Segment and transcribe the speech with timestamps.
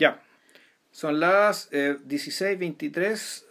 [0.00, 0.22] Ya.
[0.90, 3.44] Son las eh, 16.23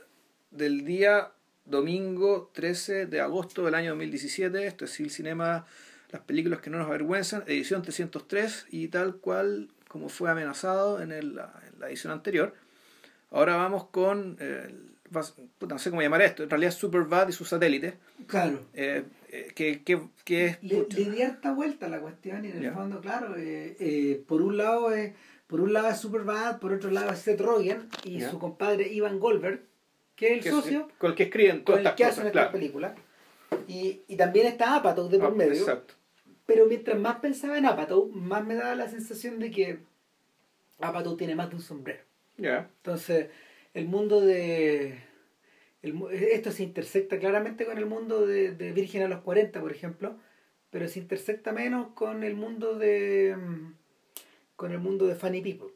[0.51, 1.31] del día
[1.65, 4.65] domingo 13 de agosto del año 2017.
[4.65, 5.65] Esto es el Cinema,
[6.11, 11.11] las películas que no nos avergüenzan, edición 303 y tal cual como fue amenazado en,
[11.11, 12.53] el, en la edición anterior.
[13.31, 14.73] Ahora vamos con, eh,
[15.11, 17.93] no sé cómo llamar esto, en realidad Superbad y sus satélites.
[18.27, 18.65] Claro.
[18.73, 20.63] Eh, eh, que, que, que es...
[20.63, 22.73] Le, le di harta vuelta la cuestión y en el Ya.
[22.73, 25.13] fondo, claro, eh, eh, por un lado es
[25.49, 29.19] por un lado es Superbad, por otro lado es Seth Rogen y su compadre Ivan
[29.19, 29.63] Goldberg,
[30.15, 32.13] que es el es- socio con el que escriben con todas el estas que cosas.
[32.19, 32.51] hacen esta claro.
[32.53, 32.95] película.
[33.67, 35.53] Y, y también está Apatow de por Ah, medio.
[35.53, 35.95] Exacto.
[36.45, 39.79] Pero mientras más pensaba en Apatow, más me daba la sensación de que
[40.79, 42.03] Apatow tiene más de un sombrero.
[42.37, 42.69] Ya.
[42.77, 43.29] Entonces,
[43.73, 44.99] el mundo de...
[45.81, 49.71] el esto se intersecta claramente con el mundo de, de Virgen a los 40, por
[49.71, 50.15] ejemplo,
[50.69, 53.35] pero se intersecta menos con el mundo de...
[54.59, 55.69] con el mundo de Funny People,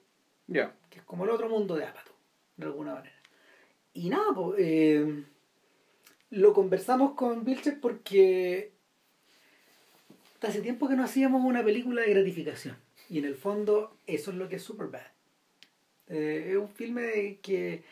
[0.45, 0.75] Ya.
[0.89, 2.13] que es como el otro mundo de Apatow,
[2.57, 3.15] de alguna manera.
[3.93, 5.23] Y nada, pues, eh,
[6.31, 8.73] lo conversamos con Vilches porque
[10.41, 12.75] hace tiempo que no hacíamos una película de gratificación.
[13.09, 15.07] Y en el fondo, eso es lo que es Superbad.
[16.07, 17.85] Eh, es un filme que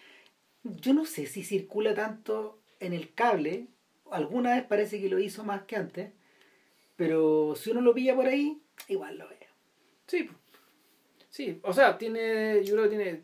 [0.66, 3.68] yo no sé si circula tanto en el cable.
[4.12, 6.12] Alguna vez parece que lo hizo más que antes.
[6.98, 9.38] Pero si uno lo pilla por ahí, igual lo ve.
[10.08, 10.30] Sí.
[11.32, 13.22] Sí, o sea, tiene, yo creo que tiene,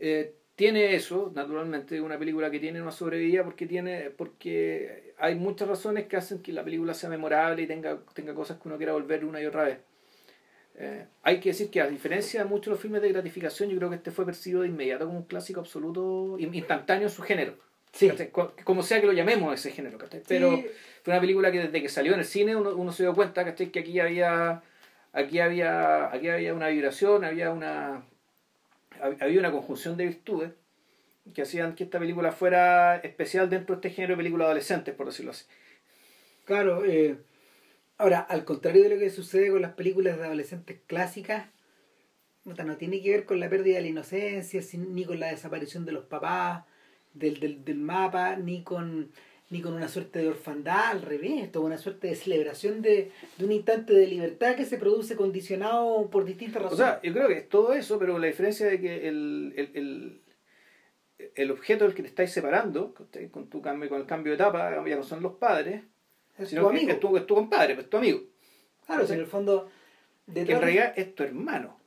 [0.00, 5.68] eh, tiene eso, naturalmente, una película que tiene una sobrevida porque tiene, porque hay muchas
[5.68, 8.92] razones que hacen que la película sea memorable y tenga, tenga cosas que uno quiera
[8.94, 9.78] volver una y otra vez.
[10.80, 13.76] Eh, hay que decir que a diferencia de muchos de los filmes de gratificación, yo
[13.78, 17.22] creo que este fue percibido de inmediato como un clásico absoluto, in- instantáneo en su
[17.22, 17.54] género.
[17.92, 18.10] Sí.
[18.64, 20.22] Como sea que lo llamemos ese género, ¿cachai?
[20.26, 20.66] Pero Sí,
[21.04, 23.44] fue una película que desde que salió en el cine uno, uno se dio cuenta
[23.44, 23.70] ¿cachai?
[23.70, 24.62] que aquí había
[25.12, 28.04] aquí había aquí había una vibración había una
[29.00, 30.52] hab- había una conjunción de virtudes
[31.34, 35.06] que hacían que esta película fuera especial dentro de este género de películas adolescentes por
[35.06, 35.44] decirlo así.
[36.44, 37.18] Claro, eh,
[37.98, 41.48] ahora, al contrario de lo que sucede con las películas de adolescentes clásicas,
[42.44, 45.92] no tiene que ver con la pérdida de la inocencia, ni con la desaparición de
[45.92, 46.64] los papás,
[47.12, 49.10] del, del, del mapa, ni con,
[49.50, 53.10] ni con una suerte de orfandad, al revés, esto es una suerte de celebración de,
[53.38, 56.78] de un instante de libertad que se produce condicionado por distintas o razones.
[56.86, 60.20] sea yo creo que es todo eso pero la diferencia de que el, el, el,
[61.34, 62.94] el objeto del que te estáis separando
[63.30, 65.82] con tu cambio con el cambio de etapa ya no son los padres
[66.38, 66.92] es sino tu que amigo.
[66.92, 68.20] es tu, es tu compadre es tu amigo
[68.86, 69.68] Claro, si en el fondo,
[70.32, 71.78] que en realidad es tu hermano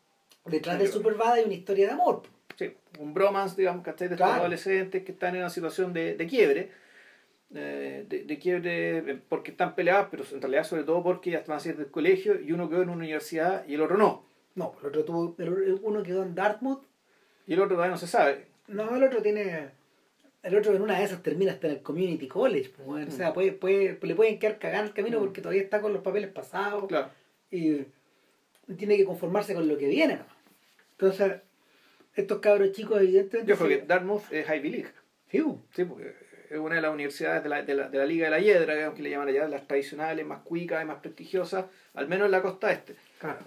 [0.46, 2.24] detrás de Superbad hay una historia de amor.
[2.58, 4.08] Sí, un bromance, digamos, ¿cachai?
[4.08, 4.42] De estos Claro.
[4.42, 6.72] adolescentes que están en una situación de, de quiebre,
[7.54, 11.44] eh, de, de quiebre eh, porque están peleados, pero en realidad sobre todo porque ya
[11.48, 14.26] van a salir del colegio y uno quedó en una universidad y el otro no.
[14.56, 16.84] No, el otro tuvo, el- uno quedó en Dartmouth
[17.48, 18.46] Y el otro todavía no se sabe.
[18.68, 19.70] No, el otro tiene.
[20.44, 22.70] El otro en una de esas termina hasta el community college.
[22.76, 25.22] pues, bueno, O sea, puede, puede, le pueden quedar cagar el camino Mm.
[25.22, 27.10] porque todavía está con los papeles pasados Claro.
[27.52, 27.86] y
[28.78, 30.16] tiene que conformarse con lo que viene.
[30.18, 30.26] ¿no?
[30.94, 31.42] Entonces,
[32.16, 33.52] estos cabros chicos, evidentemente.
[33.52, 34.90] Yo creo que Dartmouth es Ivy League.
[35.30, 35.58] Sí, pues.
[35.76, 36.14] Sí, porque
[36.52, 38.94] es una de las universidades de la, de la, de la Liga de la Hiedra,
[38.94, 42.42] que le llaman allá, las tradicionales, más cuicas y más prestigiosas, al menos en la
[42.42, 42.96] costa este.
[43.20, 43.40] claro.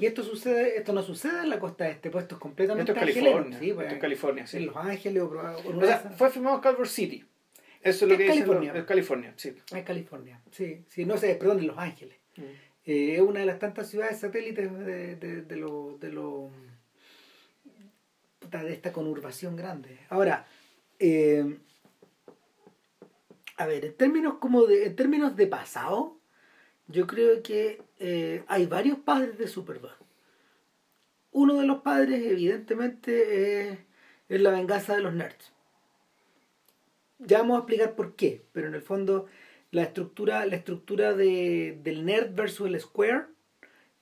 [0.00, 3.04] Y esto sucede, esto no sucede en la costa este, pues esto es completamente Esto
[3.04, 3.58] es California.
[3.58, 4.56] sí, pues, esto es California, sí.
[4.58, 7.24] en Los Ángeles o, o- sea, fue filmado en Culver City.
[7.82, 8.72] Eso es lo Es que dicen California.
[8.74, 9.56] Es California, sí.
[9.74, 12.16] Es California, sí, sí, no sé, perdón, en Los Ángeles.
[12.36, 12.42] Mm.
[12.84, 16.50] Eh, es una de las tantas ciudades satélites de, de, de lo, de lo
[18.50, 19.98] de esta conurbación grande.
[20.08, 20.46] Ahora,
[20.98, 21.58] eh,
[23.56, 26.18] a ver, en términos como de, en términos de pasado,
[26.88, 29.96] yo creo que eh, hay varios padres de Superbad.
[31.32, 33.78] Uno de los padres, evidentemente, es,
[34.28, 35.52] es la venganza de los nerds.
[37.18, 39.26] Ya vamos a explicar por qué, pero en el fondo
[39.70, 43.26] la estructura, la estructura de, del nerd versus el square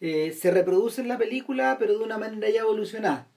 [0.00, 3.28] eh, se reproduce en la película, pero de una manera ya evolucionada.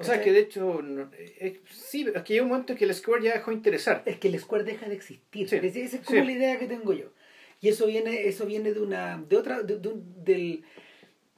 [0.00, 2.78] O sea, que de hecho, no- es- sí, pero es que llega un momento en
[2.78, 4.02] que el Square ya dejó de interesar.
[4.06, 5.48] es que el square deja de existir.
[5.48, 6.26] Sí, Esa esa es como sí.
[6.26, 7.12] la idea que tengo yo.
[7.60, 10.64] Y eso viene, eso viene de una, de otra, de, de un- del,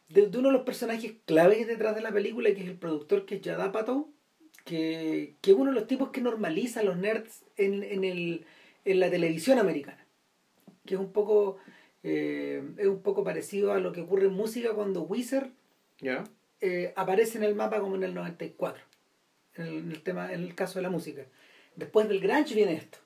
[0.08, 3.26] de, de uno de los personajes claves detrás de la película, que es el productor,
[3.26, 4.08] que es Judd Apatow,
[4.64, 8.44] que, que es uno de los tipos que normaliza a los nerds en, en, el,
[8.84, 10.06] en la televisión americana.
[10.86, 11.58] Que es un poco,
[12.04, 15.48] eh, es un poco parecido a lo que ocurre en música cuando Wizard
[16.00, 16.22] ¿Ya?
[16.62, 18.82] Eh, aparece en el mapa como en el 94.
[19.56, 21.26] En el, en el tema, en el caso de la música.
[21.76, 22.98] Después del grunge viene esto.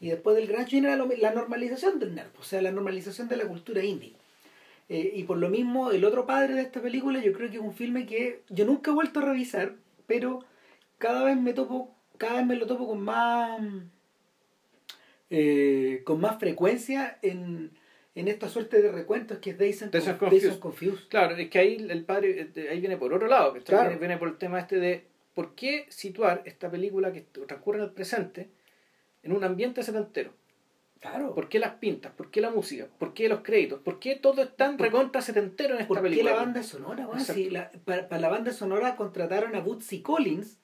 [0.00, 3.36] Y después del grunge viene la, la normalización del nerd, o sea, la normalización de
[3.36, 4.14] la cultura indie.
[4.88, 7.62] Eh, y por lo mismo, el otro padre de esta película, yo creo que es
[7.62, 9.74] un filme que yo nunca he vuelto a revisar,
[10.06, 10.44] pero
[10.96, 13.60] cada vez me topo, cada vez me lo topo con más
[15.30, 17.72] eh, con más frecuencia en,
[18.20, 21.08] en esta suerte de recuentos que es Days and, Days and Conf- Days and Confused.
[21.08, 23.84] Claro, es que ahí el padre, eh, ahí viene por otro lado, que Claro.
[23.90, 25.04] viene, viene por el tema este de
[25.34, 28.48] por qué situar esta película que transcurre en el presente
[29.22, 30.32] en un ambiente setentero.
[31.00, 31.32] Claro.
[31.34, 32.10] ¿Por qué las pintas?
[32.12, 32.88] ¿Por qué la música?
[32.98, 33.80] ¿Por qué los créditos?
[33.80, 36.32] ¿Por qué todo es tan recontra setentero en esta ¿Por qué película?
[36.32, 37.04] la banda sonora?
[37.12, 37.34] Exacto.
[37.34, 40.58] Si la- para, para la banda sonora contrataron a Bootsy Collins.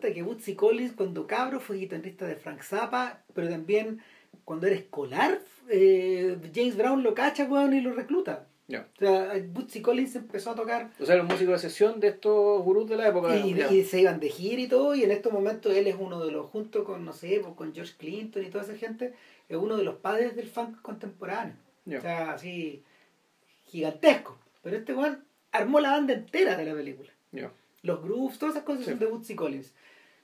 [0.00, 4.02] Que Bootsy Collins cuando cabro fue guitarrista de Frank Zappa, pero también
[4.44, 8.46] cuando era escolar, eh, James Brown lo cacha weón, y lo recluta.
[8.66, 8.88] Ya.
[8.96, 12.62] O sea, Bootsy Collins empezó a tocar O sea, los músicos de sesión de estos
[12.64, 13.36] gurús de la época.
[13.36, 13.70] y, ya.
[13.70, 16.32] y se iban de gira y todo, y en estos momentos él es uno de
[16.32, 19.12] los, junto con, no sé, pues, con George Clinton y toda esa gente,
[19.48, 21.54] es uno de los padres del funk contemporáneo.
[21.84, 21.98] Ya.
[21.98, 22.82] O sea, así,
[23.66, 24.38] gigantesco.
[24.62, 25.22] Pero este weón
[25.52, 27.10] armó la banda entera de la película.
[27.82, 28.90] Los grooves, todas esas cosas Sí.
[28.92, 29.74] son de Bootsy Collins.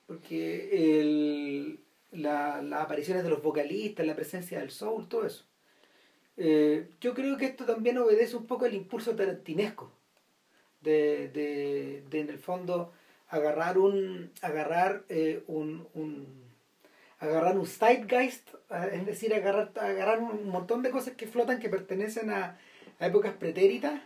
[0.06, 1.78] Porque el,
[2.12, 5.44] la, las apariciones de los vocalistas, la presencia del soul, todo eso.
[6.36, 9.92] Eh, yo creo que esto también obedece un poco al impulso tarantinesco.
[10.80, 12.90] De, de, de, en el fondo
[13.28, 16.26] agarrar un agarrar eh, un, un
[17.18, 21.68] agarrar un zeitgeist eh, es decir agarrar agarrar un montón de cosas que flotan que
[21.68, 22.58] pertenecen a,
[22.98, 24.00] a épocas pretéritas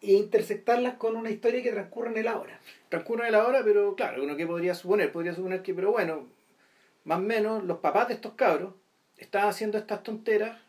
[0.00, 2.58] e intersectarlas con una historia que transcurre en el ahora
[2.88, 6.26] Transcurre la hora, pero claro, uno que podría suponer, podría suponer que, pero bueno,
[7.04, 8.74] más o menos los papás de estos cabros
[9.16, 10.60] estaban haciendo estas tonteras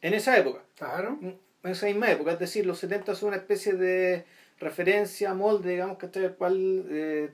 [0.00, 1.18] en esa época, claro
[1.66, 4.24] en esa misma época, es decir, los 70 son una especie de
[4.58, 7.30] referencia, molde, digamos, que al cual, eh,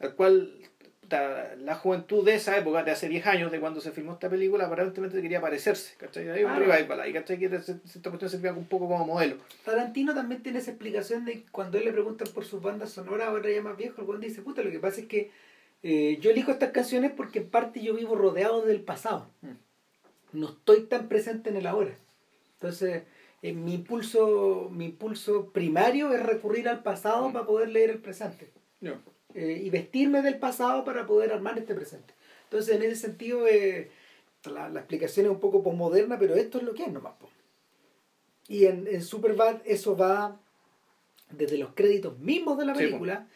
[0.00, 0.60] al cual
[1.58, 4.66] la juventud de esa época, de hace 10 años, de cuando se filmó esta película,
[4.66, 6.28] aparentemente quería parecerse, ¿cachai?
[6.28, 7.38] Hay un revival ahí, ¿cachai?
[7.38, 9.36] Que esta cuestión servía un poco como modelo.
[9.64, 13.48] Tarantino también tiene esa explicación de cuando él le preguntan por sus bandas sonoras, ahora
[13.48, 15.30] ya más viejo, el buen dice, puta, lo que pasa es que
[15.84, 19.30] eh, yo elijo estas canciones porque en parte yo vivo rodeado del pasado.
[19.42, 20.38] Mm.
[20.40, 21.94] No estoy tan presente en el ahora.
[22.54, 23.02] Entonces,
[23.42, 27.32] eh, mi impulso, mi impulso primario es recurrir al pasado Mm.
[27.34, 28.50] para poder leer el presente.
[29.34, 32.14] Eh, y vestirme del pasado para poder armar este presente.
[32.44, 33.44] Entonces, en ese sentido,
[34.44, 37.14] la, la explicación es un poco posmoderna, pero esto es lo que es nomás.
[37.20, 37.28] po.
[38.48, 40.38] Y en, en Superbad eso va
[41.30, 43.26] desde los créditos mismos de la Sí, película,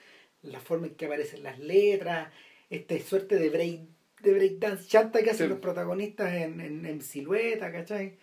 [0.43, 2.33] la forma en que aparecen las letras,
[2.71, 3.81] esta suerte de break
[4.23, 5.51] de breakdance chanta que hacen Sí.
[5.51, 8.15] los protagonistas en, en, en silueta, ¿cachai?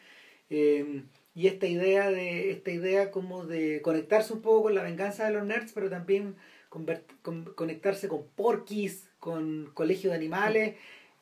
[0.49, 1.03] Eh,
[1.33, 5.31] y esta idea de esta idea como de conectarse un poco con la venganza de
[5.33, 6.35] los nerds, pero también
[6.69, 10.75] convert- con- conectarse con porquis, con colegio de animales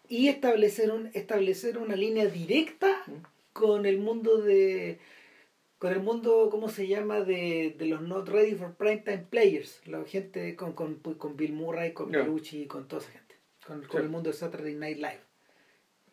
[0.09, 3.03] y establecer un establecer una línea directa
[3.53, 4.97] con el mundo de
[5.83, 9.81] con el mundo cómo se llama de, de los not ready for prime time players
[9.85, 12.19] la gente con con, con Bill Murray con Ya.
[12.19, 13.35] Belushi con toda esa gente
[13.67, 15.19] con, el mundo de Saturday Night Live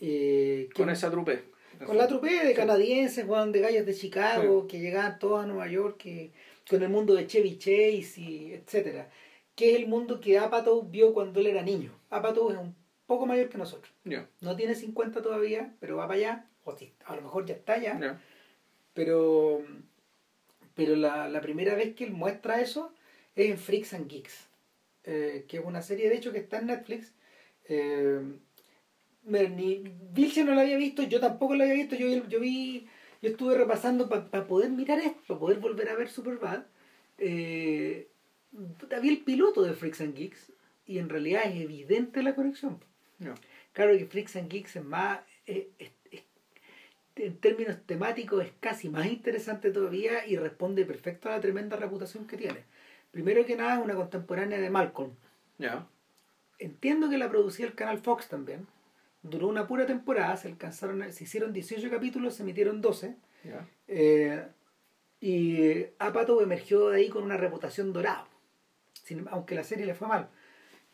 [0.00, 1.44] Eh, Con esa trupe.
[1.86, 5.68] con la trupe de canadienses, Juan, de gallos de Chicago, que llegaban todos a Nueva
[5.68, 6.32] York, que,
[6.68, 9.08] con el mundo de Chevy Chase, y etcétera
[9.54, 11.92] Que es el mundo que Apatow vio cuando él era niño.
[12.10, 12.74] Apatow es un
[13.06, 13.92] poco mayor que nosotros.
[14.40, 16.46] No tiene 50 todavía, pero va para allá.
[16.64, 17.94] O si- a lo mejor ya está allá.
[18.94, 19.62] Pero,
[20.74, 22.92] pero la, la primera vez que él muestra eso
[23.36, 24.48] es en Freaks and Geeks,
[25.04, 27.12] eh, que es una serie de hecho que está en Netflix.
[27.64, 28.20] Eh,
[29.24, 29.82] ni
[30.12, 31.94] Vilche no la había visto, yo tampoco la había visto.
[31.96, 32.86] Yo, vi- yo vi,
[33.22, 36.64] yo estuve repasando para poder mirar esto, para poder volver a ver Superbad.
[37.18, 38.08] Eh,
[38.96, 40.52] había el piloto de Freaks and Geeks
[40.86, 42.82] y en realidad es evidente la conexión.
[43.72, 45.66] Claro que Freaks and Geeks es más, es-
[47.16, 52.26] en términos temáticos es casi más interesante todavía y responde perfecto a la tremenda reputación
[52.26, 52.64] que tiene.
[53.10, 55.10] Primero que nada es una contemporánea de Malcolm.
[55.58, 55.86] Ya.
[56.58, 58.66] Entiendo que la producía el canal Fox también.
[59.22, 63.14] Duró una pura temporada, se alcanzaron, se hicieron 18 capítulos, se emitieron 12.
[63.44, 63.66] Ya.
[63.88, 64.42] Eh,
[65.20, 68.26] y Apatow emergió de ahí con una reputación dorada,
[69.02, 70.28] sin- aunque la serie le fue mal.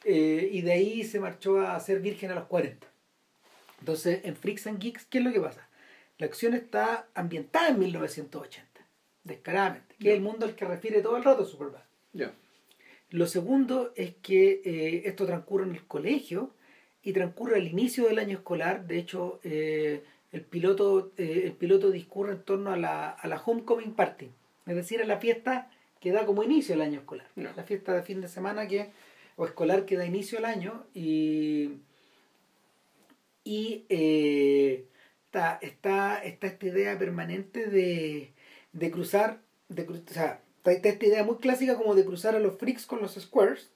[0.04, 2.87] Eh, y de ahí se marchó a ser virgen a los 40.
[3.80, 5.65] Entonces, en Freaks and Geeks, ¿qué es lo que pasa?
[6.18, 8.66] La acción está ambientada en 1980,
[9.25, 11.82] descaradamente, que es el mundo al que refiere todo el rato Superbad.
[12.12, 12.32] Ya.
[13.11, 16.50] Lo segundo es que eh, esto transcurre en el colegio
[17.02, 18.87] y transcurre al inicio del año escolar.
[18.87, 23.40] De hecho, eh, el, piloto, eh, el piloto discurre en torno a la, a la
[23.40, 24.30] homecoming party,
[24.66, 25.70] es decir, a la fiesta
[26.00, 27.26] que da como inicio el año escolar.
[27.37, 28.90] La fiesta de fin de semana que,
[29.37, 31.70] o escolar que da inicio al año y,
[33.44, 34.85] y eh,
[35.26, 38.33] está, está, está esta idea permanente de,
[38.73, 42.56] de cruzar, de, o sea, está esta idea muy clásica como de cruzar a los
[42.59, 43.71] freaks con los squares,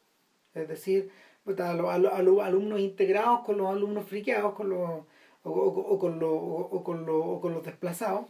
[0.55, 1.11] es decir,
[1.59, 5.05] a los, alumnos integrados con los alumnos friqueados con los,
[5.43, 8.27] o, con, los, o, con, los, con los desplazados,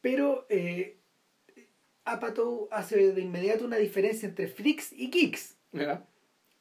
[0.00, 0.96] pero eh,
[2.04, 5.56] Apatow hace de inmediato una diferencia entre freaks y geeks.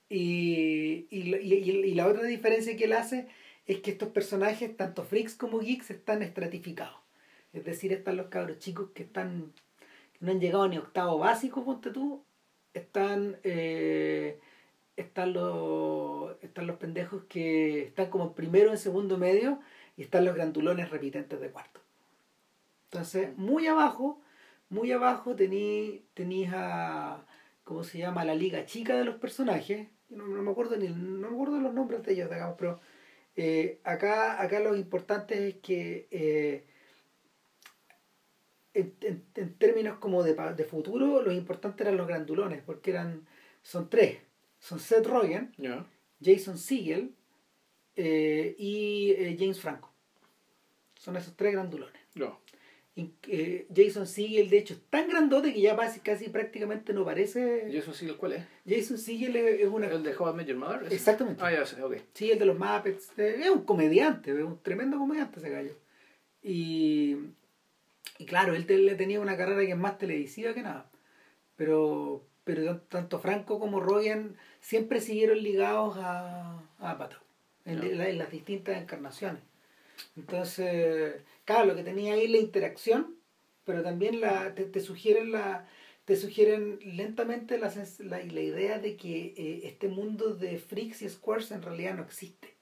[0.10, 3.28] Y, y, y, la otra diferencia que él hace
[3.68, 7.00] es que estos personajes, tanto freaks como geeks, están estratificados.
[7.54, 9.54] Es decir, están los cabros chicos que están
[10.20, 12.24] no han llegado ni octavo básico, ponte tú,
[12.74, 14.40] están, eh,
[14.96, 19.60] están, los, están los pendejos que están como primero en segundo medio
[19.96, 21.82] y están los grandulones repitentes de cuarto.
[22.86, 24.22] Entonces, muy abajo,
[24.70, 27.26] muy abajo tenéis a,
[27.64, 28.26] ¿cómo se llama?
[28.26, 29.88] La liga chica de los personajes.
[30.10, 32.80] No, me acuerdo ni no me acuerdo los nombres de ellos, digamos, pero
[33.38, 36.66] eh, acá, acá lo importante es que eh,
[38.74, 38.96] en,
[39.36, 43.28] en, términos como de, de, futuro, lo importante eran los grandulones, porque eran,
[43.62, 44.18] son tres.
[44.60, 45.54] Son Seth Rogen,
[46.20, 47.14] Jason Siegel
[47.96, 49.94] eh, y James Franco.
[50.96, 52.02] Son esos tres grandulones.
[52.16, 52.40] No.
[53.28, 57.70] Eh, Jason Siegel, de hecho, es tan grandote que ya casi, casi prácticamente no parece.
[57.72, 58.44] ¿Jason Siegel cuál es?
[58.68, 59.88] Jason Siegel es una.
[59.88, 60.92] ¿El de How I Met Your Mother?
[60.92, 61.44] Exactamente.
[61.44, 61.98] Ah, ya sé, ok.
[62.14, 63.12] Sí, el de los Muppets.
[63.18, 65.74] Es un comediante, es un tremendo comediante ese gallo.
[66.42, 67.18] Y
[68.18, 70.90] y claro, él le tenía una carrera que es más televisiva que nada.
[71.56, 77.18] Pero, pero tanto Franco como Rogan siempre siguieron ligados a, a Pato,
[77.66, 79.42] en, las distintas encarnaciones.
[80.16, 83.16] Entonces, claro, lo que tenía ahí es la interacción,
[83.66, 85.68] pero también la, te, sugieren la
[86.06, 91.10] te sugieren lentamente la, la, la idea de que eh, este mundo de freaks y
[91.10, 92.56] squares en realidad no existe.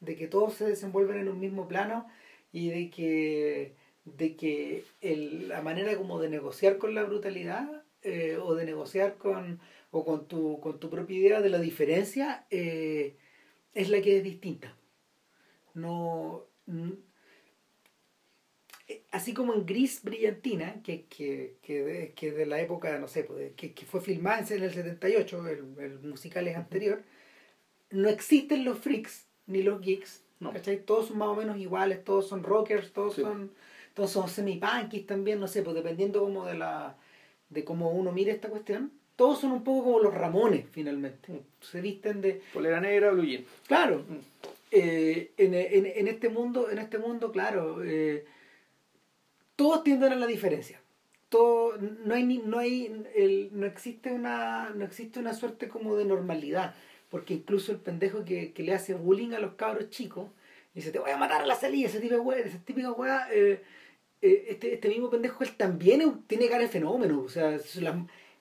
[0.00, 2.06] De que todos se desenvuelven en un mismo plano
[2.52, 8.36] y de que de que el, la manera como de negociar con la brutalidad eh,
[8.42, 13.16] o de negociar con, o con, tu, con tu propia idea de la diferencia eh,
[13.74, 14.76] es la que es distinta.
[15.74, 16.44] No,
[18.88, 23.08] eh, así como en Gris Brillantina, que, que, que, de, que de la época, no
[23.08, 27.02] sé, pues, que, que fue filmada en el 78, el, el musical es anterior,
[27.90, 30.52] no existen los freaks ni los geeks, no.
[30.84, 33.52] Todos son más o menos iguales, todos son rockers, todos son
[33.94, 36.96] todos son semi-punkis también, no sé, pues dependiendo como de la
[37.48, 41.32] de cómo uno mire esta cuestión, todos son un poco como los Ramones finalmente.
[41.32, 41.38] Mm.
[41.60, 42.42] Se visten de.
[42.52, 43.44] Polera negra, blue jean.
[43.68, 44.04] Claro.
[44.08, 44.33] Mm.
[44.76, 48.24] Eh, en, en, en, este mundo, en este mundo, claro, eh,
[49.54, 50.80] todos tienden a la diferencia.
[51.28, 56.04] Todo, no hay no hay el, no existe una no existe una suerte como de
[56.04, 56.74] normalidad
[57.08, 60.30] porque incluso el pendejo que, que le hace bullying a los cabros chicos
[60.74, 63.26] dice te voy a matar a la salida ese tipo de weá esa típica weá
[63.32, 63.62] eh,
[64.48, 67.20] este, este mismo pendejo él también tiene cara de fenómeno.
[67.20, 67.58] O sea,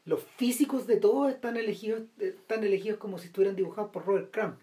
[0.06, 4.56] los físicos de todos están elegidos, están elegidos como si estuvieran dibujados por Robert Crumb.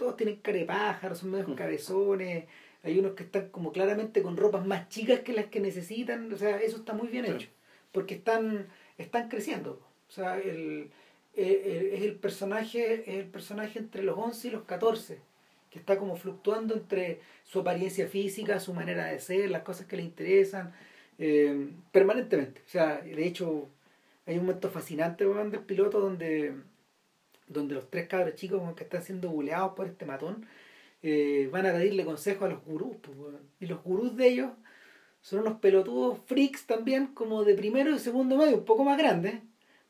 [0.00, 2.46] Todos tienen cara de pájaro, son medios cabezones.
[2.82, 6.32] Hay unos que están como claramente con ropas más chicas que las que necesitan.
[6.32, 7.48] O sea, eso está muy bien hecho.
[7.92, 9.72] Porque están, están creciendo.
[10.08, 10.90] O sea, el,
[11.34, 15.18] es el personaje, es el personaje entre los 11 y los 14
[15.70, 19.96] que está como fluctuando entre su apariencia física, su manera de ser, las cosas que
[19.96, 20.72] le interesan,
[21.18, 22.62] eh, permanentemente.
[22.66, 23.68] O sea, de hecho,
[24.26, 26.54] hay un momento fascinante del piloto donde,
[27.50, 30.46] donde los tres cabros chicos que están siendo buleados por este matón
[31.02, 32.96] eh, van a pedirle consejo a los gurús.
[33.58, 34.50] y los gurús de ellos
[35.20, 39.34] son unos pelotudos freaks también, como de primero y segundo medio, un poco más grandes,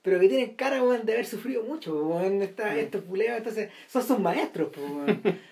[0.02, 4.18] pero que tienen cara de haber sufrido mucho en esta, estos buleos, entonces son sus
[4.18, 4.70] maestros.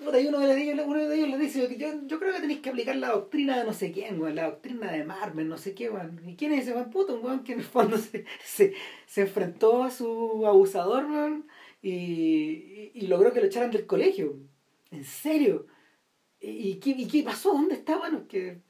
[0.00, 2.70] y uno de ellos, uno de ellos le dice, yo, yo creo que tenéis que
[2.70, 6.20] aplicar la doctrina de no sé quién, la doctrina de Marvel, no sé qué, weón.
[6.26, 6.90] ¿Y quién es ese weón?
[6.90, 8.72] Puto, un weón que en el fondo se, se,
[9.06, 11.46] se enfrentó a su abusador, weón,
[11.82, 14.36] y, y, logró que lo echaran del colegio.
[14.90, 15.66] En serio.
[16.40, 17.52] ¿Y, qué, y qué pasó?
[17.52, 17.98] ¿Dónde está?
[17.98, 18.60] Bueno, que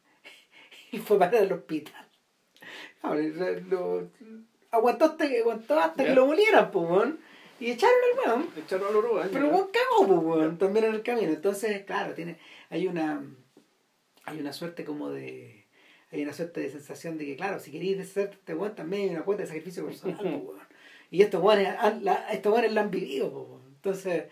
[0.92, 2.08] y fue para el hospital.
[3.68, 4.10] lo,
[4.70, 7.20] aguantó hasta, aguantó hasta que lo molieran, pues, weón.
[7.60, 8.48] Y echaron al weón.
[8.56, 9.30] Echaron al uruguayo.
[9.32, 11.28] Pero el weón cagó, pues, weón, también en el camino.
[11.28, 12.38] Entonces, claro, tiene,
[12.70, 13.22] hay una
[14.24, 15.66] hay una suerte como de
[16.12, 19.10] hay una suerte de sensación de que, claro, si queréis ser este weón, también hay
[19.10, 20.68] una cuenta de sacrificio personal, pues, weón.
[21.10, 21.68] Y estos weones,
[22.32, 23.62] estos weones la han vivido, pues, weón.
[23.76, 24.24] Entonces,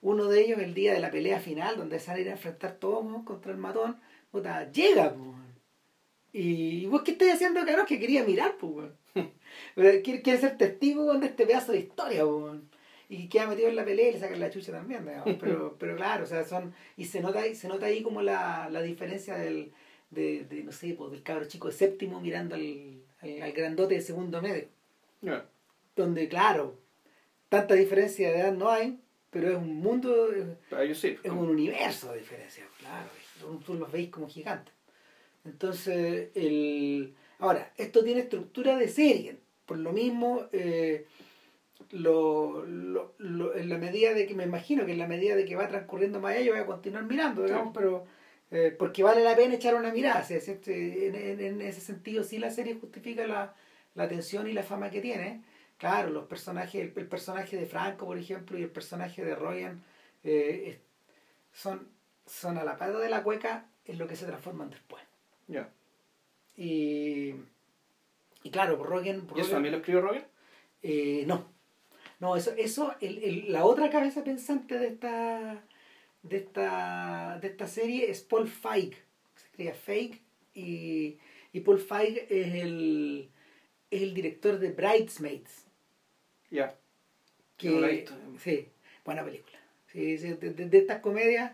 [0.00, 3.52] uno de ellos, el día de la pelea final, donde salen a enfrentar todos contra
[3.52, 4.00] el matón,
[4.30, 5.56] puta, llega, pues, weón.
[6.32, 9.32] Y vos qué estás haciendo, cabrón, que quería mirar, pues, weón.
[10.02, 12.75] quiere, quiere ser testigo de este pedazo de historia, pues, weón
[13.08, 15.06] y queda metido en la pelea y le sacan la chucha también,
[15.40, 16.74] Pero, pero claro, o sea, son.
[16.96, 19.72] Y se nota, se nota ahí como la, la diferencia del,
[20.10, 23.94] de, de, no sé, pues, del cabro chico de séptimo mirando al, al, al grandote
[23.94, 24.68] de segundo medio.
[25.94, 26.78] Donde, claro,
[27.48, 28.98] tanta diferencia de edad no hay,
[29.30, 31.16] pero es un mundo, es sí.
[31.22, 33.08] es un universo de diferencia, claro.
[33.40, 34.72] Tú, tú los veis como gigantes.
[35.44, 37.14] Entonces, el...
[37.38, 39.38] ahora, esto tiene estructura de serie.
[39.64, 41.06] Por lo mismo, eh,
[41.90, 45.44] lo, lo- lo- en la medida de que me imagino que en la medida de
[45.44, 47.72] que va transcurriendo más allá, yo voy a continuar mirando, digamos, Sí.
[47.74, 48.06] pero
[48.50, 50.20] eh, porque vale la pena echar una mirada.
[50.28, 53.54] este- en, en- en ese sentido, sí la serie justifica la,
[53.94, 55.42] la atención y la fama que tiene.
[55.78, 59.82] Claro, los personajes, el, el personaje de Franco, por ejemplo, y el personaje de Ryan
[60.24, 60.78] eh,
[61.52, 61.88] son,
[62.24, 65.02] son a la pata de la cueca en lo que se transforman después.
[65.48, 65.68] Ya.
[66.56, 67.34] Y,
[68.42, 70.26] y claro, Rogen, ¿Y eso Rogen- también lo escribió Roger?
[70.82, 71.54] eh, no.
[72.18, 75.62] No, eso, eso el, el- la otra cabeza pensante de esta,
[76.22, 78.94] de esta, de esta serie es Paul Feig.
[79.36, 80.20] Se escribe Feig
[80.54, 81.18] y,
[81.52, 83.28] y Paul Feig es el,
[83.90, 85.66] es el director de Bridesmaids.
[86.50, 86.74] Ya.
[87.56, 88.14] Que, Yo no la he visto.
[88.42, 88.68] Sí,
[89.04, 89.58] buena película.
[89.92, 91.52] Sí, sí, de, de- de estas comedias,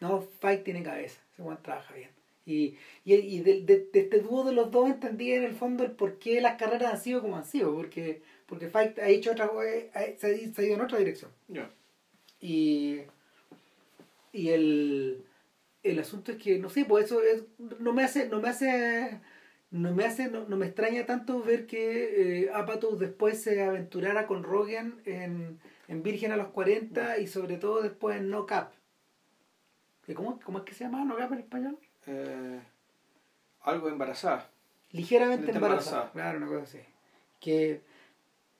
[0.00, 1.20] no, Feig tiene cabeza.
[1.38, 2.10] Buen trabaja bien.
[2.44, 5.84] Y, y, y de, de- de este dúo de los dos entendí en el fondo
[5.84, 7.74] el por qué las carreras han sido como han sido.
[7.74, 11.30] Porque, porque Feig ha hecho otra, eh, ha- se, ha, ido en otra dirección.
[11.48, 11.70] Ya.
[12.38, 13.00] Y,
[14.30, 15.24] y el,
[15.82, 17.44] el asunto es que, no sé, pues eso es,
[17.78, 19.20] no me hace, no me hace,
[19.70, 24.26] no me hace, no, no me extraña tanto ver que eh, Apatow después se aventurara
[24.26, 28.74] con Rogan en, en Virgen a los 40 y sobre todo después en No Cap.
[30.06, 31.78] ¿Y ¿Cómo, ¿Cómo es que se llama No Cap en español?
[32.06, 32.60] Eh,
[33.62, 34.50] algo embarazada.
[34.90, 36.02] Ligeramente Ligeramente embarazada.
[36.08, 36.12] embarazada.
[36.12, 36.80] Claro, una cosa así.
[37.40, 37.80] Que,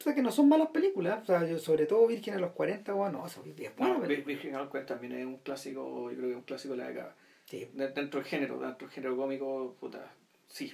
[0.02, 1.22] o sea, que no son malas películas.
[1.22, 4.26] O sea, yo, sobre todo Virgen a los 40, bueno, eso es buena Bueno, película.
[4.26, 6.88] Virgin al Cuenta también es un clásico, yo creo que es un clásico de la
[6.88, 7.14] década.
[7.46, 7.68] Sí.
[7.72, 10.12] De- Dentro del género, dentro del género cómico, puta,
[10.48, 10.72] sí.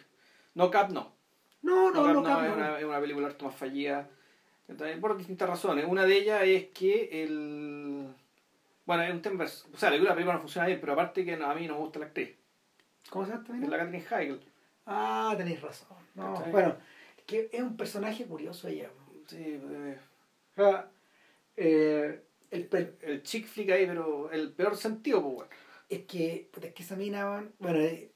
[0.55, 1.13] No Cap no.
[1.63, 2.57] No, no, No, no, Cap Cap no, es, no.
[2.57, 4.09] una, es una película harto más fallida.
[4.69, 5.85] Entonces, por distintas razones.
[5.89, 8.07] Una de ellas es que el.
[8.87, 9.45] Bueno, es un tema.
[9.45, 11.81] O sea, la película no funciona bien, pero aparte que no- a mí no me
[11.81, 12.35] gusta la actriz.
[13.11, 14.41] ¿Cómo se llama esta Es la Catherine Heigl.
[14.87, 15.97] Ah, tenéis razón.
[16.15, 16.77] No, bueno,
[17.27, 18.91] que es un personaje curioso ella.
[19.29, 19.97] Sí, eh,
[20.57, 20.91] sea,
[21.57, 22.69] eh, el,
[23.03, 25.51] el chick flick ahí, pero el peor sentido, pues, bueno.
[25.89, 28.11] es que, es que esa mina, bueno, eh,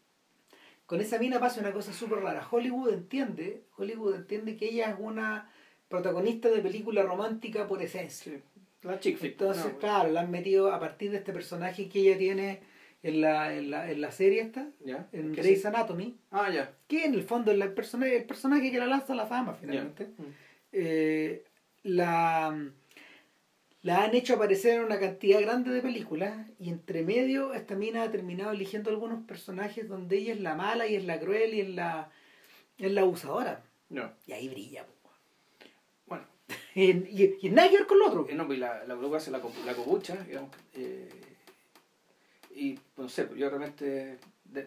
[0.87, 2.46] con esa mina pasa una cosa súper rara.
[2.51, 5.51] Hollywood entiende, Hollywood entiende que ella es una
[5.88, 8.33] protagonista de película romántica por esencia.
[8.33, 8.42] Sí,
[8.83, 9.33] la chick flick.
[9.33, 12.61] Entonces, no, claro, la han metido a partir de este personaje que ella tiene
[13.03, 14.68] en la, en la, en la serie esta,
[15.12, 15.66] en ¿Qué Grey's sí?
[15.66, 16.72] Anatomy, Ah, ya.
[16.88, 19.55] que en el fondo es la personaje, el personaje que la lanza a la fama
[19.55, 20.09] finalmente.
[20.18, 20.25] Ya.
[20.73, 21.45] Eh,
[21.83, 22.57] la,
[23.83, 28.03] la han hecho aparecer en una cantidad grande de películas y entre medio esta mina
[28.05, 31.61] ha terminado eligiendo algunos personajes donde ella es la mala y es la cruel y
[31.61, 32.11] es la,
[32.79, 33.63] es la abusadora.
[33.89, 34.11] No.
[34.27, 34.87] Y ahí brilla.
[34.87, 35.11] po.
[36.07, 36.25] Bueno,
[36.75, 38.27] Y, y, y nada que ver con lo otro.
[38.29, 40.51] eh, no, pues la, la bruja hace la, la copucha, digamos.
[40.75, 41.09] eh,
[42.55, 44.19] y, no sé, pues yo realmente.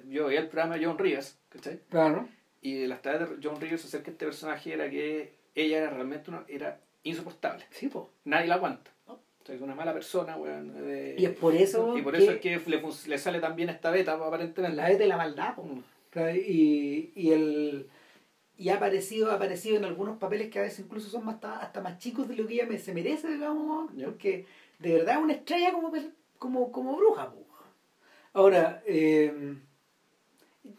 [0.08, 1.80] yo veía el programa de John Rivers, ¿cachai?
[1.90, 2.28] Claro.
[2.62, 5.90] Y de las tareas de John Rivers acerca de este personaje era que ella era
[5.90, 7.66] realmente una, era insoportable.
[7.72, 8.10] Sí, po.
[8.26, 8.92] Nadie la aguanta.
[9.08, 9.14] No.
[9.14, 10.74] O sea, es una mala persona, weón.
[10.78, 13.56] eh, Y es por eso Y por que- eso es que le, le sale tan
[13.56, 14.76] bien esta beta, aparentemente.
[14.76, 15.56] La vez de la maldad.
[15.56, 15.68] po.
[16.34, 17.90] Y, y, el,
[18.58, 21.82] y ha, aparecido, ha aparecido en algunos papeles que a veces incluso son más, hasta,
[21.82, 24.46] más chicos de lo que ella me- se merece, digamos, porque
[24.80, 25.92] de verdad es una estrella como,
[26.40, 27.32] como, como bruja.
[27.32, 27.46] po.
[28.34, 29.56] Ahora, eh,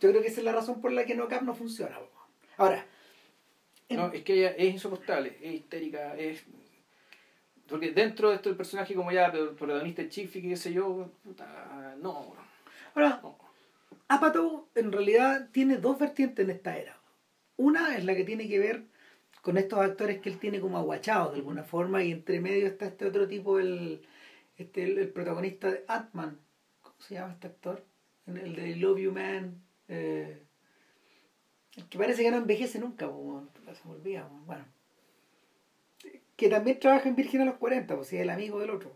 [0.00, 1.98] yo creo que esa es la razón por la que No Cap no funciona.
[1.98, 2.08] po.
[2.56, 2.86] Ahora,
[3.88, 6.44] No, es que ella es insoportable, es histérica, es...
[7.68, 11.96] Porque dentro de esto el personaje como ya el protagonista chifi, qué sé yo, puta,
[12.00, 12.34] no,
[12.94, 13.38] ahora no.
[14.08, 16.96] Apatow en realidad tiene dos vertientes en esta era.
[17.56, 18.84] Una es la que tiene que ver
[19.42, 22.86] con estos actores que él tiene como aguachados de alguna forma y entre medio está
[22.86, 24.00] este otro tipo, el,
[24.56, 26.38] este, el, el protagonista de Ant-Man.
[26.82, 27.84] ¿Cómo se llama este actor?
[28.26, 29.60] El de Love You Man.
[29.88, 30.45] eh,
[31.76, 34.28] el que parece que no envejece nunca, po, se me olvida.
[34.46, 34.64] Bueno.
[36.36, 38.92] Que también trabaja en Virgen a los 40, pues sí, el amigo del otro.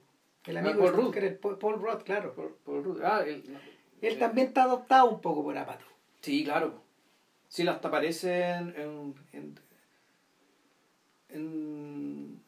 [0.46, 1.16] El Ah, amigo Paul de Rudd.
[1.18, 2.34] El Paul, Paul Rudd, claro.
[2.34, 3.00] Por Ruth.
[3.02, 3.44] Ah, él,
[4.02, 5.86] Él también está adoptado un poco por Apatow.
[6.22, 6.82] Sí, claro.
[7.48, 8.74] Sí, hasta aparece en...
[8.76, 9.58] en, en,
[11.30, 12.40] en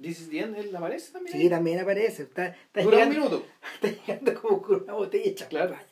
[0.00, 1.36] This is the End, él aparece también.
[1.36, 2.22] Sí, también aparece.
[2.22, 3.44] Está, está, Dura un minuto.
[3.82, 5.74] está llegando como con una botella Claro.
[5.74, 5.89] champaña.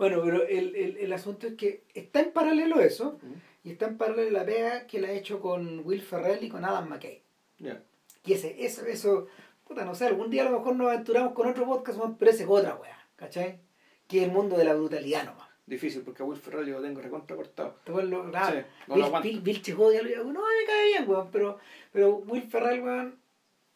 [0.00, 3.18] Bueno, pero el, el, el asunto es que está en paralelo eso,
[3.62, 6.64] y está en paralelo la pega que la ha hecho con Will Ferrell y con
[6.64, 7.22] Adam McKay.
[7.58, 7.82] Ya.
[8.24, 9.26] Y ese, eso, eso,
[9.68, 12.44] puta, no sé, algún día a lo mejor nos aventuramos con otro podcast, pero ese
[12.44, 13.60] es otra weá, ¿cachai?
[14.08, 15.48] Que es el mundo de la brutalidad nomás.
[15.66, 17.76] Difícil, porque a Will Ferrell yo lo tengo recontra cortado.
[17.84, 19.28] Te vuelvo- Sí, claro, no lo Bill, aguanto.
[19.28, 21.58] Bill, Bill Chicodia, lo- no me cae bien, weón, pero,
[21.92, 23.20] pero Will Ferrell, weón,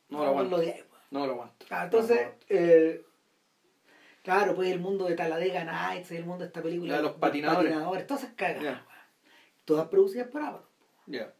[0.08, 0.56] No lo aguanto.
[1.10, 1.66] No lo aguanto.
[1.70, 2.46] Ah, No entonces, lo aguanto.
[2.48, 3.02] eh,
[4.24, 7.12] claro, pues el mundo de Talladega Nights, el mundo de esta película La de los
[7.12, 8.06] patinadores.
[8.08, 8.80] todas esas weón.
[9.64, 10.66] todas producidas por Amazon.
[11.06, 11.32] Ya.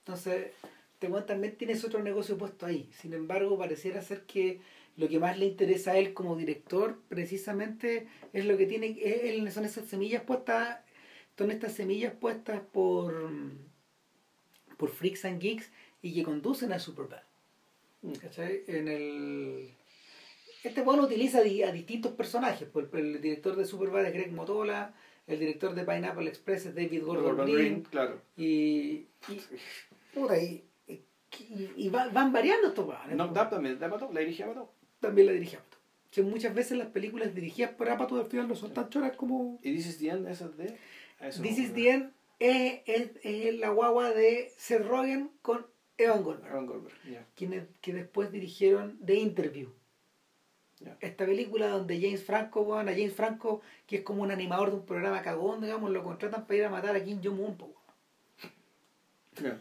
[0.00, 0.48] Entonces,
[0.94, 2.90] este weón también tienes otro negocio puesto ahí.
[2.98, 4.60] Sin embargo, pareciera ser que
[4.96, 9.54] lo que más le interesa a él como director, precisamente, es lo que tiene, es-
[9.54, 10.80] son esas semillas puestas,
[11.38, 13.30] son estas semillas puestas por,
[14.76, 15.70] por Freaks and Geeks
[16.02, 17.22] y que conducen a Superbad.
[18.02, 18.12] Mm.
[18.14, 18.62] ¿Cachai?
[18.66, 19.70] En el...
[20.64, 22.68] Este weón utiliza a distintos personajes.
[22.72, 24.94] pues, El, director de Superbad es Greg Motola,
[25.26, 28.20] el director de Pineapple Express es David Gordon, Gordon Green, claro.
[28.36, 29.40] y, y,
[30.12, 31.04] puta, y, y,
[31.76, 33.16] y va- van variando estos weones.
[33.16, 34.72] No, da también, Pato, la dirigía Pato.
[35.00, 35.80] También la dirigía Apatow.
[35.80, 39.16] O sea, muchas veces las películas dirigidas por Apatow al final no son tan choras
[39.16, 39.58] como...
[39.62, 40.76] ¿Y This is the End, esa es de?
[41.20, 45.66] eso This no is the End es, es, es la guagua de Seth Rogen con
[45.96, 46.50] Evan Goldberg.
[46.50, 46.94] Aaron Goldberg,
[47.36, 49.68] quienes que después dirigieron The Interview.
[51.00, 54.76] Esta película donde James Franco, weón, a James Franco, que es como un animador de
[54.76, 57.56] un programa cagón, digamos, lo contratan para ir a matar a Kim Jong-un.
[59.42, 59.60] Ya.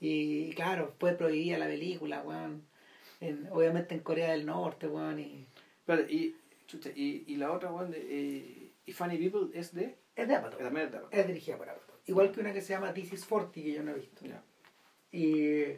[0.00, 2.62] Y claro, fue prohibida la película, weón.
[3.20, 5.18] En- obviamente en Corea del Norte, weón.
[5.20, 5.46] Y,
[5.80, 9.96] Espérate, y, chucha, y, y la otra, weón, de, eh, y Funny People es de.
[10.16, 10.58] es de Apatow.
[10.58, 11.08] También es de Pato.
[11.16, 11.96] Es dirigida por Apatow.
[12.06, 14.24] Igual que una que se llama This is 40, que yo no he visto.
[15.12, 15.76] Y,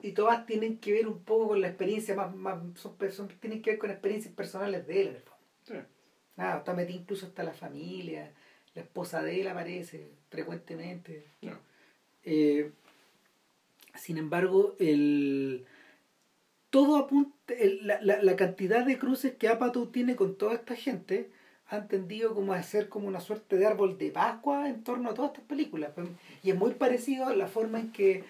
[0.00, 3.62] y todas tienen que ver un poco con la experiencia más, más son, son- tienen
[3.62, 5.44] que ver con experiencias personales de él en el fondo.
[5.64, 5.74] Sí.
[6.36, 8.32] Nada, está metida incluso hasta la familia,
[8.74, 11.24] la esposa de él aparece frecuentemente.
[12.24, 12.70] Eh,
[13.96, 15.64] sin embargo, el
[16.70, 20.76] todo apunta, el- la, la, la cantidad de cruces que Apatow tiene con toda esta
[20.76, 21.30] gente
[21.70, 25.14] han tendido como a ser como una suerte de árbol de Pascua en torno a
[25.14, 25.90] todas estas películas.
[26.42, 28.24] Y es muy parecido a la forma en que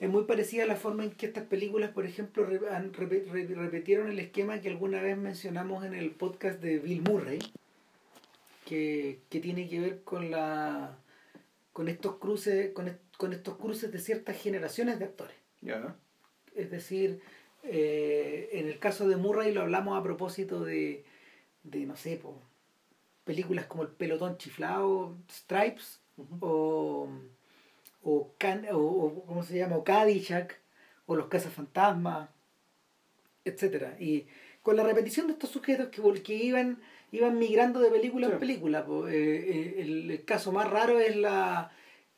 [0.00, 3.26] es muy parecida a la forma en que estas películas, por ejemplo, re- han- repe-
[3.30, 7.38] re- repitieron el esquema que alguna vez mencionamos en el podcast de Bill Murray,
[8.66, 10.96] que, que tiene que ver con la
[11.72, 15.34] con estos cruces, con, est- con estos cruces de ciertas generaciones de actores.
[15.60, 15.96] Ya.
[16.54, 17.20] Es decir,
[17.64, 21.04] eh, en el caso de Murray lo hablamos a propósito de,
[21.64, 22.40] de no sé, po,
[23.24, 25.98] películas como El Pelotón Chiflado, Stripes,
[26.38, 27.08] o,
[28.04, 29.76] o, Can- o, o ¿cómo se llama?
[29.76, 30.60] O Caddyshack,
[31.06, 32.28] o Los Cazafantasmas,
[33.44, 34.26] etcétera Y
[34.62, 36.80] con la repetición de estos sujetos que, que iban,
[37.12, 38.32] iban migrando de película Sí.
[38.34, 38.86] en película.
[38.86, 39.08] po.
[39.08, 41.70] Eh, eh, el, el caso más raro es la,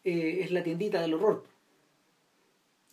[0.05, 1.45] eh, es la tiendita del horror.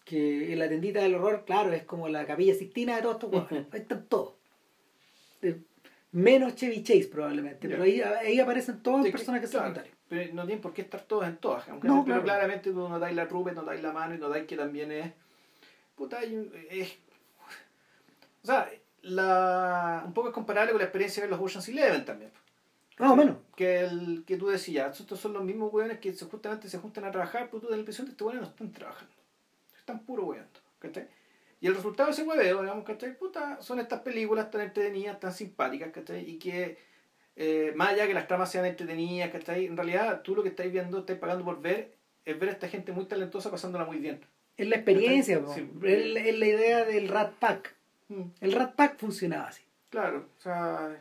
[0.06, 3.44] Que en la tiendita del horror, claro, es como la capilla Sixtina de todos estos.
[3.52, 3.66] Ujú.
[3.72, 4.34] Ahí están todos.
[5.42, 5.62] Eh,
[6.12, 9.74] menos Chevy Chase probablemente, pero ahí, ahí aparecen todos los Sí, que- personajes claro.
[10.14, 11.68] Pero no tienen por qué estar todos en todas.
[11.70, 12.24] Aunque No, pero claro.
[12.24, 15.12] claramente tú notáis la Rupert, notáis la mano y notáis que también es.
[15.96, 16.98] Puta, es.
[18.44, 18.70] O sea,
[19.02, 22.32] la, un poco es comparable con la experiencia de los Ocean's Eleven también.
[23.00, 23.38] Más o menos.
[23.56, 27.06] Que, el, que tú decías, estos son los mismos hueones que se, justamente se juntan
[27.06, 29.14] a trabajar, pero tú das la impresión de que estos hueones no están trabajando.
[29.78, 30.60] Están puro hueando.
[30.80, 31.08] ¿cachai?
[31.60, 33.18] Y el resultado de ese hueveo, digamos, ¿cachai?
[33.18, 36.30] Puta, son estas películas tan entretenidas, tan simpáticas, ¿cachai?
[36.30, 36.78] Y que,
[37.36, 39.66] eh, más allá que las tramas sean entretenidas, ¿cachai?
[39.66, 41.94] En realidad, tú lo que estás viendo, estás pagando por ver,
[42.26, 44.20] es ver a esta gente muy talentosa pasándola muy bien.
[44.56, 45.42] Es la experiencia.
[45.54, 45.68] Sí.
[45.84, 47.74] es, la- es la idea del Rat Pack.
[48.10, 48.22] Mm.
[48.42, 49.64] El Rat Pack funcionaba así.
[49.90, 50.96] Claro, o sea,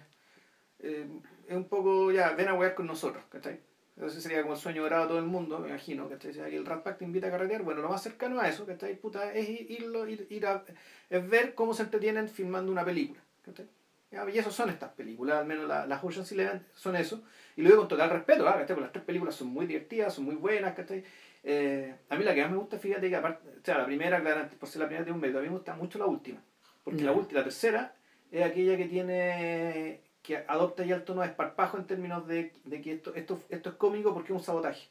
[0.81, 1.07] eh,
[1.49, 3.61] es un poco, ya, ven a huear con nosotros, ¿cachai?
[4.01, 6.33] Ese sería como el sueño dorado de todo el mundo, me imagino, ¿cachai?
[6.33, 8.97] Que el Rat Pack te invita a carretear, bueno, lo más cercano a eso, ¿cachai?
[8.97, 10.65] Puta, es ir, irlo- ir, ir a,
[11.11, 13.67] es ver cómo se entretienen filmando una película, ¿cachai?
[14.13, 17.23] Ya, Y eso son estas películas, al menos la- las Ocean's Eleven son eso,
[17.57, 18.57] y lo digo con total respeto, ¿ah?
[18.59, 21.03] Porque las tres películas son muy divertidas, son muy buenas, ¿cachai?
[21.43, 24.21] Eh, a mí la que más me gusta, fíjate que aparte, o sea, la primera,
[24.21, 26.41] claramente, por ser la primera tiene un mérito, a mí me gusta mucho la última,
[26.85, 27.95] porque la última, la tercera,
[28.31, 32.81] es aquella que tiene que adopta ya el tono de esparpajo en términos de, de
[32.81, 34.89] que esto, esto, esto es cómico porque es un sabotaje.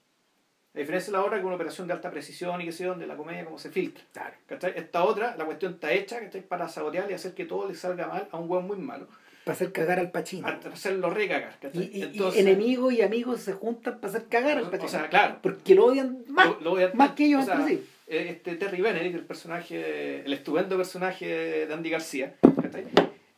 [0.73, 2.85] A diferencia de la otra, que es una operación de alta precisión y que sé
[2.85, 4.03] donde la comedia como se filtra.
[4.13, 4.33] Claro.
[4.47, 4.73] ¿cachai?
[4.77, 6.41] Esta otra, la cuestión está hecha ¿cachai?
[6.41, 9.07] para sabotear y hacer que todo le salga mal a un hueón muy malo,
[9.43, 10.43] Para hacer cagar al Pachino.
[10.43, 11.57] para hacerlo recagar.
[11.73, 14.89] Y, y- y Entonces, enemigos y amigos se juntan para hacer cagar al o Pachino.
[14.89, 17.75] sea, claro, Porque lo odian más, lo- lo a- más que ellos o sea, entre
[17.75, 17.89] sí.
[18.07, 22.85] eh, este Terry Benedict, el personaje, el estupendo personaje de Andy García, ¿cachai?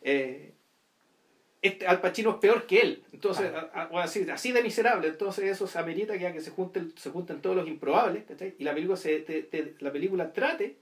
[0.02, 0.52] Eh,
[1.66, 5.44] este Al Pacino es peor que él, entonces, a- a- así, así de miserable, entonces
[5.50, 8.54] eso se amerita que, que se junten, se junten todos los improbables, ¿cachai?
[8.58, 10.76] Y la película, se, te- te- la película trate,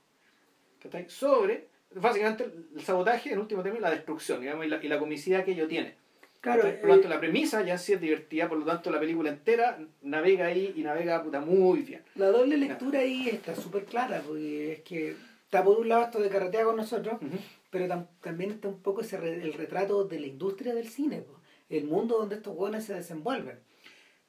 [0.82, 1.06] ¿cachai?
[1.08, 5.44] Sobre, básicamente, el sabotaje, en último término, la destrucción, digamos, y la, y la comicidad
[5.44, 5.94] que ello tiene.
[6.40, 8.98] Claro, por lo tanto, eh, la premisa ya sí es divertida, por lo tanto, la
[8.98, 12.02] película entera navega ahí y navega puta, muy bien.
[12.16, 15.14] La doble lectura ahí está súper clara, porque es que
[15.44, 17.38] está por un lado esto de carretear con nosotros, Ujú.
[17.72, 21.22] Pero tam- también está un poco ese re- el retrato de la industria del cine,
[21.22, 21.40] po.
[21.70, 23.58] el mundo donde estos hueones se desenvuelven.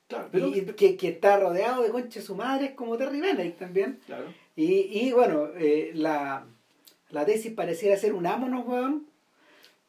[0.08, 4.00] Claro, pero, y que, que está rodeado de conches su madre como Terry Benedict también.
[4.06, 4.26] claro.
[4.56, 4.66] Y,
[5.00, 6.46] y bueno, eh, la,
[7.10, 9.08] la tesis pareciera ser unámonos, weón,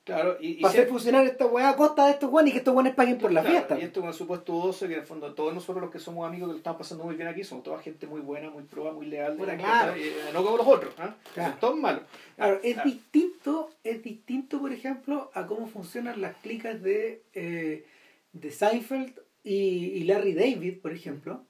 [0.05, 2.59] Claro, y, y para hacer funcionar esta weá a costa de estos weones y que
[2.59, 3.79] estos weones paguen por la Claro, fiesta.
[3.81, 6.29] Y esto con el supuesto 12, que en el fondo todos nosotros los que somos
[6.29, 8.93] amigos que lo estamos pasando muy bien aquí, somos toda gente muy buena, muy proba,
[8.93, 9.39] muy leal.
[9.41, 9.95] Eh, claro.
[9.97, 11.15] eh, no como los otros, ¿ah?
[11.33, 11.51] Claro.
[11.53, 12.03] Son todos malos.
[12.37, 17.87] Claro, es distinto, es distinto, por ejemplo, a cómo funcionan las clicas de, eh,
[18.35, 21.45] de Seinfeld y, y Larry David, por ejemplo,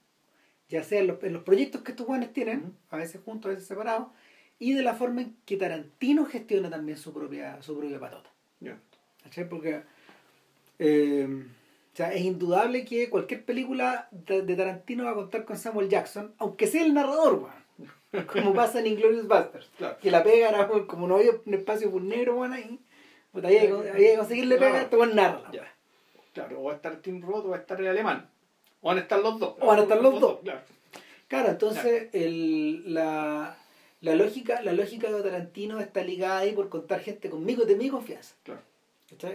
[0.69, 3.55] ya sea en los, en los proyectos que estos guanes tienen, a veces juntos, a
[3.55, 4.09] veces separados,
[4.61, 8.31] y de la forma en que Tarantino gestiona también su propia, su propia patota.
[8.65, 8.79] Ya.
[9.23, 9.49] ¿Cachai?
[9.49, 9.83] Porque
[10.79, 11.29] eh,
[11.95, 16.35] o sea, es indudable que cualquier película de, Tarantino va a contar con Samuel Jackson,
[16.39, 18.27] aunque sea el narrador, weón.
[18.27, 19.71] Como pasa en Inglourious Basterds.
[19.79, 19.97] Claro.
[20.03, 22.81] Que la pega era como no había un espacio por negro, weón, ahí.
[23.33, 24.85] Puta, había, que- conseguirle pega, Claro.
[24.85, 25.51] este weón narra.
[25.53, 25.73] weá.
[26.33, 28.29] Claro, o va a estar Tim Roth o va a estar el alemán.
[28.81, 29.55] O van a estar los dos.
[29.61, 30.41] O van a estar los dos.
[30.43, 30.61] Claro.
[31.29, 33.57] Claro, entonces el, la,
[34.05, 37.89] la, lógica, la lógica de Tarantino está ligada ahí por contar gente conmigo de mi
[37.89, 38.35] confianza.
[38.43, 38.61] Claro.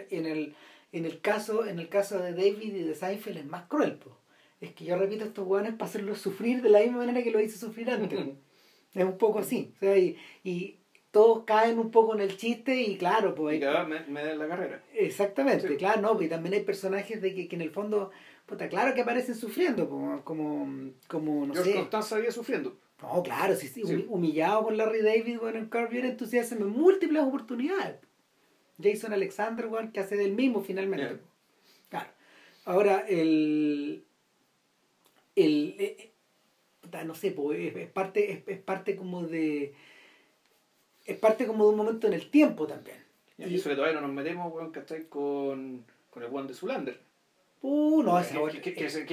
[0.10, 0.56] En el,
[0.92, 4.18] en el caso, en el caso de David y de Seinfeld es más cruel, po.
[4.62, 7.40] Es que yo repito estos hueones para hacerlos sufrir de la misma manera que lo
[7.40, 8.20] hice sufrir antes.
[8.94, 9.72] es un poco así.
[9.78, 10.80] O sea, y, y
[11.12, 14.48] todos caen un poco en el chiste y claro, pues Y me, me den la
[14.48, 14.84] carrera.
[14.94, 15.76] Exactamente, Sí.
[15.78, 18.12] claro, no, y también hay personajes de que, que en el fondo,
[18.46, 21.78] puta, claro que aparecen sufriendo, como, como, como no George sé.
[21.78, 22.78] Constanza sigue sufriendo.
[23.02, 23.94] No, claro, sí, sí, Sí.
[23.94, 27.98] humi- humillado por Larry David, bueno, en Curb Your Enthusiasm en múltiples oportunidades.
[28.82, 31.06] Jason Alexander, bueno, que hace del mismo finalmente.
[31.06, 31.20] Yeah.
[31.90, 32.10] Claro.
[32.66, 34.04] Ahora, el.
[35.36, 36.12] el eh,
[36.92, 39.74] eh, no sé, pues, es, parte, es, es parte como de.
[41.06, 42.98] Es parte como de un momento en el tiempo también.
[43.38, 45.08] Y eso que todavía no nos metemos, weón, ¿cachai?
[45.08, 47.00] Con, con el Juan de Zulander.
[47.62, 49.06] Uh, no, esa, que, que, que, ese-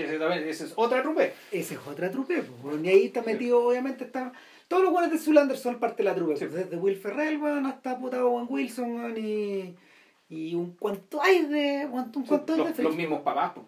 [0.48, 1.34] ese es otra trupe.
[1.50, 2.42] esa es otra trupe.
[2.42, 4.32] pues, bueno, y ahí está metido, obviamente, está.
[4.68, 6.36] Todos los buenos de Zulander son parte de la trupe.
[6.36, 6.44] Sí.
[6.46, 9.74] pues, desde Will Ferrell, weón, hasta puta Owen Wilson, weón, y.
[10.28, 11.86] Y un cuanto hay de.
[11.90, 13.64] Un, un cuanto hay de Los, Freaks, los mismos papás, po.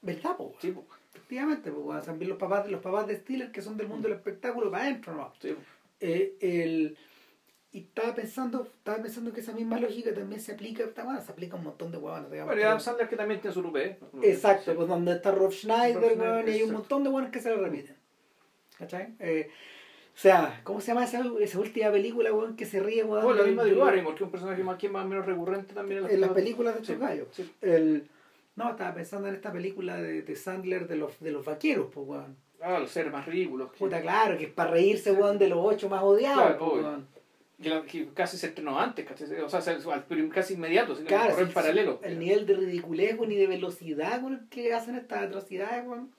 [0.00, 0.54] ¿Verdad, po?
[0.60, 0.84] Sí, po.
[1.14, 4.70] Efectivamente, pues también los papás, los papás de Stiller que son del mundo del espectáculo
[4.70, 5.32] para adentro, ¿no?
[5.40, 5.60] Sí, po.
[6.00, 6.96] Eh, el,
[7.72, 11.32] y estaba pensando, estaba pensando que esa misma lógica también se aplica, está, bueno, se
[11.32, 12.28] aplica a un montón de huevones.
[12.28, 13.98] Bueno, y Adam Sandler que también tiene su trupe, ¿eh?
[14.22, 14.76] Exacto, Sí.
[14.76, 17.48] pues donde está Rob Schneider, Rob Schneider, y hay un montón de buenos que se
[17.50, 17.96] lo repiten.
[18.78, 19.14] ¿Cachai?
[19.20, 19.48] Eh,
[20.14, 23.24] o sea, ¿cómo se llama esa, esa última película, weón, que se ríe, weón?
[23.24, 25.24] Bueno, la del- misma de Barrymore, que es un personaje más, que más o menos
[25.24, 27.28] recurrente también en las, En las películas de estos Sí, gallos.
[27.32, 27.50] sí.
[27.62, 28.06] El,
[28.56, 32.06] no, estaba pensando en esta película de, de Sandler de los, de los vaqueros, pues,
[32.06, 32.36] weón.
[32.60, 33.70] Ah, los seres más ridículos.
[33.78, 37.08] Puta, claro, que es para reírse, weón, de los ocho más odiados, Claro, pues, weón.
[37.62, 39.40] Que, la- que casi se estrenó antes, ¿cachai?
[39.40, 39.60] o sea,
[40.32, 42.00] casi inmediato, sino que Claro, sí, paralelo.
[42.02, 46.10] El nivel de ridiculez y de velocidad con el que hacen estas atrocidades, weón.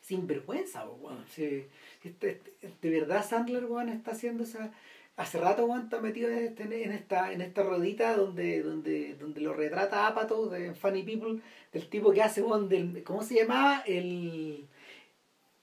[0.00, 1.24] Sin vergüenza, weón.
[1.28, 1.64] Sí,
[2.04, 4.70] este- este- de verdad Sandler, weón, está haciendo esa.
[5.16, 9.40] Hace rato, weón, está metido en, este- en esta, en esta rodita donde, donde, donde
[9.40, 11.40] lo retrata Apatow de Funny People,
[11.72, 13.02] del tipo que hace, weón, del.
[13.04, 13.82] ¿Cómo se llamaba?
[13.86, 14.66] El.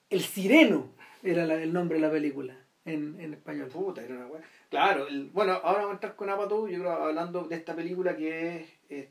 [0.10, 0.89] El Sireno
[1.24, 3.67] era la- el nombre de la película en, en español.
[3.70, 4.41] Puta, era una wea.
[4.70, 8.15] Claro, el- bueno, ahora vamos a entrar con Apatow, yo creo, hablando de esta película
[8.15, 9.10] que es, es-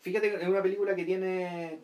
[0.00, 1.80] fíjate que es una película que tiene,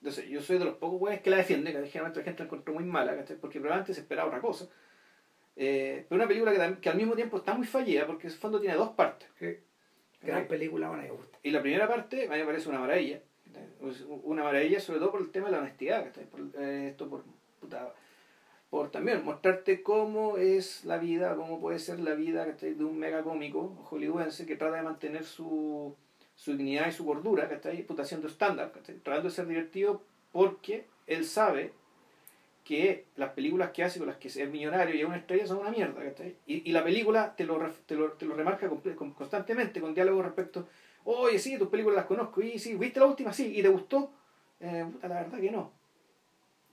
[0.00, 2.42] no sé, yo soy de los pocos weones que la defiende, que generalmente la gente
[2.42, 3.36] la encontró muy mala, ¿cachai?
[3.36, 4.68] porque probablemente se esperaba otra cosa.
[5.56, 8.38] Eh, pero una película que, que al mismo tiempo está muy fallida, porque en el
[8.38, 9.28] fondo tiene dos partes.
[10.20, 11.38] Gran película, bueno, me gusta.
[11.42, 13.20] Y la primera parte a mí me parece una maravilla.
[14.24, 16.04] Una maravilla sobre todo por el tema de la honestidad.
[16.04, 16.24] ¿cachai?
[16.24, 17.22] Por, eh, esto por,
[17.60, 17.92] puta,
[18.74, 23.22] por también mostrarte cómo es la vida, cómo puede ser la vida de un mega
[23.22, 25.94] cómico hollywoodense que trata de mantener su,
[26.34, 27.84] su dignidad y su gordura, ¿cachai?
[27.84, 28.72] Puta, haciendo estándar,
[29.04, 31.70] tratando de ser divertido porque él sabe
[32.64, 35.58] que las películas que hace con las que es millonario y es una estrella son
[35.58, 36.34] una mierda, ¿cachai?
[36.48, 38.68] Y, la película te lo, te lo, te lo remarca
[39.16, 40.66] constantemente con diálogos respecto,
[41.04, 43.32] oye, sí, tus películas las conozco, y sí, ¿viste la última?
[43.32, 44.10] Sí, ¿y te gustó?
[44.58, 45.83] Eh, la verdad que no.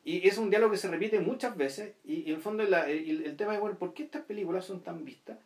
[0.03, 2.89] Y es un diálogo que se repite muchas veces, y, y en el fondo la-
[2.89, 5.37] el, el tema es, bueno, ¿por qué estas películas son tan vistas?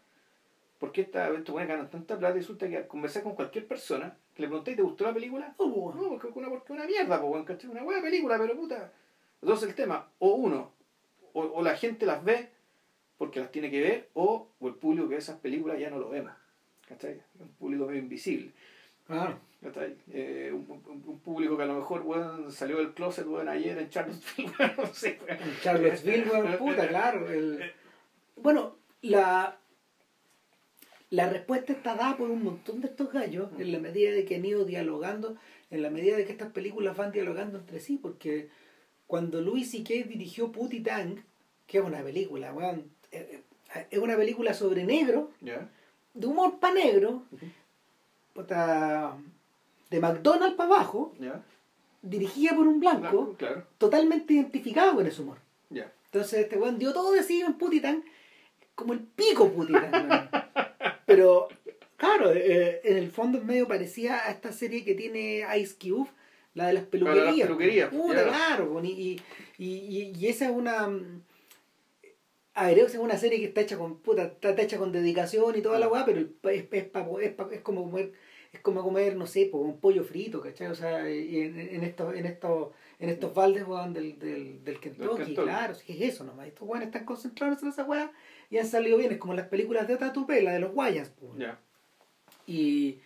[0.79, 2.35] ¿Por qué esta, estos buenos ganan tanta plata?
[2.35, 5.53] Y resulta que al conversar con cualquier persona, que le pregunté, ¿te gustó la película?
[5.57, 5.93] Oh.
[5.93, 7.69] No, porque una, porque una mierda, po, weón, ¿cachai?
[7.69, 8.91] Una buena película, pero puta.
[9.41, 10.71] Entonces el tema, o uno,
[11.33, 12.49] o, o la gente las ve
[13.17, 15.99] porque las tiene que ver, o, o el público que ve esas películas ya no
[15.99, 16.37] lo ve más.
[16.87, 17.13] ¿Cachai?
[17.35, 18.51] Es un público medio invisible.
[19.07, 19.39] Claro.
[20.12, 23.89] Eh, un, un, público que a lo mejor bueno, salió del closet bueno, ayer en
[23.89, 25.19] Charlottesville, no sé.
[25.28, 27.28] En Charlottesville, bueno, puta, claro.
[27.32, 27.71] El...
[28.36, 29.58] Bueno, la,
[31.10, 34.36] la respuesta está dada por un montón de estos gallos en la medida de que
[34.36, 35.38] han ido dialogando,
[35.71, 38.49] en la medida de que estas películas van dialogando entre sí, porque
[39.08, 40.08] cuando Louis C.K.
[40.08, 41.17] dirigió Putty Tang,
[41.67, 46.73] que es una película, bueno, eh, eh, es una película sobre negro, de humor pa'
[46.73, 47.23] negro,
[49.95, 51.13] de McDonald's para abajo,
[52.01, 53.36] dirigida por un blanco,
[53.77, 55.38] totalmente identificado con ese humor.
[55.69, 58.03] Entonces este weón dio todo de sí en Putitán,
[58.73, 60.29] como el pico Putitán.
[61.05, 61.49] Pero,
[61.97, 66.10] claro, eh, en el fondo medio parecía a esta serie que tiene Ice Cube,
[66.53, 67.49] la de las peluquerías.
[67.89, 69.21] claro, y,
[69.58, 70.89] y, esa es una
[72.53, 75.62] a ver, es una serie que está hecha con puta, está hecha con dedicación y
[75.62, 78.13] toda la weá, pero es, es, es, es, como comer,
[78.55, 80.67] es como comer, no sé, un pollo frito, ¿cachai?
[80.67, 85.35] O sea, en, en estos, en estos, en estos baldes weón, del, del, del Kentucky,
[85.35, 86.47] claro, es eso nomás.
[86.47, 88.11] Estos weones están concentrados en esa weá
[88.49, 91.49] y han salido bien, es como las películas de Tatupé, la de los Guayas, pues.
[92.47, 92.99] Y,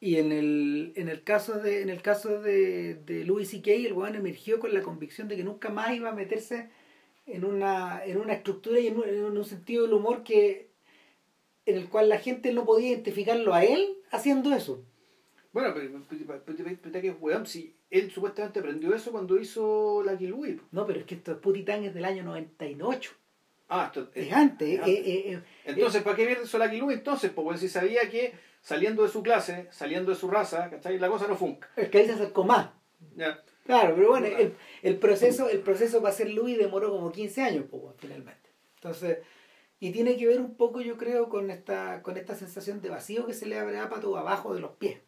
[0.00, 3.92] y en el, en el caso de, en el caso de, de Louis C.K., el
[3.92, 6.68] weón emergió con la convicción de que nunca más iba a meterse
[7.26, 10.68] en una, en una estructura y en un, sentido del humor que
[11.66, 14.84] en el cual la gente no podía identificarlo a él haciendo eso.
[15.52, 15.90] Bueno, pero
[17.00, 20.56] que weón, si él supuestamente aprendió eso cuando hizo la Louis.
[20.70, 23.12] No, pero es que esto es Putitán es del año 98.
[23.68, 24.80] Ah, esto es, antes.
[24.80, 27.30] Eh, eh, eh, entonces, ¿para qué viene la Louis entonces?
[27.34, 30.98] Pues si sabía que saliendo de su clase, saliendo de su raza, ¿cachai?
[30.98, 31.70] La cosa no funca.
[31.74, 32.68] Es que ahí se acercó más.
[33.16, 33.42] Ya.
[33.64, 37.64] Claro, pero bueno, el, el, proceso, el proceso para ser Louis demoró como 15 años,
[37.70, 38.50] pues, finalmente.
[38.76, 39.18] Entonces,
[39.78, 43.26] y tiene que ver un poco, yo creo, con esta, con esta sensación de vacío
[43.26, 45.00] que se le abre a Pato abajo de los pies.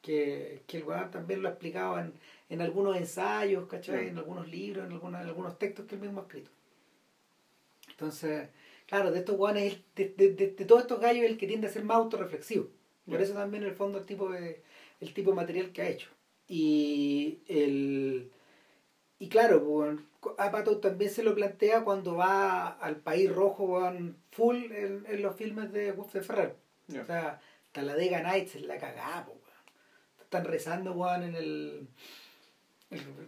[0.00, 2.14] Que, que el weón también lo ha explicado en,
[2.48, 4.08] en algunos ensayos, ¿cachai?
[4.08, 6.50] En algunos libros, en algunos, algunos textos que él mismo ha escrito.
[7.90, 8.48] Entonces,
[8.86, 11.70] claro, de estos weones, de, de, de, de, todos estos gallos, el que tiende a
[11.70, 12.68] ser más autorreflexivo.
[13.06, 14.62] Por eso también, en el fondo, el tipo de,
[15.00, 16.08] el tipo de material que ha hecho.
[16.46, 18.30] Y el
[19.18, 19.98] y claro, pues,
[20.38, 23.80] a Pato también se lo plantea cuando va al país rojo
[24.30, 26.56] full en, en, los filmes de Wolf de Ferrer.
[26.88, 27.40] O sea,
[27.72, 29.38] Talladega Nights es la cagada, pues,
[30.22, 31.88] Están rezando weón, en el,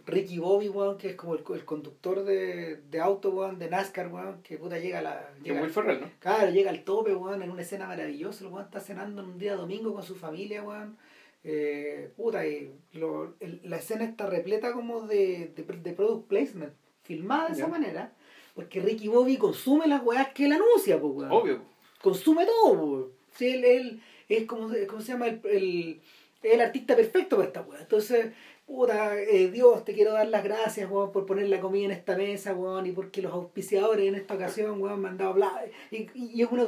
[0.05, 4.07] Ricky Bobby, weón, que es como el, el conductor de, de auto, weón, de NASCAR,
[4.07, 5.33] weón, que puta llega a la.
[5.43, 6.09] Llega, Ferrer, ¿no?
[6.19, 8.45] Claro, llega al tope, weón, en una escena maravillosa.
[8.45, 10.97] El weón está cenando en un día domingo con su familia, weón
[11.43, 16.73] eh, puta, y lo, la escena está repleta como de, de, product placement,
[17.03, 18.13] filmada de esa manera,
[18.53, 21.61] porque Ricky Bobby consume las weas que él anuncia, pues, Obvio.
[22.01, 23.41] Consume todo, pues.
[23.41, 25.27] él, es como, ¿cómo se llama?
[25.27, 25.99] El,
[26.43, 27.79] el, artista perfecto para esta wea.
[27.81, 28.33] Entonces,
[28.67, 32.15] puta, eh, Dios, te quiero dar las gracias, weón, por poner la comida en esta
[32.15, 35.63] mesa, weón, y porque los auspiciadores en esta ocasión, weón, me han dado bla.
[35.89, 36.67] Y, y, es una,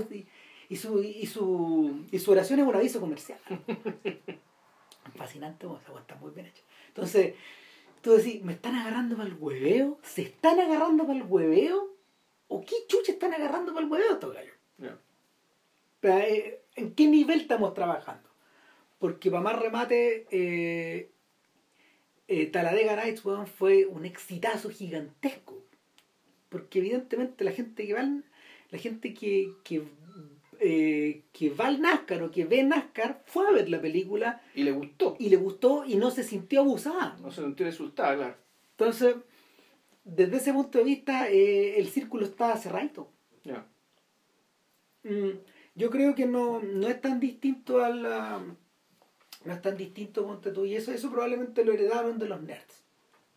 [0.68, 3.40] y, su, y, su, y su oración es un aviso comercial.
[5.14, 6.64] fascinante, o sea, está muy bien hecho.
[6.88, 7.36] Entonces,
[8.02, 10.00] tú decís, ¿me están agarrando para el hueveo?
[10.04, 11.96] ¿Se están agarrando para el hueveo?
[12.48, 14.54] ¿O qué chucha están agarrando para el hueveo estos gallos?
[16.04, 18.30] Eh, ¿En qué nivel estamos trabajando?
[19.00, 21.12] Porque para más remate, eh,
[22.28, 23.24] eh, Taladega Nights
[23.58, 25.64] fue un exitazo gigantesco.
[26.50, 28.04] Porque evidentemente la gente que va,
[28.70, 29.84] la gente que, que
[30.60, 34.42] eh, que va al NASCAR o que ve NASCAR fue a ver la película.
[34.56, 35.16] Y le gustó.
[35.20, 37.18] Y le gustó y no se sintió abusada.
[37.22, 38.36] No se sintió insultada, claro.
[38.72, 39.16] Entonces,
[40.04, 43.10] desde ese punto de vista, eh, el círculo está cerrado.
[43.44, 43.66] Ya.
[45.04, 45.40] Mm,
[45.76, 48.44] yo creo que no, no es tan distinto a la.
[49.46, 50.66] No es tan distinto, ponte tú.
[50.66, 52.84] Y eso, eso probablemente lo heredaron de los nerds.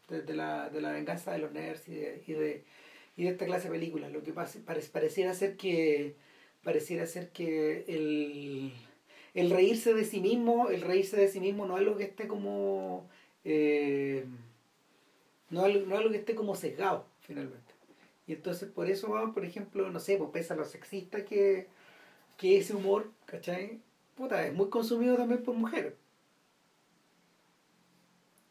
[0.09, 2.65] De, la, de la venganza de los nerds y de, y de,
[3.17, 4.13] y de esta clase de películas.
[4.13, 6.15] Lo que pasa, pareciera ser que
[6.63, 8.73] pareciera ser que el,
[9.35, 12.27] el reírse de sí mismo, el reírse de sí mismo no es algo que esté
[12.27, 13.09] como
[13.49, 14.25] eh,
[15.51, 17.75] no, es, algo que esté como sesgado finalmente.
[18.27, 21.69] Y entonces por eso, por ejemplo, no sé, pues pese a lo sexista que,
[22.37, 23.81] que ese humor, ¿cachai?
[24.17, 25.95] Puta, es muy consumido también por mujeres.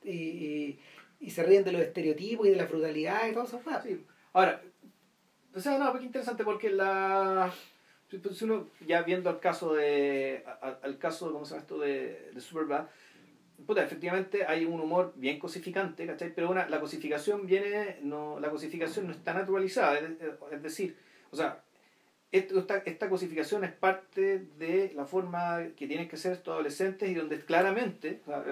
[0.03, 0.79] Y,
[1.19, 3.61] y, se ríen de los estereotipos y de la frugalidad y todo eso.
[3.84, 4.05] Sí.
[4.32, 4.61] Ahora,
[5.53, 7.53] o sea, no, porque interesante porque la
[8.09, 12.41] pues uno ya viendo el caso de al caso cómo se llama esto de, de
[12.41, 12.85] Superbad
[13.65, 16.33] puta, efectivamente hay un humor bien cosificante ¿cachai?
[16.33, 20.95] pero una, la cosificación viene no la cosificación no está naturalizada es, decir
[21.31, 21.61] o sea
[22.31, 27.13] esta, esta cosificación es parte de la forma que tienen que ser estos adolescentes y
[27.13, 28.43] donde claramente la,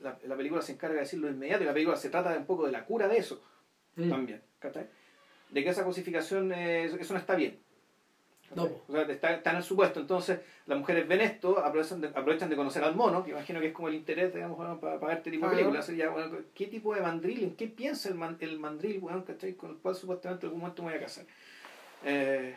[0.00, 2.72] la, película se encarga de decirlo inmediato y la película se trata un poco de
[2.72, 3.42] la cura de eso
[3.96, 4.08] mm.
[4.08, 4.42] también.
[5.50, 7.58] De que esa cosificación, eso no está bien.
[8.54, 8.64] No.
[8.64, 10.00] O sea, está, está, en el supuesto.
[10.00, 13.68] Entonces, las mujeres ven esto, aprovechan de, aprovechan de conocer al mono, que imagino que
[13.68, 15.90] es como el interés, digamos, para, para, este tipo de películas.
[16.54, 19.24] ¿Qué tipo de mandril, en qué piensa el, el mandril, bueno,
[19.56, 21.24] con el cual supuestamente en algún momento me voy a casar?
[22.04, 22.54] Eh,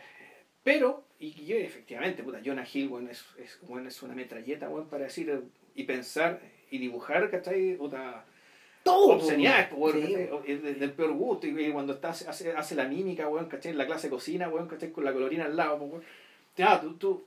[0.62, 4.88] pero, y yo efectivamente, puta, Jonah Hill, bueno, es, es, bueno, es una metralleta, bueno,
[4.88, 5.42] para decir
[5.74, 6.40] y pensar
[6.70, 7.76] y dibujar, ¿cachai?
[7.76, 8.24] Puta,
[8.82, 13.72] todo obscenidades, pues, del peor gusto, y, cuando está, hace, hace la mímica, weón, ¿cachai?
[13.72, 14.90] En la clase de cocina, weón, ¿cachai?
[14.90, 16.04] Con la colorina al lado, pues,
[16.56, 17.24] Ya, tú, tú.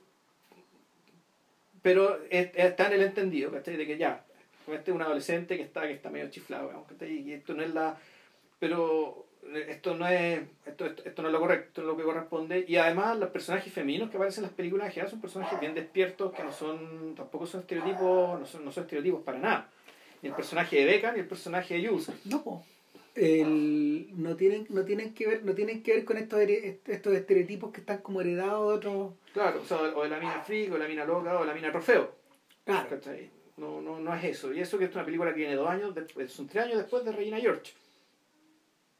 [1.82, 3.76] Pero está en el entendido, ¿cachai?
[3.76, 4.24] De que ya,
[4.70, 7.20] este es un adolescente que está, que está medio chiflado, weón, ¿cachai?
[7.20, 7.96] Y esto no es la.
[8.58, 9.26] Pero
[9.68, 12.64] esto no es esto, esto, no es lo correcto, esto es lo que corresponde.
[12.66, 15.74] Y además los personajes femeninos que aparecen en las películas en general son personajes bien
[15.74, 19.70] despiertos, que no son, tampoco son estereotipos, no son, no son estereotipos para nada
[20.22, 22.10] el personaje de Becca ni el personaje de Jules.
[22.24, 22.64] No,
[23.14, 27.72] el, no tienen no tienen que ver no tienen que ver con estos estos estereotipos
[27.72, 30.74] que están como heredados de otros claro o, sea, o de la mina freak o
[30.74, 32.14] de la mina loca o de la mina trofeo.
[32.64, 32.88] Claro.
[33.56, 34.52] No, no, no es eso.
[34.52, 37.04] Y eso que es una película que viene dos años después son tres años después
[37.04, 37.72] de Regina George.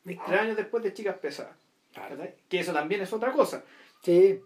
[0.04, 1.66] Tres años después de Chicas Pesadas
[2.48, 3.64] que eso también es otra cosa.
[4.02, 4.40] Sí.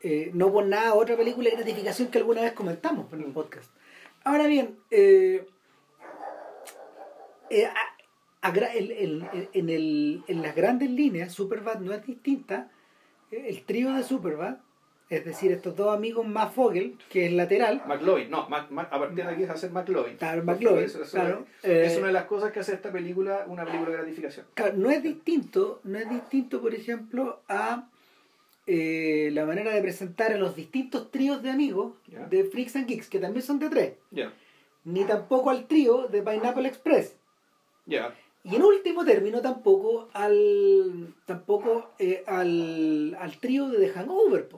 [0.00, 3.70] Eh, no por nada otra película de gratificación que alguna vez comentamos en el podcast.
[4.24, 5.46] Ahora bien eh,
[7.50, 7.68] eh,
[9.52, 12.70] en, el, en las grandes líneas, Superbad no es distinta.
[13.30, 14.58] El trío de Superbad,
[15.08, 17.82] es decir, estos dos amigos más Fogel, que es lateral.
[17.86, 20.16] McLovin, no, a partir de aquí es hacer McLovin.
[20.16, 21.46] Claro, McLovin, claro.
[21.62, 24.46] Es, eh, una de las cosas que hace esta película una película de gratificación.
[24.54, 27.88] Claro, no es distinto, no es distinto, por ejemplo, a
[28.66, 31.94] eh, la manera de presentar a los distintos tríos de amigos
[32.30, 33.94] de Freaks and Geeks, que también son de tres.
[34.84, 37.16] Ni tampoco al trío de Pineapple Express
[38.46, 44.48] y en último término tampoco al tampoco eh, al, al trío de The Hangover.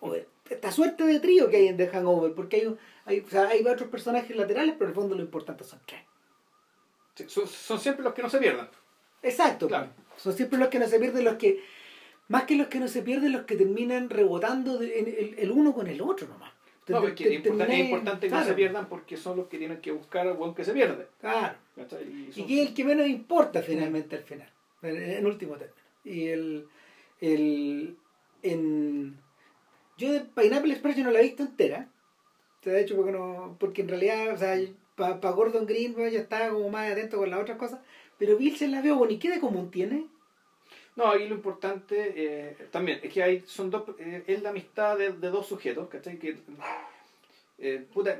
[0.00, 0.14] O
[0.48, 3.64] esta suerte de trío que hay en The Hangover, porque hay, hay, o sea, hay
[3.64, 7.30] otros personajes laterales, pero en el fondo lo importante son tres.
[7.30, 8.68] son, siempre los que no se pierdan.
[9.22, 9.68] Exacto.
[10.16, 11.62] Son siempre los que no se pierden, los que,
[12.28, 15.86] más que los que no se pierden, los que terminan rebotando el, el uno con
[15.86, 16.52] el otro nomás.
[16.88, 20.34] No, es, importante, que no se pierdan porque son los que tienen que buscar al
[20.36, 21.06] buen que se pierde.
[21.20, 21.56] Claro.
[22.36, 24.50] Y, que es el que menos importa finalmente al final,
[24.82, 25.82] en, último término.
[26.04, 26.66] Y el,
[27.20, 27.96] el
[28.42, 29.18] en,
[29.96, 31.88] yo de Pineapple Express yo no la he visto entera.
[32.64, 34.58] De hecho, porque, no, porque en realidad, o sea,
[34.94, 37.80] para Gordon Green ya estaba como más atento con las otras cosas.
[38.18, 40.06] Pero Bill se la veo, bueno, ¿y qué de común tiene?
[40.98, 44.98] No, ahí lo importante eh, también es que hay, son dos, eh, es la amistad
[44.98, 46.18] de, dos sujetos, ¿cachai?
[46.18, 46.36] Que,
[47.60, 48.18] eh, puta,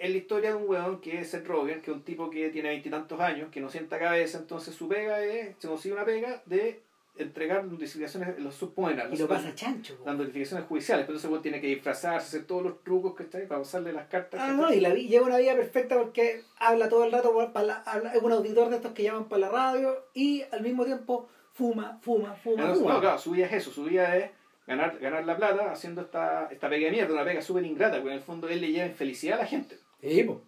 [0.00, 2.48] es la historia de un weón que es Seth Rogen, que es un tipo que
[2.48, 6.42] tiene veintitantos años, que no sienta cabeza, entonces su pega es, se consigue una pega
[6.44, 6.80] de
[7.18, 9.96] entregar notificaciones, los subponer Y lo pasa chancho.
[10.04, 13.46] Las notificaciones judiciales, entonces weón tiene que disfrazarse, hacer todos los trucos que está ahí
[13.46, 14.40] para usarle las cartas.
[14.42, 18.20] Ah, no, y la, lleva una vida perfecta porque habla todo el rato, para es
[18.20, 22.34] un auditor de estos que llaman para la radio y al mismo tiempo fuma, fuma,
[22.34, 22.64] fuma.
[22.64, 22.94] No, fuma.
[22.94, 24.30] no claro, su vida es eso, su vida es
[24.66, 28.10] ganar, ganar la plata haciendo esta, esta pega de mierda, una pega súper ingrata, porque
[28.10, 29.78] en el fondo él le lleva felicidad a la gente.
[30.02, 30.38] Sí, pues.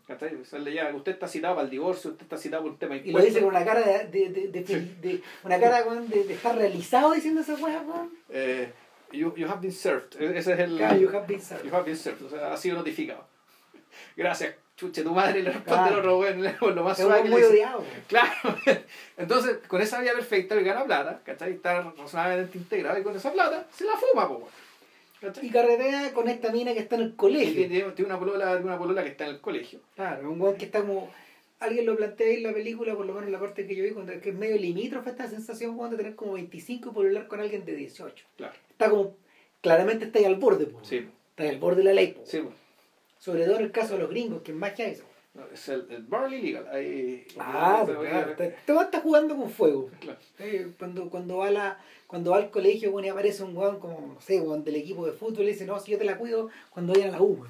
[0.95, 3.39] usted está citado para el divorcio, usted está citado por un tema Y lo dice
[3.39, 4.63] con una cara de, de, de,
[5.01, 7.85] de, una cara de, de, estar realizado diciendo esa weá,
[8.31, 8.73] eh,
[9.13, 10.21] you, you have been served.
[10.21, 10.77] E-, ese es el.
[11.01, 11.65] you have been served.
[11.65, 12.25] You have been served.
[12.25, 13.25] O sea, ha sido notificado.
[14.17, 16.03] Gracias, chuche, tu madre le responde claro.
[16.03, 17.85] lo, bueno, lo más suave que muy odiado.
[18.09, 18.57] Claro.
[19.17, 21.53] Entonces, con esa vida perfecta, él gana plata, ¿cachai?
[21.53, 24.49] Está razonablemente integrado y con esa plata se la fuma, po.
[25.41, 27.67] Y carretea con esta mina que está en el colegio.
[27.67, 29.81] Tiene, tiene, una polola, una polola que está en el colegio.
[29.95, 31.11] Claro, un weón que está como.
[31.61, 33.91] Alguien lo plantea en la película, por lo menos en la parte que yo vi,
[33.93, 37.65] cuando, que es medio limítrofe esta sensación de tener como 25 y hablar con alguien
[37.65, 38.27] de 18.
[38.37, 38.55] Claro.
[38.71, 39.17] Está como.
[39.63, 40.85] Claramente está ahí al borde, po.
[40.85, 41.09] Sí.
[41.31, 42.23] Está ahí al borde de la ley, po.
[42.27, 42.43] Sí,
[43.25, 45.05] sobre todo en el caso de los gringos, que es más que eso.
[45.33, 46.69] No, es el, el barley legal.
[46.71, 48.37] Ahí, ah, claro.
[48.37, 49.91] Te, te jugando con fuego.
[49.99, 50.19] Claro.
[50.79, 54.21] cuando, cuando, va la, cuando va al colegio, bueno, y aparece un weón como, no
[54.21, 56.93] sé, weón del equipo de fútbol, y dice, no, si yo te la cuido cuando
[56.93, 57.47] vayan a la U,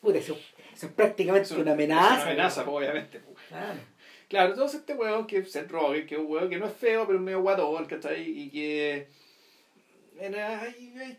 [0.00, 0.38] Puta, eso,
[0.74, 2.14] eso, es prácticamente una amenaza.
[2.14, 3.20] Es una amenaza, obviamente.
[3.48, 3.80] Claro.
[4.28, 6.72] Claro, entonces este weón que es Seth Rogen, que es un weón que no es
[6.72, 8.22] feo, pero es medio guatón, ¿cachai?
[8.22, 9.08] Y que...
[10.20, 11.18] Hay,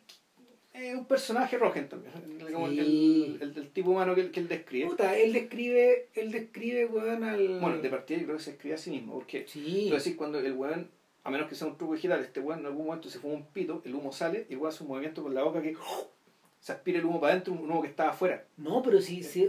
[0.73, 2.13] es un personaje Rogen también,
[2.53, 4.87] como el, el, del tipo humano que, que él describe.
[4.87, 7.59] Puta, él describe, él describe, weón, al...
[7.59, 9.87] Bueno, de partida yo creo que se escribe a sí mismo, porque, sí.
[9.87, 10.89] es decir, cuando el weón
[11.23, 13.45] a menos que sea un truco digital, este weón en algún momento se fuma un
[13.45, 15.75] pito, el humo sale y el weón hace un movimiento con la boca que
[16.59, 18.45] se aspira el humo para adentro, un humo que estaba afuera.
[18.57, 19.23] No, pero si...
[19.23, 19.43] si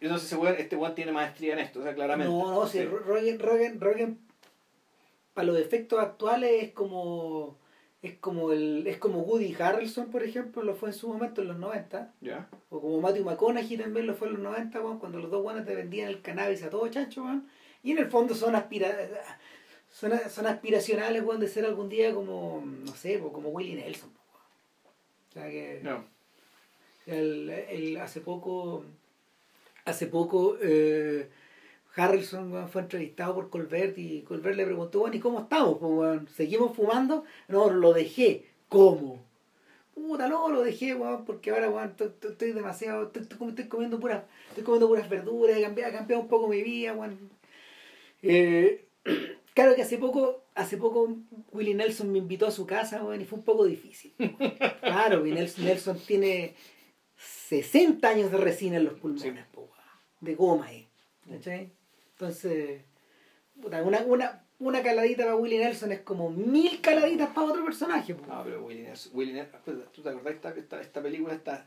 [0.00, 2.32] Entonces ese weón, este weón tiene maestría en esto, o sea, claramente.
[2.32, 2.84] no, no, si Sí.
[2.84, 4.18] Rogen, Rogen, Rogen,
[5.34, 7.56] para los efectos actuales es como...
[8.00, 11.48] Es como, el, es como Woody Harrelson, por ejemplo, lo fue en su momento en
[11.48, 12.14] los 90.
[12.20, 12.48] ¿Ya?
[12.70, 15.66] O como Matthew McConaughey también lo fue en los 90, weón, cuando los dos guanes
[15.66, 17.24] te vendían el cannabis a todo chancho.
[17.82, 18.96] Y en el fondo son aspira
[19.90, 24.10] son, son aspiracionales, de ser algún día como, no sé, como Willie Nelson.
[25.30, 26.04] O sea que No.
[27.06, 28.84] el, el- hace poco,
[29.84, 31.28] hace poco, eh,
[31.98, 35.78] Harrelson weón, fue entrevistado por Colbert y Colbert le preguntó, bueno, ¿y cómo estamos?
[35.80, 36.28] weón?
[36.28, 37.24] ¿Seguimos fumando?
[37.48, 38.46] No, lo dejé.
[38.68, 39.22] ¿Cómo?
[39.94, 44.22] Puta, no, lo dejé, weón, porque ahora, estoy, demasiado, estoy, estoy comi- estoy comiendo puras,
[44.50, 46.94] estoy comiendo puras verduras, he cambiado, he cambiado un poco mi vida.
[48.22, 48.86] Eh,
[49.54, 51.16] claro que hace poco, hace poco
[51.52, 54.14] Willie Nelson me invitó a su casa, y fue un poco difícil.
[54.80, 56.54] Claro, Willie Nelson, Nelson tiene
[57.16, 59.22] 60 años de resina en los pulmones,
[59.52, 59.60] Sí.
[60.20, 60.86] de goma ahí,
[61.28, 61.72] ¿cachai?
[62.18, 62.80] Entonces,
[63.62, 68.12] puta, una, una, una caladita para Willie Nelson es como mil caladitas para otro personaje,
[68.16, 68.26] po.
[68.26, 71.64] No, pero Willie Nelson, Willie Nelson, ¿tú te acordás esta, esta, esta película, esta,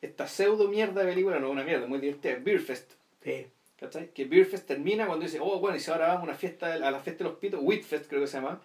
[0.00, 1.38] esta pseudo mierda de película?
[1.38, 2.94] No, una mierda, muy divertida, Beerfest.
[3.22, 3.46] Sí.
[3.78, 4.12] ¿Cachai?
[4.12, 6.90] Que Beerfest termina cuando dice, oh, bueno, y si ahora vamos a una fiesta, a
[6.90, 8.60] la fiesta de los pitos, Whitfest creo que se llama,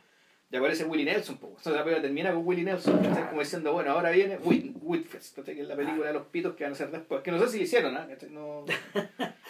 [0.49, 1.51] y aparece Willie Nelson, pues.
[1.57, 3.27] Entonces la película termina con Willie Nelson, ¿cachai?
[3.27, 5.55] Como diciendo, bueno, ahora viene Whit, Whitfest, ¿cachai?
[5.55, 7.21] Que es la película de los pitos que van a hacer después.
[7.21, 8.07] Que no sé si lo hicieron, ¿ah?
[8.09, 8.31] ¿cachai?
[8.31, 8.65] No...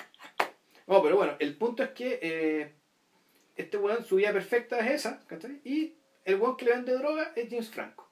[0.88, 2.74] no, pero bueno, el punto es que eh,
[3.56, 5.60] este weón, su vida perfecta es esa, ¿cachai?
[5.64, 8.08] Y el weón que le vende droga es James Franco.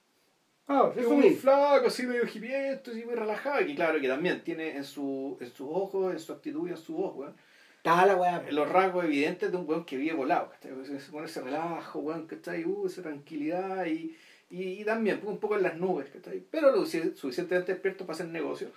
[0.68, 4.76] Ah, Es muy flaco, así medio hippieto, así muy relajado, y claro que también tiene
[4.76, 7.36] en, su, en sus ojos, en su actitud y en su voz, weón,
[7.84, 8.42] la weá.
[8.44, 8.52] po.
[8.52, 10.72] los rasgos evidentes de un weón que vive volado, ¿cachai?
[10.82, 12.66] Ese, con ese relajo, weón, ¿cachai?
[12.66, 14.18] Uh, esa tranquilidad y,
[14.50, 16.40] y, y también pues, un poco en las nubes, ¿cachai?
[16.50, 18.70] Pero lo sufic- suficientemente despierto para hacer negocio,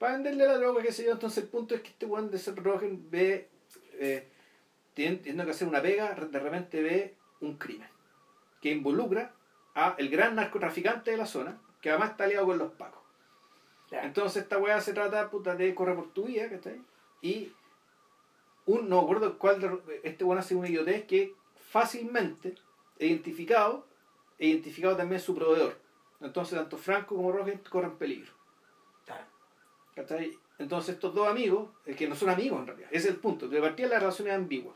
[0.00, 1.12] para venderle la droga, qué sé yo.
[1.12, 3.48] Entonces el punto es que este weón de Seth Rogen ve,
[3.98, 4.26] eh,
[4.94, 7.88] teniendo que hacer una pega, de repente ve un crimen
[8.62, 9.34] que involucra
[9.74, 13.02] a el gran narcotraficante de la zona, que además está aliado con los pacos.
[13.90, 16.80] Entonces esta weá se trata puta de correr por tu vida, ¿cachai?
[17.20, 17.52] Y
[18.64, 21.34] un, no me acuerdo cuál de, este weón hace una idiotez que
[21.70, 22.54] fácilmente
[22.98, 23.86] identificado,
[24.38, 25.76] e identificado también su proveedor.
[26.22, 28.39] Entonces tanto Franco como Rogen corren peligro.
[29.94, 30.32] ¿Cachai?
[30.58, 33.48] Entonces estos dos amigos, eh, que no son amigos en realidad, ese es el punto.
[33.48, 34.74] De partida la relación es ambigua.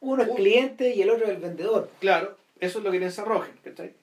[0.00, 1.90] Uno es Un- cliente y el otro es el vendedor.
[2.00, 3.94] Claro, eso es lo que piensa Rogen, ¿cachai?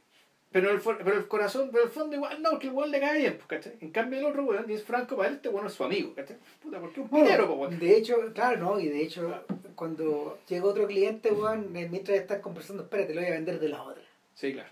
[0.49, 3.33] Pero el, pero el corazón, pero el fondo igual no, que weón le cae bien,
[3.35, 3.77] pues, ¿cachai?
[3.81, 6.37] En cambio el otro weón, es Franco, para él este weón es su amigo, ¿cachai?
[6.63, 7.79] Puta, porque un pinero, pues, weón.
[7.79, 9.43] de hecho, claro, no, y de hecho,
[9.75, 13.69] cuando llega otro cliente, weón, eh, mientras estás conversando, espérate, lo voy a vender de
[13.69, 14.01] la otra.
[14.35, 14.69] Sí, claro.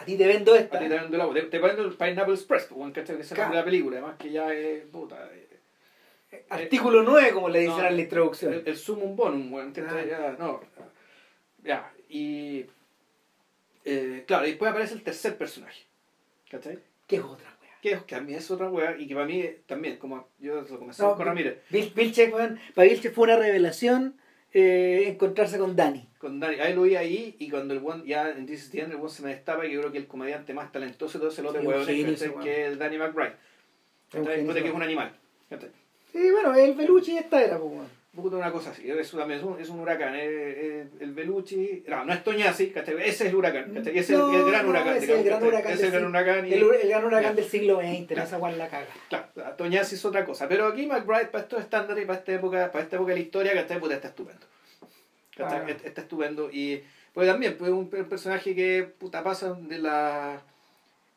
[0.00, 0.76] A ti te vendo esta.
[0.78, 3.16] A ti te vendo la te, te vendo el Pineapple Express, pues, ¿cachai?
[3.16, 3.64] Que es de la Claro.
[3.64, 8.02] película, además que ya es, puta, eh, Artículo 9, como le dicen No, en la
[8.02, 8.52] introducción.
[8.54, 9.72] el, el sumum bonum, weón.
[9.72, 10.04] Claro.
[10.04, 10.60] Ya, no,
[11.62, 12.66] ya, y...
[13.84, 15.82] eh, claro, y después aparece el tercer personaje,
[16.50, 16.78] ¿cachai?
[17.06, 17.50] ¿Qué es otra?
[17.82, 20.78] Que, que mí es otra weá y que para mí eh, también, como yo lo
[20.78, 24.16] comencé con Ramírez, Bill, Vilche, weón, para Vilche fue una revelación
[24.54, 26.08] eh, encontrarse con Dani.
[26.18, 28.80] con Dani, ahí lo vi ahí y cuando el buen ya en This is the
[28.80, 31.22] End, el buen se me destapa y yo creo que el comediante más talentoso de
[31.22, 32.42] todo ese lote Sí, weón.
[32.44, 33.32] que es Danny McBride,
[34.10, 34.36] Es un ¿cachai?
[34.36, 35.12] genio, Puta que es un animal.
[36.12, 38.03] Sí, bueno, el Belucci esta era, pues, weón.
[38.16, 42.12] Una cosa así, es, también es, un, es un huracán, es- el Belucci, no, no
[42.12, 42.94] es Toñasi, ¿cachai?
[43.00, 43.98] ese es el huracán, ¿cachai?
[43.98, 46.44] ese No, es el, gran huracán, es el gran huracán es el del gran huracán.
[46.44, 48.22] El, el gran huracán del siglo XX, no Claro.
[48.22, 48.86] esa weón la caga.
[49.08, 52.70] Claro, Toñasi es otra cosa, pero aquí McBride para estos estándares y para esta época,
[52.70, 53.80] para esta época de la historia, ¿cachai?
[53.80, 54.46] Puta, está estupendo.
[55.36, 60.40] Está, está estupendo y pues también pues un, un personaje que puta pasa de la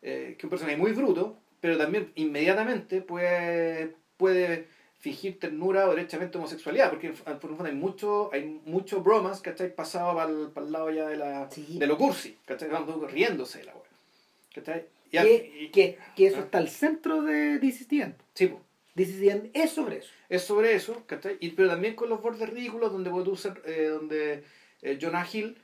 [0.01, 4.65] eh, que un personaje muy bruto pero también inmediatamente puede puede
[4.99, 9.73] fingir ternura o derechamente homosexualidad porque por un fondo hay mucho hay mucho bromas ¿cachai?
[9.75, 11.77] pasado para el, para el lado ya de la Sí.
[11.77, 12.69] de lo cursi ¿cachai?
[12.69, 13.83] Vamos, riéndose de la wea
[14.55, 14.85] ¿cachai?
[15.11, 16.41] Y Que, y- que, que eso Ah.
[16.45, 18.15] está al centro de This is the End.
[18.33, 18.61] sí, pues.
[18.95, 20.09] This is the End es sobre eso.
[20.27, 21.37] es sobre eso, ¿cachai?
[21.39, 24.43] Y, pero también con los bordes ridículos donde ser, eh, donde
[24.81, 25.55] eh, Jonah Hill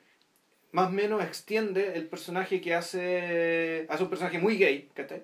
[0.71, 5.23] más o menos extiende el personaje que hace, hace un personaje muy gay, ¿cachai?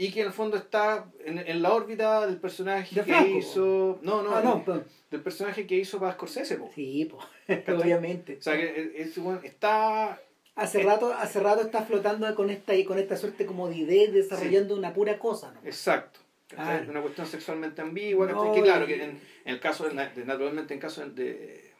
[0.00, 3.36] Y que en el fondo está en, en la órbita del personaje De que Franco,
[3.36, 3.98] hizo...
[4.00, 6.70] No, no, ah, no, del personaje que hizo para Scorsese, po.
[6.74, 7.10] sí,
[7.46, 8.38] pues, obviamente.
[8.38, 10.18] O sea, que weón está...
[10.54, 13.76] Hace Eh, rato, hace rato está flotando con esta y con esta suerte como de
[13.76, 15.60] idea, desarrollando una pura cosa, ¿no?
[15.66, 16.20] Exacto.
[16.48, 16.90] Claro.
[16.90, 18.48] Una cuestión sexualmente ambigua, ¿cachai?
[18.48, 19.94] No, que claro, que en, en el caso, de,
[20.24, 21.74] naturalmente en caso de,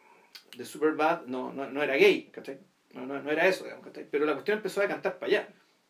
[0.55, 2.59] de Superbad no, no, no era gay, ¿cachai?
[2.93, 4.07] No, no, no era eso, digamos, ¿cachai?
[4.11, 5.47] Pero la cuestión empezó a cantar para allá.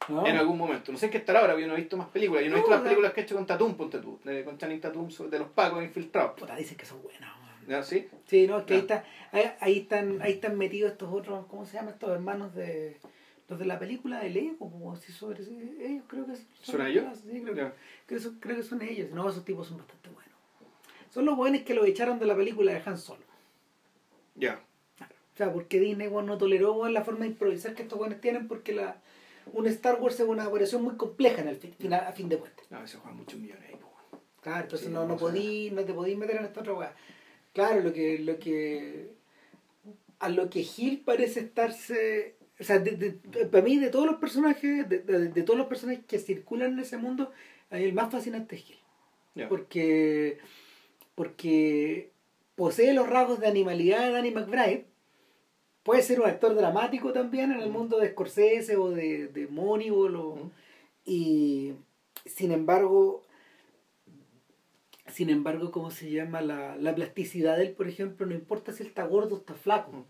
[0.09, 0.25] No.
[0.25, 0.91] En algún momento.
[0.91, 2.43] No sé qué estará ahora, yo no he visto más películas.
[2.43, 4.19] Yo no he No, visto las la- películas que he hecho con Tatum, ponte tú.
[4.45, 6.39] con Channing Tatum, de los pacos infiltrados.
[6.39, 7.51] Puta, dicen que son buenas, weón.
[7.67, 7.83] ¿Ya?
[7.83, 8.07] ¿Sí?
[8.25, 11.65] Sí, no, es que ahí, está, ahí, ahí están, ahí están metidos estos otros, ¿cómo
[11.65, 12.97] se llaman estos hermanos de
[13.47, 14.57] los de la película de Lego?
[14.57, 16.45] Como si sobre ellos creo que son.
[16.61, 17.05] ¿Son ellos?
[17.23, 17.73] Sí, creo, creo,
[18.07, 19.11] que son- creo que son ellos.
[19.11, 20.33] No, esos tipos son bastante buenos.
[21.11, 23.21] Son los buenos que lo echaron de la película de Han Solo.
[24.35, 24.59] Ya.
[24.99, 28.19] O sea, porque Disney weón, no toleró weón, la forma de improvisar que estos buenos
[28.19, 28.95] tienen porque la
[29.53, 32.37] un Star Wars es una operación muy compleja en el fin, final- a fin de
[32.37, 32.65] cuentas.
[32.69, 33.89] No, se juegan muchos millones ahí, po.
[34.41, 36.95] Claro, entonces Sí, no, no podí, no te podís meter en esta otra weá.
[37.53, 39.13] Claro, lo que, lo que
[40.19, 44.17] a lo que Gil parece estarse o sea, de- de- para mí de todos los
[44.17, 47.31] personajes, de, de- de todos los personajes que circulan en ese mundo,
[47.71, 48.77] el más fascinante es Gil.
[49.49, 50.37] Porque,
[51.15, 52.11] porque
[52.55, 54.85] posee los rasgos de animalidad de Danny McBride.
[55.83, 57.73] Puede ser un actor dramático también en el Mm.
[57.73, 60.15] mundo de Scorsese o de, de Moneyball.
[60.15, 60.51] o- Mm.
[61.05, 61.73] Y
[62.25, 63.23] sin embargo,
[65.07, 66.41] sin embargo, ¿cómo se llama?
[66.41, 69.55] La, la plasticidad de él, por ejemplo, no importa si él está gordo o está
[69.55, 69.91] flaco.
[69.91, 70.03] Mm.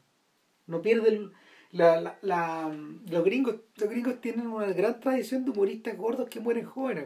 [0.68, 1.32] No pierde el-
[1.72, 2.78] la, la, la-
[3.10, 7.06] los gringos los gringos tienen una gran tradición de humoristas gordos que mueren jóvenes.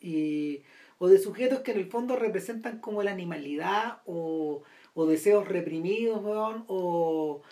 [0.00, 0.62] Y,
[0.98, 4.62] o de sujetos que en el fondo representan como la animalidad o,
[4.94, 7.42] o deseos reprimidos, weón, o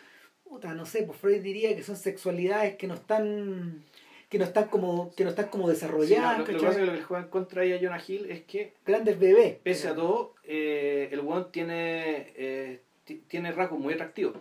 [0.45, 3.85] puta, no sé, pues Freud diría que son sexualidades que no están
[4.29, 6.69] que no están como que no están como Sí, no, desarrolladas, lo, lo que pasa
[6.71, 9.57] es que lo que le juegan contra ella a Jonah Hill es que, grandes bebés.
[9.63, 14.37] pese a todo, eh, el weón tiene, eh, ti- tiene rasgos muy atractivos.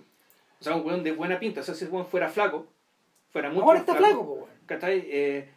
[0.59, 1.61] O sea, un weón de buena pinta.
[1.61, 2.67] O sea, si el weón fuera flaco,
[3.31, 4.49] fuera mucho Ahora está flaco, weón.
[4.83, 5.49] Eh,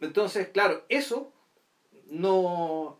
[0.00, 1.32] entonces, claro, eso
[2.08, 2.99] no.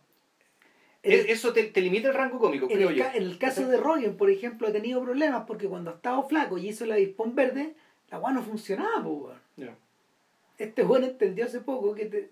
[1.03, 3.05] E- eso te, te limita el rango cómico, En creo el, yo.
[3.13, 6.57] en el caso de Rogen, por ejemplo, ha tenido problemas porque cuando ha estado flaco
[6.57, 7.73] y hizo la dispón verde,
[8.11, 9.41] la weá no funcionaba.
[9.57, 9.75] Ya.
[10.57, 12.29] Este weón entendió hace poco que, te-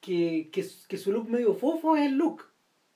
[0.00, 2.42] que, que, su- que su look medio fofo es el look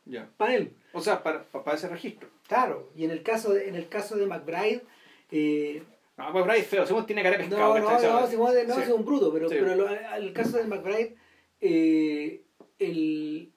[0.07, 0.29] Ya.
[0.37, 0.73] para él.
[0.93, 2.29] O sea, para, para ese registro.
[2.49, 4.83] Claro, y en el caso de, en el caso de McBride,
[5.31, 5.85] eh,
[6.17, 6.85] No, pues Bryce es feo.
[6.87, 7.79] Simón tiene cara de no, pescado.
[7.79, 8.11] no, ¿cachai?
[8.11, 8.81] no, Simón no, Sí.
[8.83, 9.55] es un bruto, pero, Sí.
[9.61, 11.15] pero lo- en el caso de McBride,
[11.61, 12.43] eh,
[12.81, 13.53] el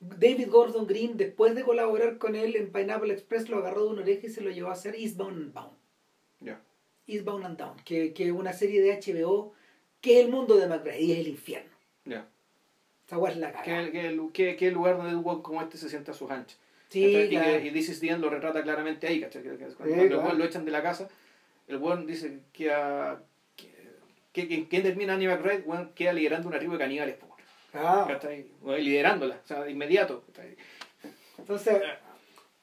[0.00, 4.02] David Gordon Green, después de colaborar con él en Pineapple Express, lo agarró de una
[4.02, 5.70] oreja y se lo llevó a hacer Eastbound and Down.
[6.40, 6.60] Ya.
[7.06, 9.52] Eastbound and Down, que, que es una serie de HBO
[10.00, 11.70] que es el mundo de McBride y es el infierno.
[12.06, 12.26] Ya.
[13.06, 13.52] Esa es la.
[13.62, 16.58] ¿Qué, qué, qué, qué lugar donde un como este se sienta a sus anchas?
[16.88, 17.60] Sí, claro.
[17.60, 19.42] que, y This is the End lo retrata claramente ahí, ¿cachai?
[19.42, 20.24] Que- que cuando, Sí, cuando el claro.
[20.24, 21.08] weón lo echan de la casa,
[21.68, 23.20] el weón dice que, a,
[23.56, 23.70] que,
[24.32, 25.64] que, que- ¿quién termina Annie McBride?
[25.94, 27.29] Queda liderando una tribu de caníbales, po,
[27.72, 28.18] Ah,
[28.78, 30.24] liderándola, o sea, de inmediato.
[31.38, 31.80] entonces,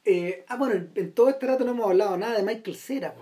[0.05, 3.13] eh, ah, bueno, en, todo este rato no hemos hablado nada de Michael Cera.
[3.13, 3.21] po.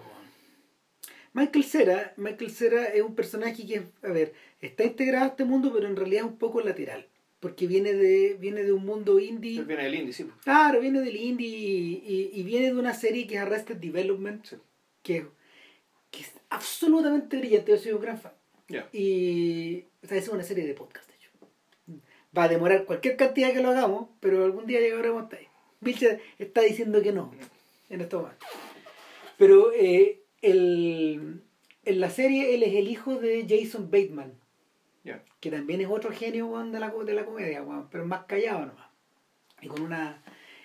[1.34, 5.72] Michael Cera, Michael Cera es un personaje que, a ver, está integrado a este mundo,
[5.74, 7.08] pero en realidad es un poco lateral.
[7.42, 9.60] Porque viene de, viene de un mundo indie.
[9.60, 10.28] Él viene del indie, sí.
[10.44, 14.46] Claro, viene del indie y, y- y viene de una serie que es Arrested Development,
[14.46, 14.56] Sí.
[15.04, 15.28] que,
[16.10, 17.72] que es absolutamente brillante.
[17.74, 18.32] Yo soy un gran fan.
[18.70, 18.88] Ya.
[18.94, 21.05] Y o sea, es una serie de podcast.
[22.38, 25.48] Va a demorar cualquier cantidad que lo hagamos, pero algún día llegaremos hasta ahí.
[25.82, 27.32] Vilcha está diciendo que no
[27.90, 28.48] en estos momentos.
[29.38, 31.42] Pero eh, el-
[31.86, 34.34] en la serie él es el hijo de Jason Bateman,
[35.40, 38.88] que también es otro genio de, la, de la comedia, pero más callado nomás.
[39.62, 40.22] Y con una...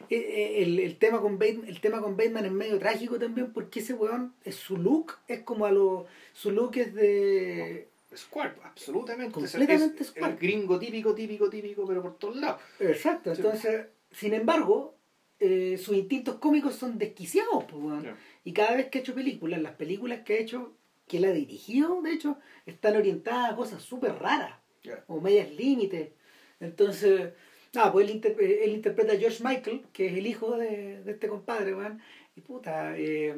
[0.08, 3.52] eh, eh, El, el tema con Bateman, el tema con Bateman es medio trágico también
[3.52, 6.06] porque ese weón, su look es como a lo...
[6.32, 7.88] Su look es de...
[8.16, 9.32] Square, absolutamente.
[9.32, 10.32] Completamente es, Square.
[10.32, 12.60] El gringo típico, típico, típico, pero por todos lados.
[12.80, 13.40] Exacto, Sí.
[13.42, 14.96] entonces, sin embargo,
[15.38, 18.04] eh, sus instintos cómicos son desquiciados, pues.
[18.44, 20.74] Y cada vez que ha hecho películas, las películas que ha hecho,
[21.06, 22.36] que él ha dirigido, de hecho,
[22.66, 25.04] están orientadas a cosas súper raras, Ya.
[25.06, 26.10] o medias límites.
[26.58, 27.32] Entonces,
[27.72, 31.12] nada, pues él, eh, él interpreta a George Michael, que es el hijo de, de
[31.12, 32.00] este compadre, weón.
[32.36, 33.34] Y puta, eh,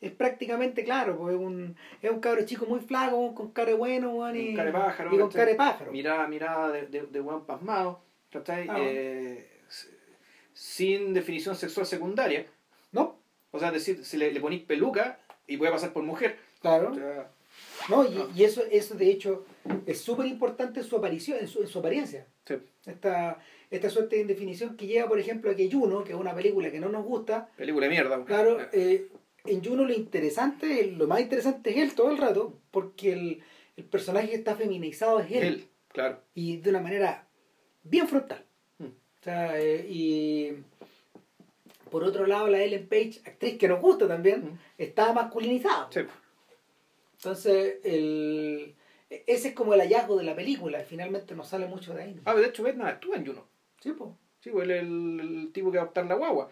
[0.00, 3.74] es prácticamente claro, pues es un, es un cabro chico muy flaco, con cara de
[3.76, 5.92] bueno, weón, y, Con cara de pájaro, y con de pájaro.
[5.92, 8.66] Mirada, mirada de, de, de weón pasmado, ¿cachai?
[8.68, 8.76] Ah.
[8.80, 9.46] Eh,
[10.52, 12.46] sin definición sexual secundaria.
[12.92, 13.18] ¿No?
[13.50, 16.36] O sea, es decir, si le, le ponís peluca y puede pasar por mujer.
[16.60, 16.90] Claro.
[16.92, 17.30] O sea,
[17.88, 19.44] No, y, y eso, eso de hecho
[19.86, 22.26] es súper importante en su aparición, en su, en su apariencia.
[22.46, 22.54] sí.
[22.86, 23.38] Esta,
[23.70, 26.70] esta suerte de indefinición que lleva, por ejemplo, a que Juno, que es una película
[26.70, 28.24] que no nos gusta, Película de mierda.
[28.24, 28.68] claro, Ya.
[28.72, 29.06] eh,
[29.44, 33.42] en Juno lo interesante, lo más interesante es él todo el rato, porque el,
[33.76, 36.20] el personaje que está feminizado es él, Él, claro.
[36.34, 37.26] y de una manera
[37.82, 38.44] bien frontal.
[38.78, 38.84] Mm.
[38.84, 40.52] O sea, eh, y
[41.90, 44.58] Por otro lado, la Ellen Page, actriz que nos gusta también, Mm.
[44.78, 45.88] está masculinizada.
[45.90, 46.00] Sí.
[47.16, 48.74] Entonces, el,
[49.08, 50.80] ese es como el hallazgo de la película.
[50.80, 52.14] Finalmente no sale mucho de ahí.
[52.14, 52.22] ¿no?
[52.24, 53.44] Ah, de hecho, Batman actúa en Juno.
[53.80, 54.10] Sí, pues.
[54.40, 56.50] Sí, pues el, el tipo que va a adoptar la guagua.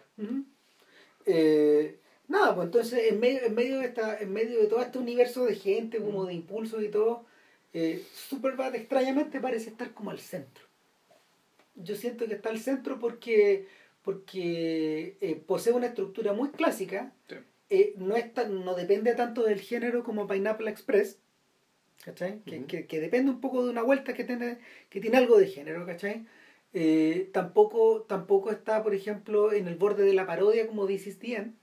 [1.25, 1.98] Eh,
[2.29, 5.45] nada, pues entonces en medio, en medio de esta, en medio de todo este universo
[5.45, 7.25] de gente, como de impulsos y todo,
[7.73, 10.63] eh, Superbad extrañamente parece estar como al centro.
[11.75, 13.67] Yo siento que está al centro porque,
[14.01, 17.35] porque eh, posee una estructura muy clásica, Sí.
[17.69, 21.19] eh, no, es tan- no depende tanto del género como Pineapple Express,
[22.03, 22.39] ¿cachai?
[22.45, 24.57] Que, que- que depende un poco de una vuelta que tiene,
[24.89, 26.25] que tiene algo de género, ¿cachai?
[26.73, 31.19] Eh, tampoco, tampoco está, por ejemplo, en el borde de la parodia como This is
[31.19, 31.53] the End.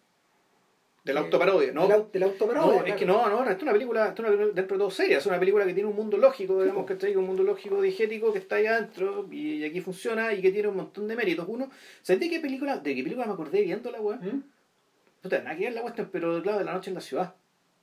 [1.07, 1.83] De la Eh, autoparodia, ¿no?
[1.83, 2.81] De la, de la autoparodia.
[2.81, 4.77] No, es que no, no, no, esto es una película, esto es una película dentro
[4.77, 7.17] de todo seria, es una película que tiene un mundo lógico, digamos, que está ahí,
[7.17, 10.69] un mundo lógico diegético que está ahí adentro y, y aquí funciona y que tiene
[10.69, 11.47] un montón de méritos.
[11.49, 11.71] Uno,
[12.03, 14.19] ¿sabes de qué película, de qué película me acordé viéndola, weón?
[14.21, 14.43] ¿Mm?
[15.23, 17.35] Puta, nada que ver la cuestión, pero claro, de la noche en la ciudad,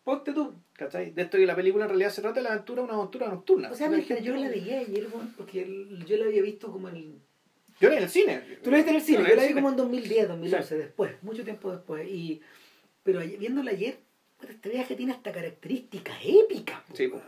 [0.03, 0.53] Ponte tú.
[0.73, 1.11] ¿cachai?
[1.11, 3.71] De esto que la película en realidad se trata de la aventura, una aventura nocturna.
[3.71, 5.65] O sea, mientras yo la veía ayer, weón, porque
[6.05, 7.13] yo la había visto como en el...
[7.79, 8.41] Yo la vi en el cine.
[8.61, 10.77] Tú la viste en el cine, Yo yo la en vi como en 2010, 2011,
[10.77, 12.07] después, mucho tiempo después.
[12.07, 12.41] Y,
[13.03, 13.97] pero ayer- viéndola ayer,
[14.47, 16.81] este viaje tiene hasta características épicas.
[16.93, 17.21] Sí, po.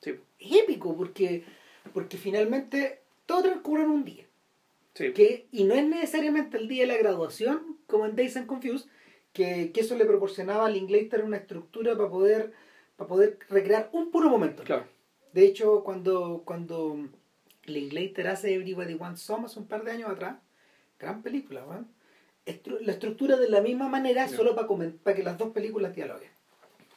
[0.00, 1.44] Sí, épico porque
[1.92, 4.24] porque finalmente todo transcurre en un día
[4.94, 5.12] sí.
[5.12, 8.88] que y no es necesariamente el día de la graduación como en Days and Confused
[9.34, 12.52] que, que eso le proporcionaba al Linklater una estructura para poder
[12.96, 14.86] para poder recrear un puro momento Claro.
[15.34, 17.06] de hecho cuando cuando
[17.66, 20.36] Linklater hace Everybody Wants Some hace un par de años atrás
[20.98, 21.84] gran película ¿verdad?
[22.46, 24.36] Estru- la estructura de la misma manera Ya.
[24.36, 24.66] solo para,
[25.02, 26.30] para que las dos películas dialoguen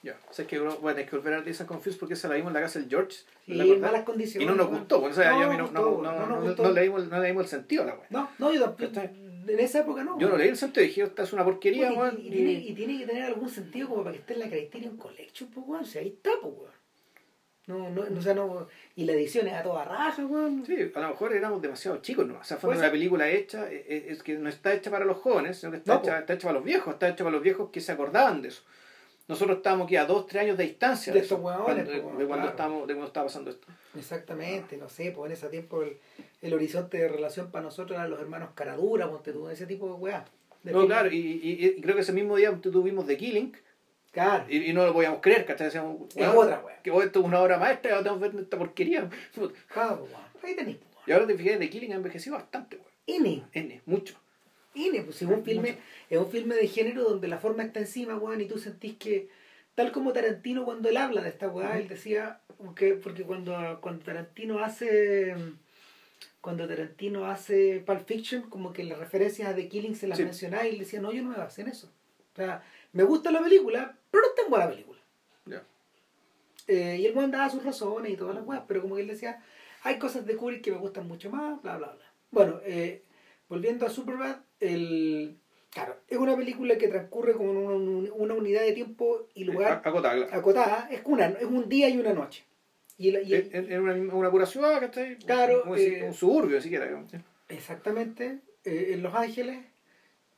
[0.01, 0.17] Ya.
[0.29, 2.49] O sea, es que bueno, tener que volver a Disney Confused porque esa la vimos
[2.49, 3.19] en la casa del George.
[3.47, 5.49] y ¿la en malas condiciones Y no nos gustó, pues, o sea, No yo a
[5.51, 7.83] mí nos no, no, no, no no- no le dimos, no le dimos el sentido
[7.83, 8.07] a la wea.
[8.09, 8.99] No, no, yo tampoco.
[9.45, 10.17] En esa época no.
[10.17, 12.17] Yo no le di el sentido, dije, esta es una porquería, weón.
[12.17, 14.39] y, y y- tiene, y tiene que tener algún sentido como para que esté en
[14.39, 15.83] la Criterion Collection, pues, weón.
[15.83, 16.71] O sea, ahí está, pues, weón.
[17.65, 18.67] No, no, no, o sea, no.
[18.95, 20.65] Y la edición es a toda raja, weón.
[20.65, 22.37] Sí, a lo mejor éramos demasiado chicos, ¿no?
[22.39, 22.91] O sea, fue una ser.
[22.91, 25.95] película hecha, eh, eh, es que no está hecha para los jóvenes, sino que está,
[25.95, 28.41] No, hecha, está hecha para los viejos, está hecha para los viejos que se acordaban
[28.41, 28.63] de eso.
[29.29, 32.49] Nosotros estábamos aquí a dos, tres años de distancia De de, weón, de cuando claro.
[32.49, 33.67] estábamos, de cuando estaba pasando esto.
[33.97, 35.97] Exactamente, no sé, pues en ese tiempo el,
[36.41, 39.93] el horizonte de relación para nosotros eran los hermanos Caradura, ponte tú, ese tipo de
[39.93, 40.25] weá.
[40.63, 43.55] No, claro, y, y- y creo que ese mismo día tuvimos The Killing
[44.13, 44.45] Claro.
[44.47, 45.65] y, y no lo podíamos creer, ¿cachai?
[45.67, 46.77] Decíamos, Es weón, otra weá.
[46.81, 49.09] Que esto es una obra maestra y ahora tenemos que ver esta porquería.
[49.73, 50.21] Claro, weón.
[50.43, 51.03] Ahí tenéis, pues, weón.
[51.07, 52.87] Y ahora te fijas, The Killing ha envejecido bastante, weón.
[53.07, 53.43] N.
[53.53, 54.15] N, mucho.
[54.75, 55.77] N, pues es un filme,
[56.09, 59.27] es un filme de género donde la forma está encima, weón, y tú sentís que,
[59.75, 62.39] tal como Tarantino cuando él habla de esta weá, él decía,
[62.75, 65.35] que, porque cuando, cuando Tarantino hace
[66.41, 70.23] cuando Tarantino hace Pulp Fiction, como que las referencias a The Killing se las Sí.
[70.25, 71.89] mencionaba y él decía, no, yo no me baso en eso.
[72.33, 72.63] O sea,
[72.93, 74.99] me gusta la película, pero no es tan buena película.
[76.67, 79.07] Eh, y el weón daba sus razones y todas las weas, pero como que él
[79.09, 79.43] decía,
[79.83, 82.05] hay cosas de Kubrick que me gustan mucho más, bla, bla, bla.
[82.31, 83.01] Bueno, eh,
[83.49, 85.35] volviendo a Superbad, el,
[85.71, 89.73] claro, es una película que transcurre como en una, una unidad de tiempo y lugar
[89.73, 90.33] Acotada, claro.
[90.33, 92.45] acotada, es, una, es un día y una noche.
[92.97, 95.17] Y, el- y el- En, en una, una pura ciudad, ¿cachai?
[95.17, 96.85] Claro, Como decir, eh, un suburbio, siquiera.
[96.85, 97.11] digamos.
[97.49, 99.65] exactamente, eh, en Los Ángeles,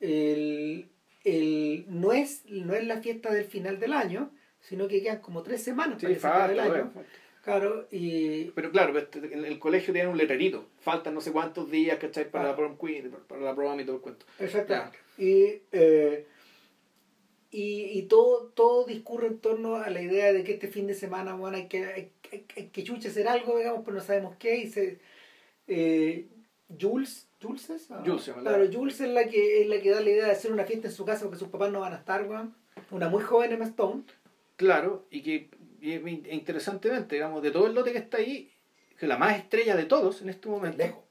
[0.00, 0.88] el,
[1.26, 5.42] el, no, es, no es la fiesta del final del año, sino que quedan como
[5.42, 6.90] tres semanas Sí, para que se acabe el falta, año.
[6.94, 7.08] bueno.
[7.42, 10.66] Claro, y Pero claro, pues, en el colegio tienen un letrerito.
[10.80, 12.28] Faltan no sé cuántos días, ¿cachai?
[12.30, 12.48] Para Ah.
[12.50, 14.26] la prom queen, para la prom y todo el cuento.
[14.40, 14.98] Exactamente.
[15.16, 16.26] Y, eh,
[17.52, 20.94] y, y todo, todo discurre en torno a la idea de que este fin de
[20.94, 24.34] semana bueno, hay, que, hay, hay- hay que chucha hacer algo, digamos, pero no sabemos
[24.38, 24.56] qué.
[24.58, 24.98] Y se,
[25.68, 26.26] eh,
[26.80, 27.90] Jules, ¿Jules es?
[27.90, 30.52] Ah, Jules Claro, Jules es la, que, es la que da la idea de hacer
[30.52, 32.54] una fiesta en su casa porque sus papás no van a estar, weón.
[32.90, 34.04] Una muy joven Emma Stone.
[34.56, 35.48] Claro, y que
[35.80, 35.92] y,
[36.34, 38.50] interesantemente, digamos, de todo el lote que está ahí,
[38.98, 40.78] que la más estrella de todos en este momento.
[40.78, 41.04] Lejos.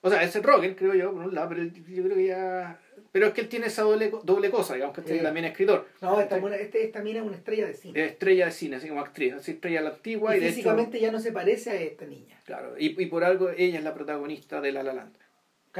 [0.00, 2.80] O sea, es el Rogen, creo yo, por un lado, pero yo creo que ya.
[3.12, 5.22] Pero es que él tiene esa doble, doble cosa, digamos, que Sí.
[5.22, 5.86] también es escritor.
[6.02, 8.04] No, esta, buena- este- esta mina es una estrella de cine.
[8.04, 10.46] Es estrella de cine, así como actriz, así estrella a la antigua y, y de
[10.46, 10.54] hecho.
[10.56, 12.40] físicamente ya no se parece a esta niña.
[12.44, 15.16] Claro, y, y por algo ella es la protagonista de La La Land.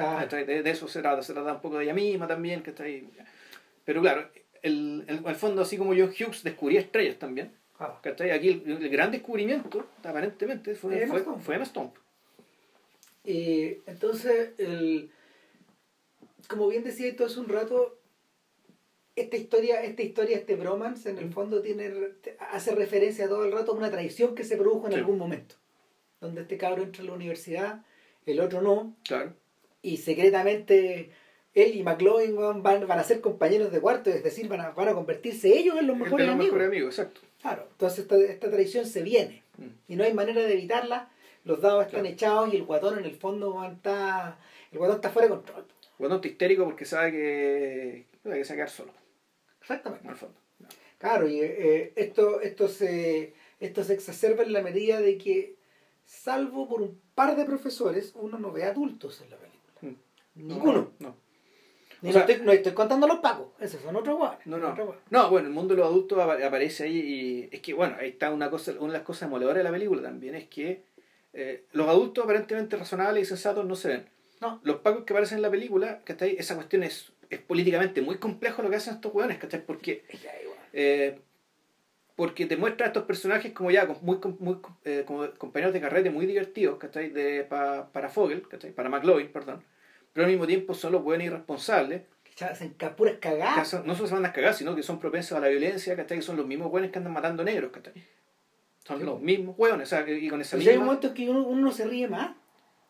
[0.05, 0.19] Claro.
[0.21, 0.45] ¿cachai?
[0.45, 2.85] De, de eso se trata, se trata un poco de ella misma también, que está
[2.85, 3.09] ahí.
[3.85, 4.29] Pero claro,
[4.63, 7.99] el, el, al fondo, así como John Hughes descubría estrellas también, claro.
[8.03, 8.31] ¿cachai?
[8.31, 11.91] Aquí el, el gran descubrimiento, aparentemente, fue Emma fue, fue Stone.
[13.25, 15.11] Eh, entonces, el,
[16.49, 17.99] como bien decía esto hace un rato,
[19.17, 21.33] esta historia, esta historia, este bromance, en el Mm.
[21.33, 21.91] fondo tiene
[22.51, 24.99] hace referencia todo el rato a una traición que se produjo en Sí.
[24.99, 25.55] algún momento.
[26.21, 27.85] Donde este cabro entra a la universidad,
[28.27, 29.33] el otro no, Claro.
[29.83, 31.11] Y secretamente
[31.55, 34.89] él y McLovin van, van a ser compañeros de cuarto, es decir, van a, van
[34.89, 36.53] a convertirse ellos en los mejores los amigos.
[36.53, 37.21] mejores amigos, exacto.
[37.41, 39.69] Claro, entonces esta, esta traición se viene Mm.
[39.89, 41.09] y no hay manera de evitarla.
[41.45, 42.13] Los dados están Claro.
[42.15, 44.39] echados y el guatón en el fondo está.
[44.71, 45.65] El guatón está fuera de control.
[45.99, 48.93] Bueno, está histérico porque sabe que, que se va a quedar solo,
[49.63, 50.05] Exactamente.
[50.05, 50.35] en el fondo.
[50.99, 55.55] Claro, y eh, esto, esto, se, esto se exacerba en la medida de que,
[56.05, 59.56] salvo por un par de profesores, uno no ve adultos en la película.
[60.37, 60.93] Ninguno.
[60.99, 61.17] No.
[62.03, 64.47] Ni O no, estoy, no estoy contando los pagos, esos son otros guanes.
[64.47, 64.71] No, no.
[64.73, 64.97] Otros.
[65.11, 68.11] No, bueno, el mundo de los adultos apa- aparece ahí y es que, bueno, ahí
[68.11, 70.83] está una cosa, una de las cosas demoledoras de la película también, es que
[71.33, 74.07] eh, los adultos aparentemente razonables y sensatos no se ven.
[74.43, 74.61] No.
[74.63, 76.37] Los pagos que aparecen en la película, ¿cachai?
[76.39, 79.65] Esa cuestión es, es políticamente muy complejo lo que hacen estos hueones, ¿cachai?
[79.65, 80.19] Porque, que
[80.75, 81.19] eh,
[82.15, 86.11] porque te muestra a estos personajes como ya, muy, muy eh, como compañeros de carrete
[86.11, 87.09] muy divertidos, ¿cachai?
[87.09, 88.73] De, pa- para Fogel, ¿cachai?
[88.73, 89.65] Para McLovin, perdón.
[90.17, 92.01] Pero al mismo tiempo son los buenos irresponsables
[92.35, 93.85] Que hacen puras cagadas.
[93.85, 96.17] no solo se van a cagar, sino que son propensos a la violencia, ¿cachai?
[96.19, 97.93] Que son los mismos hueones que andan matando negros, ¿cachai?
[98.87, 100.87] Son Sí, los mismos hueones, o sea, y con esa O sea, hay misma...
[100.87, 102.35] momentos que uno, uno se ríe más.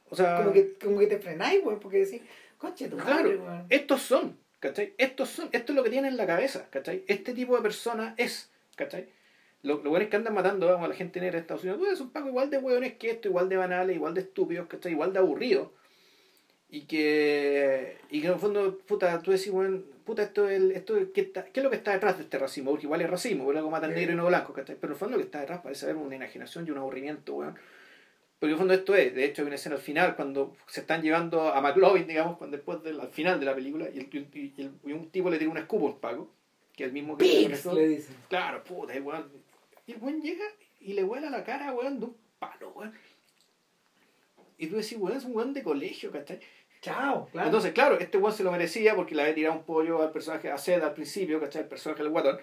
[0.09, 2.23] O sea, Como que, como que te frenáis, weón, porque decís,
[2.59, 3.67] conche tu madre, claro, weón.
[3.71, 4.95] estos son, ¿cachai?
[4.97, 7.03] Estos son, esto es lo que tienen en la cabeza, ¿cachai?
[7.09, 9.09] Este tipo de persona es, ¿cachai?
[9.63, 11.99] Los lo buenos que andan matando vamos, a la gente negra de Estados Unidos, pues,
[11.99, 14.93] son pacos igual de hueones que esto, igual de banales, igual de estúpidos, ¿cachai?
[14.93, 15.71] Igual de aburridos.
[16.69, 20.73] Y que, y que en el fondo, puta, tú decís, bueno, puta, esto es, el-
[20.73, 22.71] esto es- ¿qué, está- ¿qué es lo que está detrás de este racismo?
[22.73, 23.97] Porque igual es racismo, porque algo matan Sí.
[23.97, 24.77] negro y no blanco, ¿cachai?
[24.77, 27.35] Pero en el fondo lo que está detrás parece haber una enajenación y un aburrimiento,
[27.35, 27.55] weón.
[28.39, 30.81] Porque en el fondo esto es, de hecho hay una escena al final cuando se
[30.81, 34.09] están llevando a McLovin, digamos, cuando después del al final de la película, y, el,
[34.13, 36.29] y, el- y un tipo le tira un escupo al Paco,
[36.75, 38.17] que es el mismo que le dicen.
[38.29, 39.25] Claro, puta, el weón.
[39.87, 40.45] Y el weón llega
[40.81, 42.93] y le vuela la cara, weón, de un palo, weón.
[44.59, 46.41] Y tú decís, weón, es un weón de colegio, ¿cachai?
[46.81, 47.49] Chao, claro.
[47.49, 50.51] Entonces, claro, este weón se lo merecía porque le había tirado un pollo al personaje
[50.51, 51.63] a Zed al principio, ¿cachai?
[51.63, 52.39] El personaje del guatón.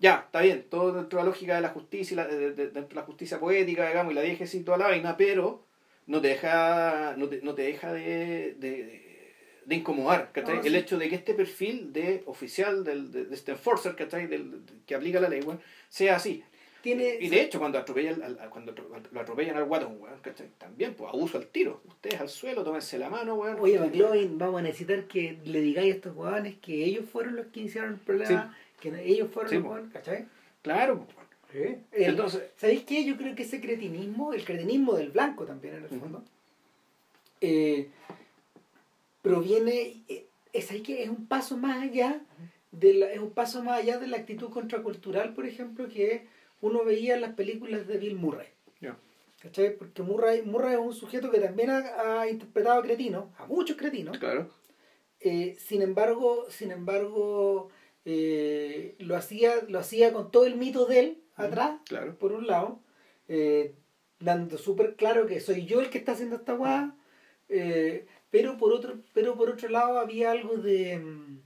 [0.00, 2.88] Ya, está bien, todo dentro de la lógica de la justicia, la- de- de- dentro
[2.88, 5.64] de la justicia poética, digamos, y la diégesis y toda la vaina, pero
[6.06, 9.32] no te deja, no te, no te deja de, de,
[9.64, 10.56] de incomodar, ¿cachai?
[10.58, 10.76] No, El sí.
[10.78, 14.26] hecho de que este perfil de oficial, del, de, de este enforcer, ¿cachai?
[14.28, 16.44] Del, que aplica la ley, weón, sea así.
[16.96, 18.72] Tiene, Y de hecho, cuando atropellan al, al- cuando
[19.12, 20.48] lo atropellan al guatón, weón, ¿cachai?
[20.56, 21.82] También, pues abuso al tiro.
[21.86, 23.58] Ustedes al suelo, tómense la mano, weón.
[23.60, 27.46] Oye, McLovin, vamos a necesitar que le digáis a estos huevones que ellos fueron los
[27.48, 30.24] que iniciaron el problema, que ellos fueron Sí, los ¿cachai?
[30.62, 30.94] Claro,
[31.52, 31.78] weón.
[31.92, 33.04] El- Entonces, ¿Sabéis qué?
[33.04, 36.22] Yo creo que ese cretinismo, el cretinismo del blanco también en el fondo,
[37.40, 37.88] eh,
[39.22, 42.20] proviene, eh, es ahí que es un paso más allá
[42.72, 46.26] de la, es un paso más allá de la actitud contracultural, por ejemplo, que
[46.60, 48.48] uno veía las películas de Bill Murray.
[49.40, 49.76] ¿Cachai?
[49.76, 53.76] Porque Murray, Murray es un sujeto que también ha, ha interpretado a cretinos, a muchos
[53.76, 54.50] cretinos, claro.
[55.20, 57.68] eh, sin embargo, sin embargo,
[58.04, 62.18] eh, lo hacía, lo hacía con todo el mito de él atrás, Claro.
[62.18, 62.80] por un lado,
[63.28, 63.76] eh,
[64.18, 66.96] dando súper claro que soy yo el que está haciendo esta guada,
[68.30, 71.42] pero por otro, pero por otro lado había algo de mm,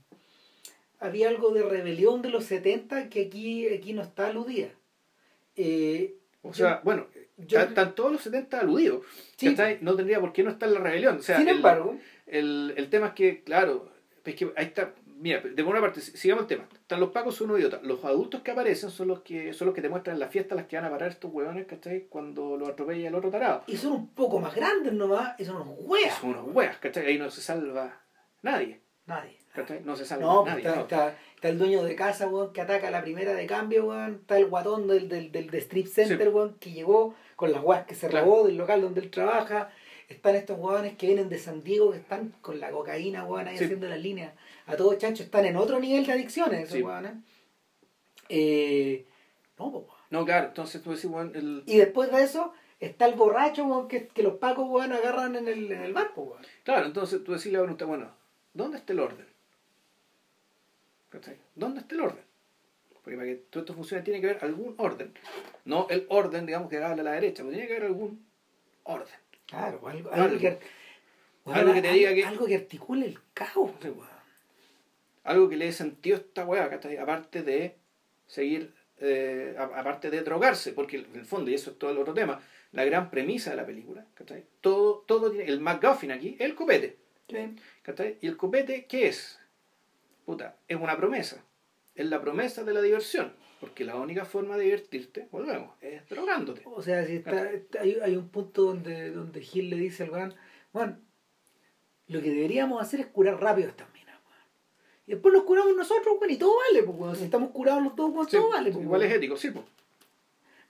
[0.99, 4.69] había algo de rebelión de los 70 que aquí, aquí no está aludida.
[5.55, 9.05] Eh, O sea, bueno, yo- están están todos los 70 aludidos.
[9.37, 9.55] Sí.
[9.81, 11.17] No tendría por qué no estar la rebelión.
[11.17, 11.97] O sea, sin el, embargo,
[12.27, 13.91] el, el tema es que, claro,
[14.23, 14.93] es que ahí está.
[15.15, 16.67] Mira, de una parte, sigamos el tema.
[16.73, 17.81] Están los pacos, son unos idiotas.
[17.83, 20.53] Los adultos que aparecen son los que son los que te muestran en la fiesta
[20.53, 22.07] las que van a parar estos huevones, ¿cachai?
[22.09, 23.63] Cuando los atropella el otro tarado.
[23.67, 26.17] y son un poco más grandes nomás, y son unos hueas.
[26.19, 27.05] Son unos hueas, ¿cachai?
[27.05, 28.01] Ahí no se salva
[28.41, 29.37] nadie, Nadie.
[29.85, 30.61] No se salva No, pues nadie.
[30.67, 30.81] está, no.
[30.81, 34.15] está, está el dueño de casa, weón, que ataca a la primera de cambio, weón.
[34.21, 36.27] Está el guatón del, del, del, de Strip Center, Sí.
[36.27, 38.25] weón, que llegó con las weas que se Claro.
[38.25, 39.69] robó del local donde él trabaja.
[40.09, 43.57] Están estos weones que vienen de San Diego, que están con la cocaína, weón, ahí
[43.57, 43.63] Sí.
[43.65, 44.33] haciendo las líneas.
[44.65, 46.83] A todos chanchos están en otro nivel de adicciones, esos Sí.
[46.83, 47.13] weones.
[48.29, 49.05] Eh,
[49.59, 49.85] no, weón.
[50.09, 51.63] No, claro, entonces tú decís, weón, el...
[51.65, 55.47] Y después de eso, está el borracho, weón, que, que los pacos, weón, agarran en
[55.47, 56.41] el, en el bar, po, weón.
[56.63, 58.11] Claro, entonces tú decís la pregunta, bueno,
[58.53, 59.25] ¿dónde está el orden?
[61.13, 61.37] ¿Cachai?
[61.53, 62.23] ¿Dónde está el orden?
[63.03, 65.13] Porque para que todo esto funcione tiene que haber algún orden.
[65.65, 68.25] No el orden, digamos, que habla a la derecha, pero tiene que haber algún
[68.83, 69.13] orden.
[69.45, 70.11] Claro, algo, Algo.
[70.25, 70.57] algo que,
[71.45, 73.71] Algo que te diga que- algo que articule el caos.
[75.23, 76.97] Algo que le dé sentido a esta weá, ¿cachai?
[76.97, 77.75] Aparte de
[78.25, 82.13] seguir, eh, aparte de drogarse, porque en el fondo, y eso es todo el otro
[82.13, 82.41] tema,
[82.71, 84.45] la gran premisa de la película, ¿cachai?
[84.61, 86.97] Todo, todo tiene, el MacGuffin aquí, el copete.
[87.29, 87.55] Sí.
[87.83, 88.17] ¿Cachai?
[88.21, 89.39] ¿Y el copete qué es?
[90.25, 91.43] Puta, es una promesa.
[91.95, 93.33] Es la promesa de la diversión.
[93.59, 96.63] Porque la única forma de divertirte, volvemos, es drogándote.
[96.65, 100.09] O sea, si está, está- hay, hay un punto donde, donde Gil le dice al
[100.09, 100.33] weón,
[100.73, 100.99] Juan,
[102.07, 104.19] lo que deberíamos hacer es curar rápido estas minas.
[105.07, 107.15] Y después nos curamos nosotros, weón, y todo vale, pues, weón.
[107.15, 109.65] Si estamos curados los dos, weón, Sí, todo vale, pues, igual es ético, sí, pues.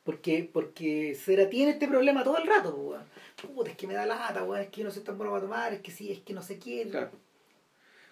[0.04, 3.56] Porque, porque Cera tiene este problema todo el rato, pues, weón.
[3.56, 5.74] Puta, es que me da lata, weón, es que no sé tan bueno para tomar,
[5.74, 6.90] es que sí, es que no sé quién.
[6.92, 7.10] Claro.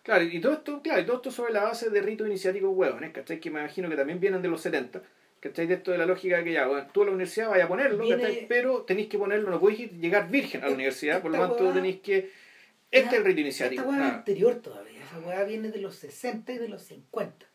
[0.04, 3.12] Claro, y todo esto, claro, y todo esto sobre la base de ritos iniciáticos huevones,
[3.12, 3.40] ¿cachai?
[3.40, 5.02] Que me imagino que también vienen de los 70,
[5.40, 5.68] ¿cachai?
[5.68, 7.70] De esto de la lógica de que ya, bueno, tú a la universidad vayas a
[7.70, 8.48] ponerlo, Viene- ¿cachai?
[8.48, 11.74] Pero tenéis que ponerlo, no podéis llegar virgen a la universidad, por lo tanto hueá-
[11.74, 12.30] tenéis que...
[12.92, 13.84] Este es el rito iniciático.
[13.84, 15.02] Esta es ah, anterior todavía.
[15.06, 17.46] Esa weá viene de los 60 y de los 50.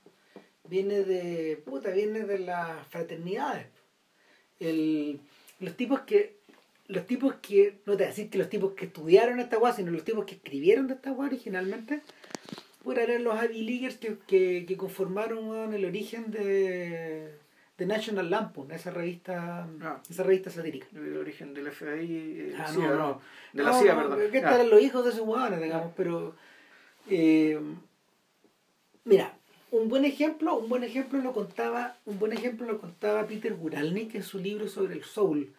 [0.64, 1.57] Viene de.
[1.62, 3.66] puta, viene de las fraternidades.
[4.61, 5.20] El,
[5.61, 6.36] los tipos que.
[6.88, 7.80] Los tipos que.
[7.84, 10.24] No te voy a decir que los tipos que estudiaron esta weá, sino los tipos
[10.24, 12.01] que escribieron de esta weá originalmente.
[12.87, 17.32] Puta, eran los Ivy Leaguers que, que, que conformaron weón, el origen de.
[17.76, 19.66] de National Lampoon, esa revista.
[19.82, 20.01] Ah.
[20.09, 20.87] esa revista satírica.
[20.95, 23.20] el origen del FBI, eh, Ah, CIA, no, no.
[23.53, 24.30] de la No, CIA, perdón.
[24.30, 26.37] Que Ah, los hijos de esos hueones, digamos, pero.
[27.11, 27.59] eh,
[29.05, 29.34] mira,
[29.72, 34.14] un buen ejemplo, un buen ejemplo lo contaba, un buen ejemplo lo contaba Peter Guralnik
[34.14, 35.53] en su libro sobre el soul.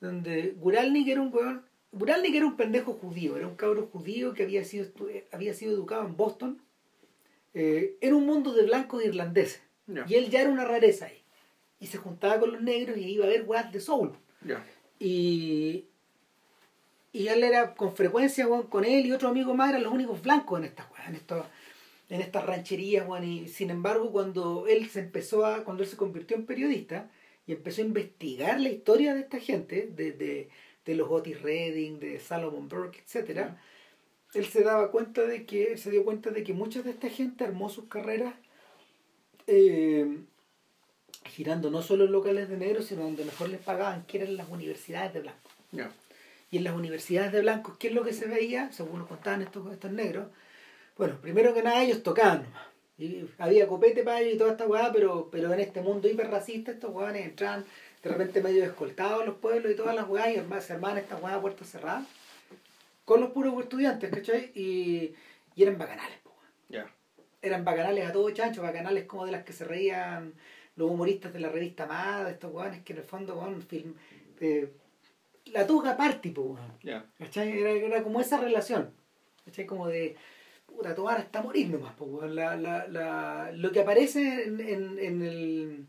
[0.00, 1.62] Donde Guralnik era un hueón.
[1.94, 4.86] Guralnik era un pendejo judío, era un cabro judío que había sido,
[5.32, 6.60] había sido educado en Boston,
[7.54, 9.62] eh, en un mundo de blancos irlandeses.
[9.86, 10.04] Ya.
[10.08, 11.22] Y él ya era una rareza ahí.
[11.78, 14.12] Y se juntaba con los negros y iba a ver weas de soul.
[14.98, 15.86] Y,
[17.12, 20.22] y él era con frecuencia, weón, con él y otro amigo más eran los únicos
[20.22, 21.44] blancos en estas en estas
[22.10, 26.36] en estas rancherías, y sin embargo cuando él se empezó a, cuando él se convirtió
[26.36, 27.10] en periodista
[27.46, 30.48] y empezó a investigar la historia de esta gente, de, de,
[30.84, 33.60] de los Otis Redding, de Salomon Burke, etcétera,
[34.34, 37.44] él se daba cuenta de que, se dio cuenta de que mucha de esta gente
[37.44, 38.34] armó sus carreras
[39.46, 40.18] eh,
[41.26, 44.48] girando no solo en locales de negros, sino donde mejor les pagaban, que eran las
[44.48, 45.52] universidades de blancos.
[46.50, 48.70] Y en las universidades de blancos, ¿qué es lo que se veía?
[48.72, 50.28] Según nos contaban estos, estos negros.
[50.96, 52.74] Bueno, primero que nada ellos tocaban nomás.
[52.96, 56.70] Y había copete para ellos y toda esta weá, pero, pero en este mundo hiperracista
[56.70, 57.64] estos weones entran
[58.04, 60.98] de repente medio escoltados a los pueblos y todas las weas y además se armaban
[60.98, 62.06] estas weas a puertas cerradas
[63.06, 64.52] con los puros estudiantes, ¿cachai?
[64.54, 65.14] Y,
[65.56, 66.30] y eran bacanales, po.
[66.68, 66.86] Ya.
[67.42, 70.34] eran bacanales a todo chancho, bacanales como de las que se reían
[70.76, 73.94] los humoristas de la revista Mad, estos weones que en el fondo, weón, film,
[74.40, 74.70] eh,
[75.46, 76.58] la tuga party, po.
[76.82, 77.04] Ya.
[77.18, 77.58] ¿Cachai?
[77.58, 78.90] Era, era como esa relación.
[79.44, 79.66] ¿Cachai?
[79.66, 80.16] Como de,
[80.66, 82.22] puta, tomar hasta morir nomás, po.
[82.26, 85.86] La, la, la, lo que aparece en, en, en el...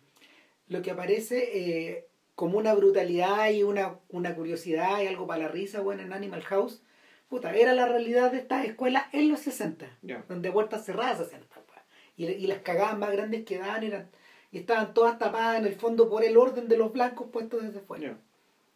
[0.68, 5.48] Lo que aparece eh, como una brutalidad y una, una curiosidad y algo para la
[5.50, 6.82] risa, weón, en Animal House,
[7.30, 10.26] puta, era la realidad de estas escuelas en los 60 Ya.
[10.28, 11.86] donde puertas cerradas hacían weas.
[12.18, 14.10] y, y las cagadas más grandes que daban eran
[14.52, 17.80] y estaban todas tapadas en el fondo por el orden de los blancos puestos desde
[17.82, 18.18] fuera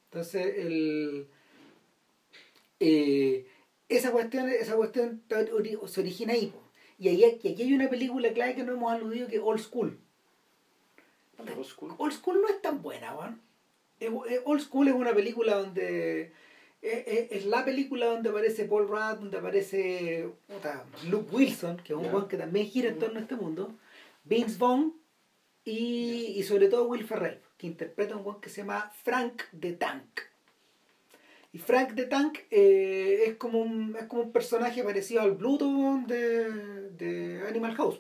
[0.10, 1.28] entonces el
[2.80, 3.46] eh,
[3.88, 5.22] esa cuestión esa cuestión
[5.88, 6.62] se origina ahí po.
[6.98, 9.60] y, ahí, y aquí hay una película clave que no hemos aludido que es Old
[9.60, 10.00] School
[11.56, 11.94] Old School.
[11.98, 13.42] Old School no es tan buena, weón.
[14.46, 16.22] Old School es una película donde.
[16.22, 16.32] eh,
[16.82, 22.00] eh, Es, la película donde aparece Paul Rudd, donde aparece puta, Luke Wilson, que es
[22.00, 23.76] un weón que también gira en torno a este mundo,
[24.24, 24.94] Vince Vaughn
[25.66, 29.44] y, y sobre todo Will Ferrell, que interpreta a un weón que se llama Frank
[29.60, 30.22] the Tank.
[31.52, 36.00] Y Frank the Tank eh, es, como un, es como un personaje parecido al Bluto
[36.08, 36.50] de,
[36.92, 38.00] de Animal House.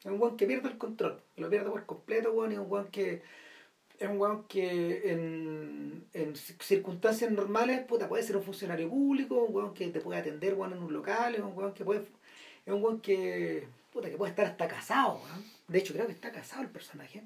[0.00, 2.70] Es un weón que pierde el control, lo pierde por completo, weón, y es un
[2.70, 3.22] weón que
[3.98, 9.42] es un weón que en, en ci- circunstancias normales, puta, puede ser un funcionario público,
[9.44, 12.00] un weón que te puede atender, weón, en un local, es un weón que puede,
[12.64, 15.44] es un weón que, puta, que puede estar hasta casado, weón.
[15.68, 17.22] De hecho, creo que está casado el personaje.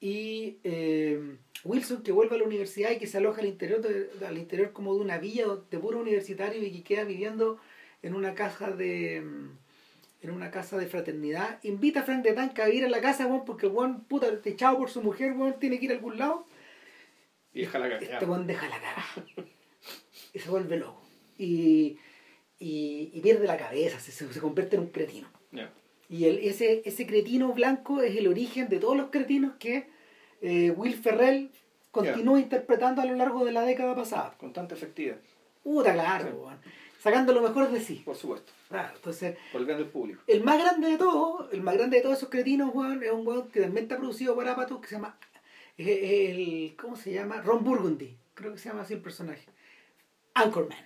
[0.00, 4.10] Y eh, Wilson, que vuelve a la universidad y que se aloja al interior, de-
[4.26, 7.58] al interior como de una villa de puro universitario y que queda viviendo
[8.02, 9.22] en una casa de
[10.20, 13.26] en una casa de fraternidad, invita a Frank de Tank a vivir en la casa,
[13.26, 16.18] weón, porque el weón, puta, echado por su mujer, weón, tiene que ir a algún
[16.18, 16.46] lado.
[17.52, 18.26] Y deja la Este cagada.
[18.26, 19.04] weón deja la cara.
[20.34, 21.00] Y se vuelve loco.
[21.38, 21.96] Y,
[22.58, 25.28] y, y pierde la cabeza, se, se, convierte en un cretino.
[26.10, 29.88] Y el, ese, ese cretino blanco es el origen de todos los cretinos que
[30.42, 31.50] eh, Will Ferrell
[31.90, 34.34] continúa interpretando a lo largo de la década pasada.
[34.38, 35.18] Con tanta efectividad,
[35.62, 36.58] Puta, claro, weón.
[36.98, 38.02] Sacando lo mejor de sí.
[38.04, 38.52] por supuesto.
[38.68, 40.20] Claro, entonces, Por el bien del público.
[40.26, 43.26] el más grande de todos, el más grande de todos esos cretinos, weón, es un
[43.26, 45.16] weón que también está producido por Apatow, que se llama,
[45.76, 47.40] el, ¿cómo se llama?
[47.40, 49.46] Ron Burgundy, creo que se llama así el personaje.
[50.34, 50.78] Anchorman,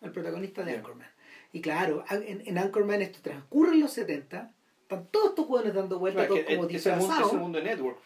[0.00, 0.72] el protagonista de.
[0.76, 1.08] Anchorman.
[1.52, 4.52] Y claro, en, en Anchorman esto transcurre en los 70,
[4.82, 7.26] están todos estos weones dando vueltas, Claro, todos como disfrazados.
[7.28, 7.98] es el mundo de Network.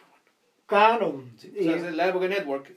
[0.67, 2.71] Claro, Sí, y- o sea, es la época de Network.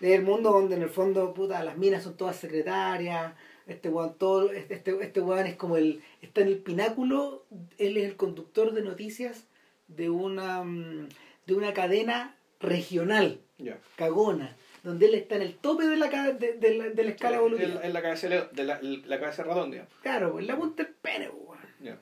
[0.00, 3.34] es el mundo donde en el fondo, puta, las minas son todas secretarias,
[3.72, 7.44] Este weón todo, este, este, este weón es como el, está en el pináculo,
[7.78, 9.44] él es el conductor de noticias
[9.88, 11.08] de una mm,
[11.46, 13.78] de una cadena regional, Ya.
[13.96, 17.36] cagona, donde él está en el tope de la, de, de la, de la escala
[17.38, 17.80] evolutiva.
[17.80, 19.88] En, en la cabeza de la, la cabeza redonda.
[20.02, 21.58] Claro, en la punta del pene, weón.
[21.80, 21.98] Ya.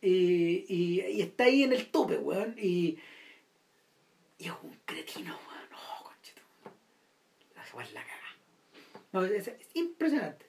[0.00, 2.54] Y, y, y está ahí en el tope, weón.
[2.58, 2.98] Y,
[4.38, 5.70] y es un cretino, weón.
[5.72, 6.42] No, conchito.
[7.56, 8.20] La weón la caga.
[9.12, 10.43] No, es, es impresionante.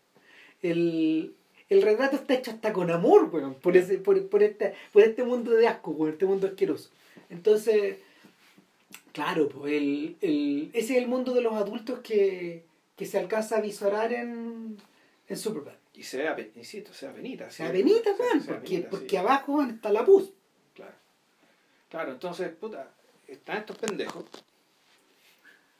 [0.71, 1.35] El,
[1.69, 3.55] el retrato está hecho hasta con amor, weón.
[3.55, 6.13] Por, ese, por, por, este, por este mundo de asco, weón.
[6.13, 6.89] Este mundo asqueroso.
[7.29, 7.97] Entonces,
[9.11, 13.57] claro, pues el, el, ese es el mundo de los adultos que, que se alcanza
[13.57, 14.77] a visualizar en,
[15.27, 15.73] en Superbad.
[15.93, 17.49] Y se ve, insisto, se ve apenita.
[17.49, 19.17] Se avenita, weón, porque, porque sí.
[19.17, 20.31] abajo está la pus.
[20.73, 20.95] Claro.
[21.89, 22.91] Claro, entonces, puta,
[23.27, 24.25] están estos pendejos.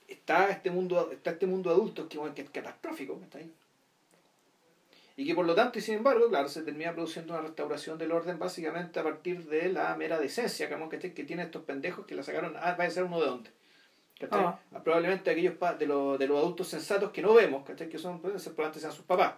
[0.07, 3.51] Está este mundo, está este mundo adulto que, que es catastrófico, ¿está ahí?
[5.17, 8.11] Y que por lo tanto, y sin embargo, claro, se termina produciendo una restauración del
[8.11, 12.23] orden básicamente a partir de la mera decencia que, que tienen estos pendejos que la
[12.23, 13.49] sacaron, ah, va a ser uno de dónde.
[14.19, 14.39] ¿cachai?
[14.45, 14.59] Ah.
[14.83, 17.87] Probablemente aquellos pa- de, los de los adultos sensatos que no vemos, ¿cachai?
[17.89, 19.35] que son, pueden ser probablemente sean sus papás.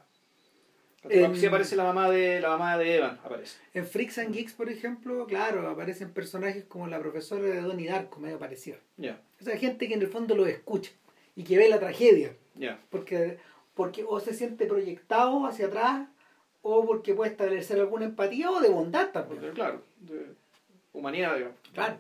[1.10, 3.58] En- Si aparece la mamá de la mamá de Evan, aparece.
[3.74, 8.20] En Freaks and Geeks, por ejemplo, claro, aparecen personajes como la profesora de Donnie Darko,
[8.20, 8.78] medio parecido.
[8.98, 10.92] Ya, O sea, gente que en el fondo lo escucha
[11.36, 12.36] y que ve la tragedia.
[12.56, 12.80] ya.
[12.90, 13.38] Porque,
[13.78, 16.10] porque o se siente proyectado hacia atrás
[16.62, 19.40] o porque puede establecer alguna empatía o de bondad también.
[19.40, 20.26] Porque, claro, de
[20.92, 21.58] humanidad, digamos.
[21.74, 21.98] Claro.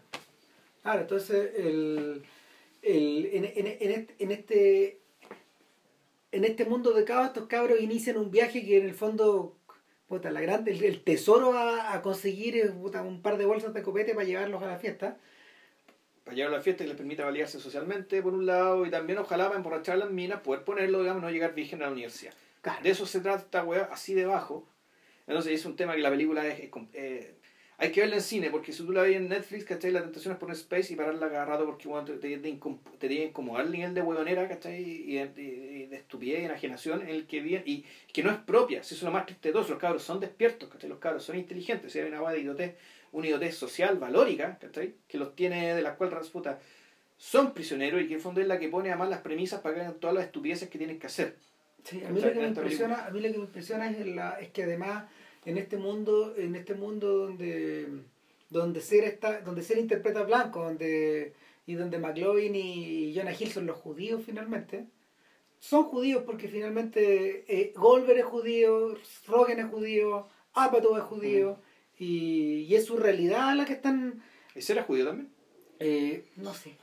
[0.81, 2.23] Claro, entonces el,
[2.81, 4.99] el, en, en, en este, en este
[6.31, 9.55] en este mundo de caos estos cabros inician un viaje que en el fondo
[10.07, 13.73] puta, la grande, el, el tesoro a, a conseguir es puta, un par de bolsas
[13.73, 15.17] de copete para llevarlos a la fiesta.
[16.27, 19.17] Para llegar a la fiesta y les permita validarse socialmente, por un lado, y también
[19.17, 22.33] ojalá para emborrachar a las minas, poder ponerlo, digamos, no llegar virgen a la universidad.
[22.59, 22.83] Claro.
[22.83, 24.67] De eso se trata esta weá, así de bajo.
[25.25, 26.69] Entonces es un tema que la película es...
[26.93, 27.35] eh,
[27.79, 29.91] hay que verla en cine, porque si tú la ves en Netflix, ¿cachai?
[29.91, 32.59] La tentación es poner Space y pararla cada rato porque bueno, te, te, te tiene
[32.99, 34.81] que incomodar el nivel de huevonera, ¿cachai?
[34.81, 38.37] Y de, y de estupidez y enajenación en el que viven, y que no es
[38.39, 40.89] propia, si eso es lo más triste de todos, los cabros son despiertos, ¿cachai?
[40.89, 42.75] Los cabros son inteligentes, si hay una weá de idiotez,
[43.11, 44.95] una idiotez social, valórica, ¿cachai?
[45.07, 46.59] Que los tiene, de la cual Rasputa
[47.17, 49.75] son prisioneros y que en el fondo es la que pone además las premisas para
[49.75, 51.35] que hagan todas las estupideces que tienen que hacer.
[51.83, 54.39] Sí, a mí lo que me impresiona, a mí lo que me impresiona es, la,
[54.39, 55.05] es que además
[55.45, 58.03] en este mundo, en este mundo donde
[58.49, 61.33] donde ser está, donde ser interpreta blanco, donde
[61.65, 64.85] y donde McLovin y Jonah Hill son los judíos finalmente,
[65.59, 68.95] son judíos porque finalmente eh, Goldberg es judío,
[69.27, 71.59] Rogen es judío, Apatow es judío
[71.99, 74.21] y, y es su realidad la que están
[74.55, 75.31] ¿Ese era judío también?
[75.79, 76.75] eh, no sé.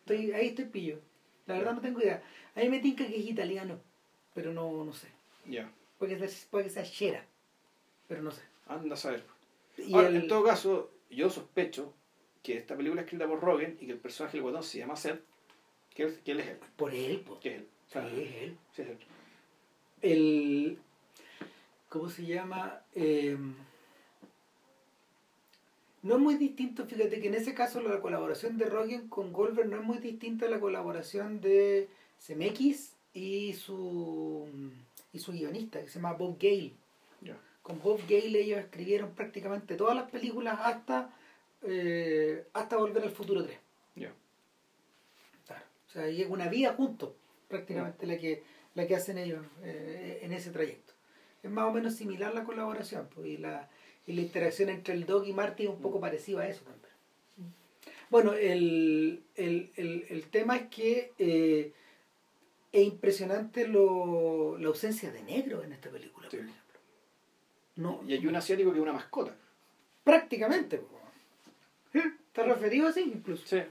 [0.00, 0.98] Estoy, ahí estoy pillo.
[1.46, 2.22] La verdad no tengo idea.
[2.54, 3.80] A mí me tinca que es italiano,
[4.34, 5.08] pero no, no sé.
[5.46, 5.70] Ya.
[5.98, 7.24] Puede que sea, puede que sea Shera,
[8.08, 8.42] pero no sé.
[8.66, 9.22] Anda a saber.
[9.76, 11.92] Y Ahora, el- en todo caso, yo sospecho
[12.42, 14.96] que esta película es escrita por Rogen y que el personaje del guatón se llama
[14.96, 15.20] Seth,
[15.94, 16.58] que, es- que él es él.
[16.76, 17.38] Por él, po.
[17.40, 17.66] Que es él.
[17.66, 18.56] O Sí, sea, es él.
[18.72, 18.98] sí es él.
[20.02, 20.78] El.
[21.88, 22.80] ¿Cómo se llama?
[22.94, 23.36] Eh,
[26.02, 29.68] no es muy distinto, fíjate que en ese caso la colaboración de Rogen con Goldberg
[29.68, 31.88] no es muy distinta a la colaboración de
[32.18, 34.48] Zemeckis y su
[35.12, 36.72] y su guionista que se llama Bob Gale.
[37.62, 41.14] Con Bob Gale ellos escribieron prácticamente todas las películas hasta
[41.62, 43.58] eh, hasta Volver al Futuro 3.
[43.96, 44.12] Ya.
[45.46, 45.64] Claro.
[45.86, 47.10] O sea, es una vida juntos,
[47.48, 48.42] prácticamente la que
[48.74, 50.94] la que hacen ellos eh, en ese trayecto.
[51.42, 53.68] Es más o menos similar la colaboración, pues, y la,
[54.06, 56.80] y la interacción entre el Doc y Marty es un poco parecida a eso también.
[58.10, 61.72] Bueno, el, el, el, el tema es que eh,
[62.72, 66.80] es impresionante lo, la ausencia de negro en esta película, por ejemplo.
[67.76, 69.36] No, Y hay un asiático que es una mascota.
[70.04, 70.80] prácticamente.
[71.92, 73.44] Está referido así incluso.
[73.46, 73.62] Sí.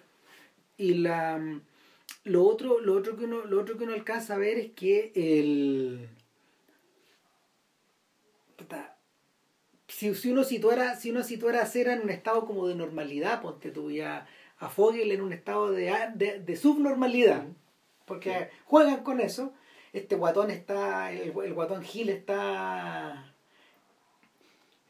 [0.78, 1.62] Y la mm,
[2.26, 5.12] lo otro, lo otro que uno, lo otro que uno alcanza a ver es que
[5.16, 6.10] el
[10.00, 13.42] si, si uno situara, si uno situara a Cera en un estado como de normalidad,
[13.42, 14.28] ponte tú ya
[14.60, 17.44] a Fogel en un estado de, de, de subnormalidad,
[18.06, 18.58] porque Sí.
[18.66, 19.52] juegan con eso,
[19.92, 23.34] este guatón está, el, el guatón Gil está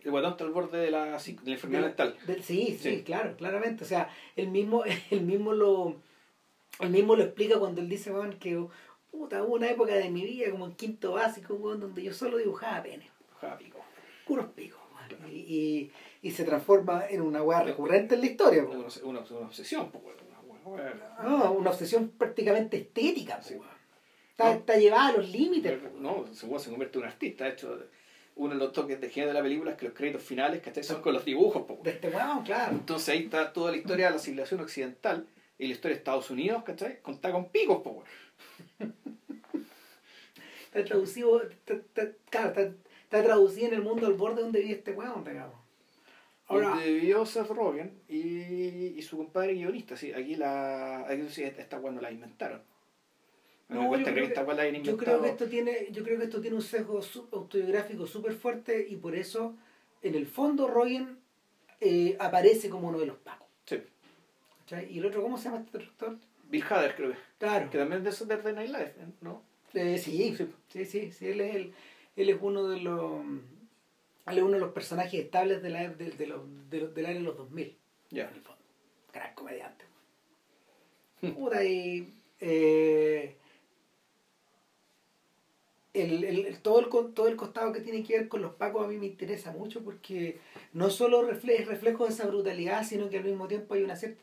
[0.04, 2.16] El guatón está al borde de la, de la enfermedad mental.
[2.44, 3.04] sí, sí, Sí.
[3.04, 3.84] claro, claramente.
[3.84, 5.96] O sea, él mismo, él mismo lo,
[6.80, 8.64] él mismo lo explica cuando él dice, weón, que
[9.12, 12.84] puta, hubo una época de mi vida como en quinto básico, donde yo solo dibujaba
[12.84, 13.80] penes, Ojalá, pico.
[14.28, 14.79] puros picos.
[15.32, 15.92] Y, y,
[16.22, 20.04] y se transforma en una weá recurrente en la historia, Una, una, una obsesión, pues.
[20.66, 20.94] Una.
[21.24, 23.56] No, obsesión prácticamente estética, Sí.
[24.32, 24.60] Está, No.
[24.60, 25.80] está llevada a los límites.
[26.00, 27.44] No, se, se convierte en un artista.
[27.46, 27.80] De hecho,
[28.36, 30.84] uno de los toques de genio de la película es que los créditos finales ¿cachai?
[30.84, 31.64] son con los dibujos.
[31.64, 31.80] po.
[31.84, 32.72] De este weón, claro.
[32.74, 35.28] Entonces ahí está toda la historia de la civilización occidental
[35.58, 37.02] y la historia de Estados Unidos, ¿cachai?
[37.02, 38.04] Contada con picos, po.
[40.68, 42.74] Está traducido, está, está- claro, está,
[43.10, 45.56] está traducido en el mundo al borde donde vive este weón, digamos.
[46.48, 48.18] Ahora, Donde vivió Seth Rogen y,
[48.98, 49.98] y su compadre guionista.
[49.98, 51.08] Sí, aquí la.
[51.08, 52.62] Aquí sí, esta weá no la inventaron.
[53.68, 56.26] No, yo creo que esta weá la yo creo que esto tiene, yo creo que
[56.26, 59.56] esto tiene un sesgo autobiográfico súper fuerte y por eso,
[60.02, 61.18] en el fondo, Rogen
[61.82, 63.48] eh, aparece como uno de los pacos.
[63.66, 63.82] Sí.
[64.62, 64.92] ¿cachai?
[64.92, 66.18] ¿Y el otro cómo se llama este director?
[66.50, 67.18] Bill Hader, creo que.
[67.38, 67.70] Claro.
[67.70, 69.44] Que también es de Saturday Night Live, ¿no?
[69.76, 70.48] Eh, sí, Sí.
[70.68, 71.74] sí, sí, sí, él es el,
[72.22, 73.22] él es uno de los
[74.28, 77.06] él es uno de los personajes estables de la, de, de los, de los- del
[77.08, 77.76] año de los 2000.
[78.12, 78.28] Ya.
[78.30, 78.62] en el fondo.
[79.14, 79.86] Gran comediante.
[81.36, 83.36] Puta, y eh,
[85.94, 88.88] el, el- todo, el, todo el costado que tiene que ver con los pacos a
[88.88, 90.40] mí me interesa mucho porque
[90.74, 93.96] no solo refle- es reflejo de esa brutalidad, sino que al mismo tiempo hay una
[93.96, 94.22] cierta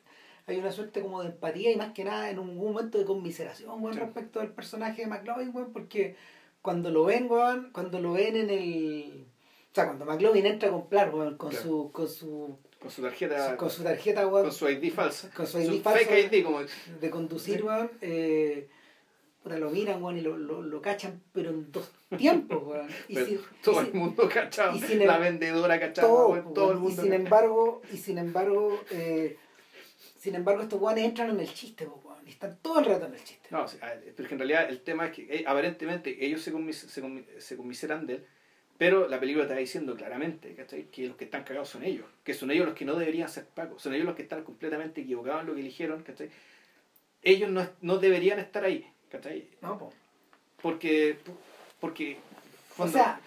[0.49, 3.05] hay una suerte como de empatía y más que nada en un, un momento de
[3.05, 3.99] conmiseración Sí.
[3.99, 6.15] respecto al personaje de McLovin, weón, porque
[6.67, 9.27] cuando lo ven, weón, cuando lo ven en el...
[9.71, 11.65] O sea, cuando McLovin entra a comprar, weón, con Claro.
[11.65, 13.57] su, con su Con su tarjeta.
[13.57, 15.31] con su tarjeta, weón, con su ID falsa.
[15.37, 16.01] con su ID falsa.
[16.07, 16.59] fake ID, como.
[17.01, 17.63] de conducir, Sí.
[17.63, 18.69] weón, eh,
[19.43, 21.89] puta, lo miran, weón, y lo, lo, lo cachan, pero en dos
[22.19, 22.89] tiempos, weón.
[23.09, 24.75] Y Pero si- todo y el mundo cachado.
[24.77, 26.09] y sin la vendedora cachada.
[26.09, 26.91] todo, weón, todo el mundo.
[26.93, 27.25] Y sin cachado.
[27.25, 29.37] embargo, y sin embargo, eh,
[30.19, 33.23] sin embargo, estos weones entran en el chiste, weón, están todo el rato en el
[33.25, 33.49] chiste.
[33.51, 33.67] No,
[34.17, 37.57] porque en realidad el tema es que eh, aparentemente ellos se, conmis- se, conmi- se
[37.57, 38.27] conmiseran de él,
[38.79, 40.85] pero la película está diciendo claramente ¿cachai?
[40.91, 43.47] que los que están cagados son ellos, que son ellos los que no deberían ser
[43.47, 46.31] pagos, son ellos los que están completamente equivocados en lo que eligieron, ¿cachai?
[47.23, 49.49] ellos no, no deberían estar ahí, ¿cachai?
[49.63, 49.93] No, po.
[50.63, 51.17] porque,
[51.81, 52.19] porque
[52.73, 53.21] O cuando- sea,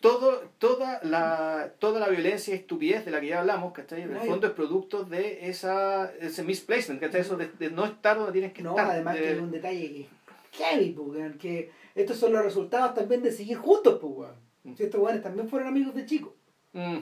[0.00, 4.02] todo, toda, la, toda la violencia y estupidez de la que ya hablamos, ¿cachai?
[4.02, 7.22] En el fondo es producto de esa, ese misplacement, ¿cachai?
[7.22, 8.90] Eso de, de no estar donde tienes que no, estar.
[8.90, 10.08] además de- que un detalle que
[10.52, 10.96] heavy,
[11.38, 14.30] que estos son los resultados también de seguir juntos, pues.
[14.64, 14.74] Mm.
[14.74, 16.32] Si estos weones también fueron amigos de chicos.
[16.72, 16.98] Mm.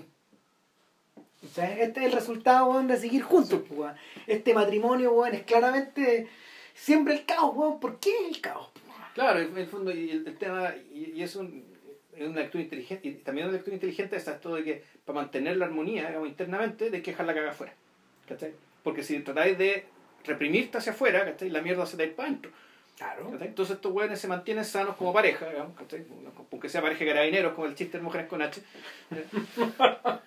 [1.45, 3.95] O sea, este es el resultado, weón, de seguir juntos, pues, weón.
[4.27, 6.29] Este matrimonio, weón, es claramente
[6.75, 7.81] siempre el caos, weón.
[7.81, 8.71] ¿Por qué el caos?
[9.15, 11.65] Claro, en el fondo, y el, el tema, y, y es, un,
[12.17, 15.57] es una lectura inteligente, y también una lectura inteligente es esto de que para mantener
[15.57, 17.75] la armonía digamos, internamente, de que dejar la caga afuera.
[18.29, 18.53] ¿cachai?
[18.83, 19.87] Porque si tratáis de
[20.25, 21.51] reprimirte hacia afuera, ¿cachai?
[21.51, 22.51] la mierda se te va para adentro.
[22.97, 23.31] Claro.
[23.31, 23.49] ¿cachai?
[23.49, 26.05] Entonces estos hueones se mantienen sanos como pareja, digamos, ¿cachai?
[26.51, 28.61] aunque sea pareja de carabineros, como el chiste de mujeres con H.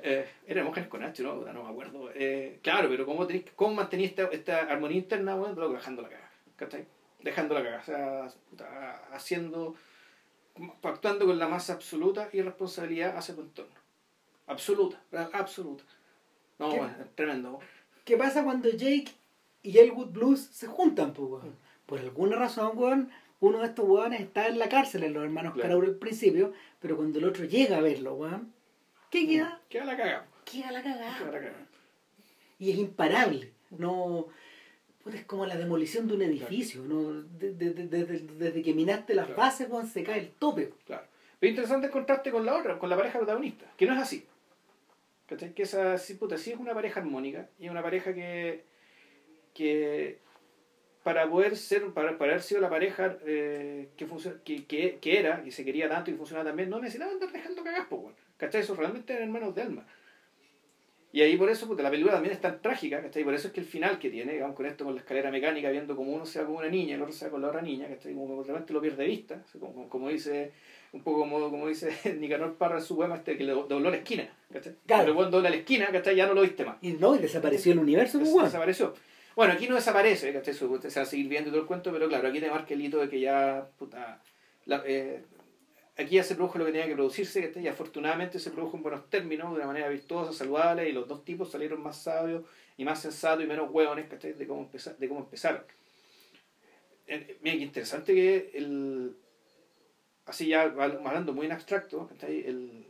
[0.00, 1.44] Eh, eh, era mujeres con H, ¿no?
[1.52, 2.10] No me acuerdo.
[2.14, 6.30] Eh, claro, pero ¿cómo, tenés, cómo mantenís esta, esta armonía interna, bueno, dejando la caga,
[6.56, 6.84] ¿cachai?
[7.20, 9.74] Dejando la caga, o sea, haciendo,
[10.82, 13.74] actuando con la más absoluta irresponsabilidad hacia tu entorno.
[14.46, 15.00] Absoluta,
[15.32, 15.84] absoluta.
[16.58, 17.60] No, bueno, es tremendo.
[18.04, 19.08] ¿Qué pasa cuando Jake
[19.62, 21.56] y Elwood Blues se juntan, pues, weón?
[21.86, 23.10] Por alguna razón, weón,
[23.40, 25.68] uno de estos weones está en la cárcel, en los hermanos Claro.
[25.68, 28.52] Carauro al principio, pero cuando el otro llega a verlo, weón,
[29.10, 29.60] ¿qué queda?
[29.68, 30.26] Queda la caga.
[30.44, 31.30] Queda la Queda cagada.
[31.32, 31.66] la caga.
[32.58, 33.52] Y es imparable.
[33.70, 34.26] No.
[35.16, 37.22] Es como la demolición de un edificio, ¿no?
[37.22, 39.40] De- de- de- Desde, desde que minaste las Claro.
[39.40, 40.72] bases, se cae el tope.
[40.86, 41.04] Claro.
[41.40, 44.26] Pero interesante el contraste con la otra, con la pareja protagonista, que no es así.
[45.28, 45.52] ¿Cachai?
[45.54, 48.64] Que esa, sí, puta, sí es una pareja armónica y es una pareja que,
[49.54, 50.18] que
[51.02, 55.18] para poder ser, para, para haber sido la pareja eh, que, funciona, que, que, que
[55.18, 58.14] era, y se quería tanto y funcionaba también, no necesitaba andar dejando cagas, weón.
[58.36, 58.62] ¿cachai?
[58.62, 59.86] Eso realmente eran hermanos de alma.
[61.10, 63.24] Y ahí por eso, puta, la película también es tan trágica, ¿cachai?
[63.24, 65.70] Por eso es que el final que tiene, digamos, con esto, con la escalera mecánica,
[65.70, 67.48] viendo como uno se va con una niña y el otro se va con la
[67.48, 68.12] otra niña, ¿cachai?
[68.14, 70.52] Como que realmente lo pierde de vista, como, como, como dice,
[70.92, 71.90] un poco como, como dice
[72.20, 74.74] Nicanor Parra en su poema este, que le do- dobló la esquina, ¿cachai?
[74.86, 75.04] Claro.
[75.04, 76.14] Pero cuando dobla la esquina, ¿cachai?
[76.14, 76.76] Ya no lo viste más.
[76.82, 78.92] Y no, y desapareció el universo, pues, Des- desapareció.
[79.34, 80.52] Bueno, aquí no desaparece, ¿cachai?
[80.52, 82.98] Se va a seguir viendo todo el cuento, pero claro, aquí te marca el hito
[82.98, 84.20] de que ya, puta,
[84.66, 85.22] la- eh,
[85.98, 87.52] aquí ya se produjo lo que tenía que producirse.
[87.56, 91.24] Y afortunadamente se produjo en buenos términos, de una manera vistosa, saludable, y los dos
[91.24, 92.44] tipos salieron más sabios
[92.76, 94.08] y más sensatos y menos hueones.
[94.08, 95.62] De cómo, empezar, de cómo empezaron.
[97.06, 99.16] Mira, qué interesante que el...
[100.26, 102.08] Así ya hablando muy en abstracto.
[102.22, 102.84] El,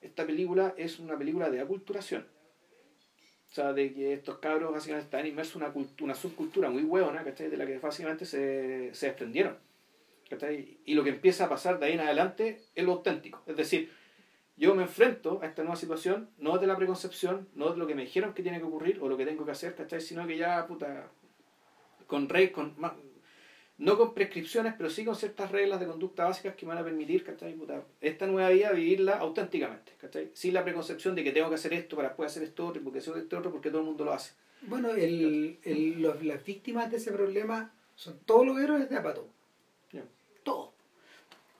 [0.00, 2.26] esta película es una película de aculturación.
[3.50, 7.24] O sea, de que estos cabros básicamente están inmersos en una, una subcultura muy hueona.
[7.24, 9.58] De la que básicamente se, se desprendieron.
[10.84, 13.42] Y lo que empieza a pasar de ahí en adelante es lo auténtico.
[13.46, 13.90] Es decir,
[14.56, 17.94] yo me enfrento a esta nueva situación, no de la preconcepción, no de lo que
[17.94, 20.00] me dijeron que tiene que ocurrir o lo que tengo que hacer, ¿cachai?
[20.00, 21.08] Sino que ya, puta,
[22.06, 22.74] con rey, con
[23.78, 26.84] no con prescripciones, pero sí con ciertas reglas de conducta básicas que me van a
[26.84, 27.54] permitir, ¿cachai?
[27.54, 29.92] Puta, esta nueva vida vivirla auténticamente.
[30.34, 33.00] Sin la preconcepción de que tengo que hacer esto para después hacer esto otro, porque
[33.00, 34.34] hacer esto otro, porque todo el mundo lo hace.
[34.62, 35.58] Bueno, el,
[36.00, 39.26] los, las víctimas de ese problema son todos los héroes de Apatow.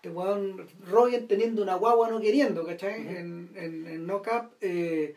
[0.03, 3.07] Este weón, Rogen teniendo una guagua no queriendo, ¿cachai?
[3.07, 5.15] En, en, en No Cap, eh,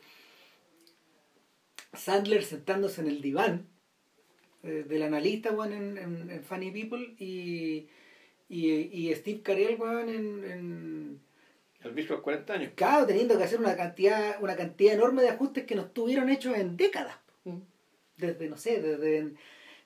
[1.92, 3.66] Sandler sentándose en el diván
[4.62, 7.88] eh, del analista, weón, en, en, en Funny People y,
[8.48, 11.20] y, y Steve Carell, weón, en, en
[11.84, 12.72] El bicho los 40 años.
[12.76, 16.56] claro, teniendo que hacer una cantidad, una cantidad enorme de ajustes que no estuvieron hechos
[16.56, 17.18] en décadas.
[18.18, 19.34] Desde, no sé, desde,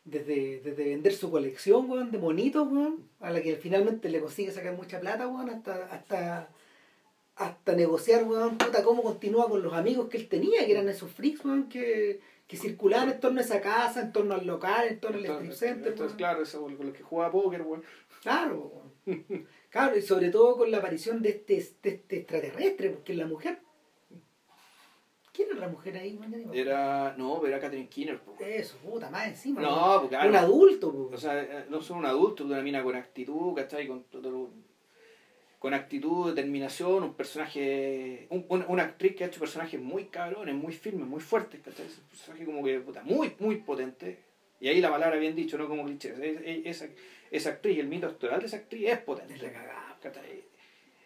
[0.09, 4.51] desde, desde vender su colección, weón, de monitos, weón, a la que finalmente le consigue
[4.51, 6.49] sacar mucha plata, weón, hasta, hasta,
[7.35, 11.11] hasta negociar, weón, puta, cómo continúa con los amigos que él tenía, que eran esos
[11.11, 14.99] freaks, weón, que, que circulaban en torno a esa casa, en torno al local, en
[14.99, 16.17] torno al strip Entonces, center, entonces, weón.
[16.17, 17.83] claro, eso con los que jugaba póker, weón.
[18.21, 18.71] Claro,
[19.05, 19.45] weón.
[19.69, 23.25] claro, y sobre todo con la aparición de este, de este extraterrestre, porque es la
[23.27, 23.59] mujer.
[25.39, 26.19] ¿Quién era la mujer ahí.
[26.53, 27.15] Era.
[27.17, 28.35] No, pero era Catherine Keener, po.
[28.43, 29.61] Eso, puta, más encima.
[29.61, 30.29] No, pues, claro.
[30.29, 31.11] Un adulto, po.
[31.13, 33.87] O sea, eh, no son un adulto, una mina con actitud, ¿cachai?
[33.87, 34.49] Con, todo-
[35.59, 40.53] con actitud, determinación, un personaje, un- una, una actriz que ha hecho personajes muy cabrones,
[40.55, 41.85] muy firmes, muy fuertes, ¿cachai?
[41.85, 44.19] Es un personaje como que, puta, muy, muy potente.
[44.59, 46.09] Y ahí la palabra bien dicho, no como cliché.
[46.09, 46.87] Es- es- Esa,
[47.31, 49.35] esa actriz, el mito actoral de esa actriz es potente.
[49.35, 49.97] Es la cagada.
[50.01, 50.43] ¿cachai?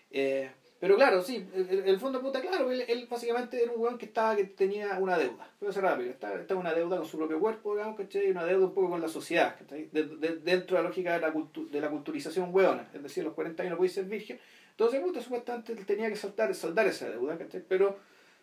[0.09, 0.49] Eh,
[0.83, 4.03] pero claro, sí, el, el- fondo puta, claro, él, él básicamente era un weón que
[4.05, 5.49] estaba, que tenía una deuda.
[5.61, 8.29] Voy a rápido, estaba, estaba una deuda con su propio cuerpo, digamos, ¿cachai?
[8.31, 9.87] Una deuda un poco con la sociedad, ¿cachai?
[9.93, 13.21] De- de- dentro de la lógica de la, cultu- de la culturización weona, es decir,
[13.23, 14.37] a los 40 años no podéis ser virgen.
[14.71, 17.63] Entonces, puta, supuestamente tenía que saltar, saldar esa deuda, ¿cachai?
[17.65, 17.97] Pero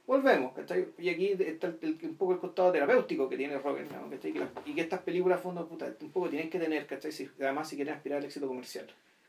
[0.07, 0.87] volvemos, ¿cachai?
[0.97, 4.09] Y aquí está el- el- un poco el costado terapéutico que tiene Roger, ¿no?
[4.09, 4.33] ¿cachai?
[4.33, 7.13] Que y que estas películas, fondo, puta, un poco tienen que tener, ¿cachai?
[7.13, 8.87] Si- además, si quieren aspirar al éxito comercial,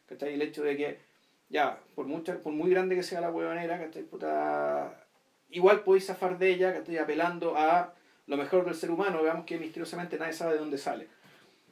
[0.08, 0.34] ¿cachai?
[0.36, 1.11] El hecho de que
[1.52, 4.04] ya, por mucha, por muy grande que sea la huevonera, ¿cachai?
[4.04, 5.06] Puta,
[5.50, 6.98] igual podéis zafar de ella, ¿cachai?
[6.98, 7.94] Apelando a
[8.28, 11.08] lo mejor del ser humano, veamos que misteriosamente nadie sabe de dónde sale.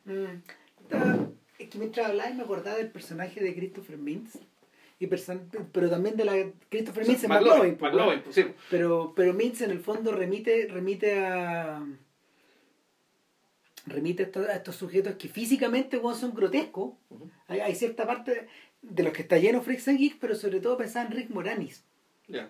[0.03, 0.41] Mm.
[1.57, 4.38] Es que mientras hablaba me acordaba del personaje de Christopher Mintz.
[5.01, 6.34] Y pero también de la
[6.68, 7.77] Christopher Mintz en McLovin.
[7.80, 8.45] McLovin, pues, sí.
[8.69, 11.81] Pero, pero Mintz en el fondo remite, remite a.
[13.85, 16.95] remite a estos, a estos sujetos que físicamente son grotescos.
[17.47, 18.49] Hay cierta parte
[18.81, 21.84] de los que está lleno Freaks and Geeks, pero sobre todo pensaba en Rick Moranis.
[22.27, 22.49] Ya.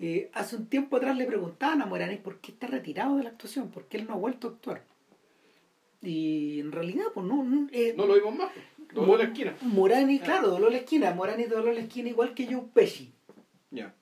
[0.00, 3.28] Eh, hace un tiempo atrás le preguntaban a Moranis por qué está retirado de la
[3.30, 4.82] actuación, por qué él no ha vuelto a actuar.
[6.00, 7.44] Y en realidad, pues no.
[7.44, 8.64] no, eh, No lo vimos más, pues.
[8.94, 9.56] dobló la esquina.
[9.62, 10.24] Morani, Ah.
[10.24, 11.14] claro, dobló la esquina.
[11.14, 13.12] Morani dobló la esquina igual que Joe Pesci.
[13.70, 13.94] Ya.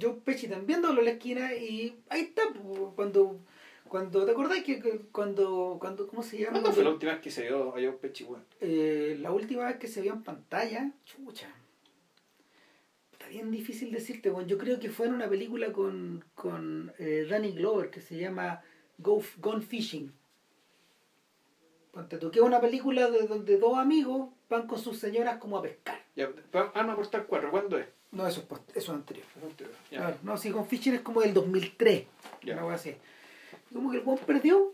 [0.00, 3.38] Joe Pesci también dobló la esquina y ahí está, pues, cuando.
[3.94, 6.50] Cuando, ¿te acordás que que cuando, cuando, ¿cómo se llama?
[6.50, 8.42] ¿Cuándo fue la última vez que se vio a Pesci, weón?
[8.60, 11.48] eh, la última vez que se vio en pantalla, chucha.
[13.12, 17.24] Está bien difícil decirte, bueno, yo creo que fue en una película con, con eh,
[17.30, 18.62] Danny Glover que se llama
[18.98, 20.12] Go, Gone Fishing.
[21.92, 25.58] Ponte tú, que es una película de donde dos amigos van con sus señoras como
[25.58, 26.02] a pescar.
[26.16, 27.86] Ya, pa- Arma Portal 4, ¿cuándo es?
[28.10, 29.26] No, eso es, post- eso es anterior.
[29.92, 29.98] Ya.
[29.98, 32.04] Claro, no, si Gone Fishing es como del 2003.
[32.42, 32.54] Ya.
[32.54, 32.96] Una wea así.
[33.72, 34.72] Como que el buen perdió,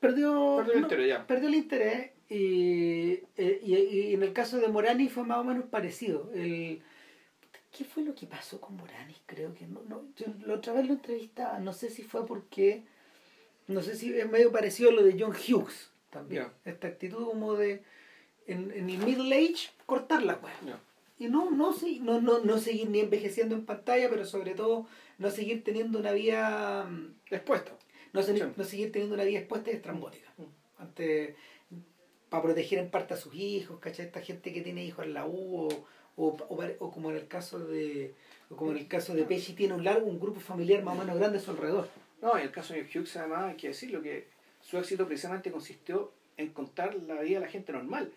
[0.00, 1.26] perdió, Perdió el no, interés, ya.
[1.26, 5.44] perdió el interés y, eh, y, y en el caso de Morani fue más o
[5.44, 6.30] menos parecido.
[6.34, 6.82] El,
[7.76, 9.14] ¿Qué fue lo que pasó con Morani?
[9.26, 12.82] Creo que no, no yo la otra vez lo entrevistaba, no sé si fue porque,
[13.66, 16.48] no sé si es medio parecido a lo de John Hughes también.
[16.64, 17.82] Esta actitud como de,
[18.46, 20.40] en, en el middle age, cortar la.
[20.66, 20.80] Ya.
[21.20, 24.86] Y no, no, no, no, no seguir ni envejeciendo en pantalla, pero sobre todo
[25.18, 27.77] no seguir teniendo una vida mm, Expuesto.
[28.12, 28.42] No, Sí.
[28.56, 30.32] no seguir teniendo una vida expuesta y estrambótica.
[30.78, 31.36] Ante,
[32.28, 34.06] para proteger en parte a sus hijos, ¿cachai?
[34.06, 35.86] Esta gente que tiene hijos en la U o,
[36.16, 36.36] o,
[36.78, 38.14] o como en el caso de
[38.50, 40.98] o como en el caso de Pesci tiene un largo un grupo familiar más o
[40.98, 41.88] menos grande a su alrededor.
[42.20, 44.26] No, en el caso de Hughes, además, hay que decirlo que
[44.60, 48.12] su éxito precisamente consistió en contar la vida de la gente normal.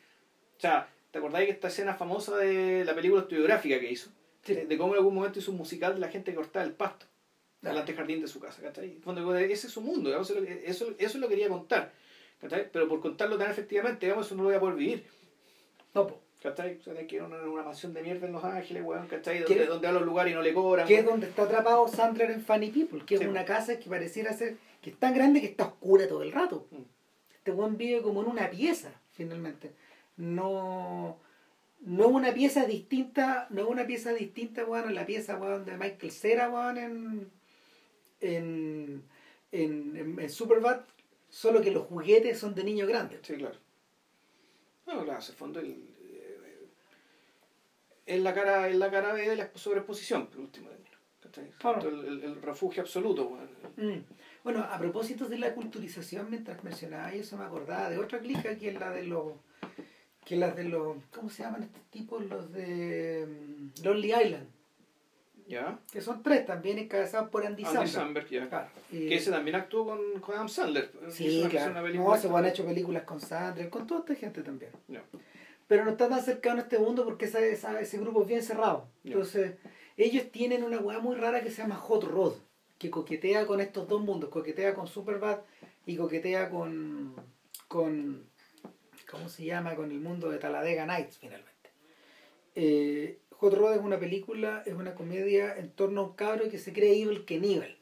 [0.57, 4.09] O sea, ¿te acordáis que esta escena famosa de la película autobiográfica que hizo?
[4.43, 4.55] Sí.
[4.55, 6.73] De, de cómo en algún momento hizo un musical de la gente que cortaba el
[6.73, 7.05] pasto.
[7.63, 8.97] Al antejardín de su casa, ¿cachai?
[9.03, 11.93] Fondo, Ese es su mundo, digamos, eso, eso, eso lo quería contar,
[12.39, 12.69] ¿cachai?
[12.71, 15.03] Pero por contarlo tan efectivamente, digamos, eso no lo voy a poder vivir,
[15.93, 16.21] No, po.
[16.41, 16.77] ¿cachai?
[16.79, 19.43] O sea, que ir una, una mansión de mierda en Los Ángeles, weón, ¿cachai?
[19.43, 20.87] Donde, donde a los lugares y no le cobran.
[20.87, 24.33] que es donde está atrapado Sandler en Funny People, que es una casa que pareciera
[24.33, 26.67] ser, que es tan grande que está oscura todo el rato.
[26.71, 26.81] Mm.
[27.35, 29.71] Este buen vive como en una pieza, finalmente.
[30.17, 31.19] No,
[31.81, 35.65] no es una pieza distinta, no es una pieza distinta, weón, a la pieza, weón,
[35.65, 37.31] de Michael Cera, weón, en,
[38.21, 39.03] en,
[39.51, 40.81] en, en, en Superbad,
[41.29, 43.19] solo que los juguetes son de niños grandes.
[43.23, 43.57] Sí, claro.
[44.85, 46.67] Bueno, claro, en el fondo el, eh,
[48.05, 50.69] es la cara, es la cara B de la sobreexposición, por último.
[51.59, 51.87] Claro.
[51.87, 53.25] El, el- el refugio absoluto.
[53.27, 53.49] weón.
[53.77, 54.03] Mm.
[54.43, 58.69] Bueno, a propósito de la culturización, mientras mencionaba eso me acordaba de otra clica que
[58.69, 59.33] es la de los
[60.25, 62.25] que es la de los ¿cómo se llaman estos tipos?
[62.25, 64.47] Los de mm, Lonely Island,
[65.51, 65.79] ¿Ya?
[65.91, 67.89] que son tres también encabezados por Andy, Andy Samberg.
[67.91, 68.49] Samberg, ya.
[68.49, 68.69] Claro.
[68.89, 70.91] Que ese también actuó con, con Adam Sandler.
[71.09, 71.71] Sí, claro.
[71.71, 74.71] una No, se han hecho películas con Sandler, con toda esta gente también.
[74.87, 75.03] Ya.
[75.67, 78.43] Pero no está tan cercano a este mundo porque esa- esa- ese grupo es bien
[78.43, 78.87] cerrado.
[79.03, 79.55] Entonces,
[79.97, 82.33] ellos tienen una weá muy rara que se llama Hot Rod,
[82.77, 85.39] que coquetea con estos dos mundos, coquetea con Superbad
[85.85, 87.13] y coquetea con,
[87.67, 88.25] con
[89.09, 89.75] ¿cómo se llama?
[89.75, 91.69] con el mundo de Talladega Nights finalmente.
[92.55, 96.59] Eh, Hot Rod es una película, es una comedia en torno a un cabro que
[96.59, 97.75] se cree Evil Knievel,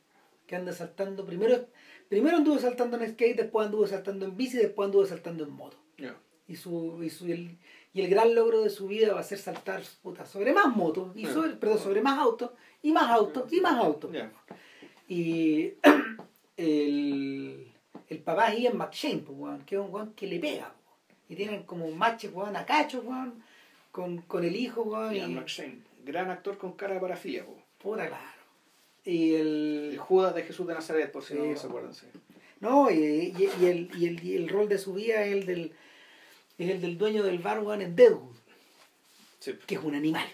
[0.47, 1.67] que anda saltando, primero,
[2.07, 5.77] primero anduvo saltando en skate, después anduvo saltando en bici, después anduvo saltando en moto
[5.97, 6.15] Ya.
[6.47, 7.57] y su, y su el,
[7.93, 11.11] y el gran logro de su vida va a ser saltar puta, sobre más motos
[11.15, 14.31] y sobre, perdón, sobre más autos y más autos y más autos Ya.
[15.09, 15.73] y
[16.57, 17.71] el,
[18.07, 19.23] el papá es Ian McShane
[19.65, 20.73] que es un weón que le pega
[21.27, 23.43] y tienen como matches weón, a cacho weón,
[23.91, 27.45] con, con el hijo weón, Ian y McShane, gran actor con cara de parafilia.
[27.77, 28.23] puta claro
[29.05, 31.93] y El el Judas de Jesús de Nazaret, por si Sí, no se acuerdan.
[31.93, 32.05] sí.
[32.59, 35.45] no y, y- y el, y, el, y el rol de su vida es el
[35.45, 35.71] del
[36.57, 38.35] es el del dueño del bar weón, en Deadwood
[39.39, 39.53] Sí.
[39.65, 40.27] que es un animal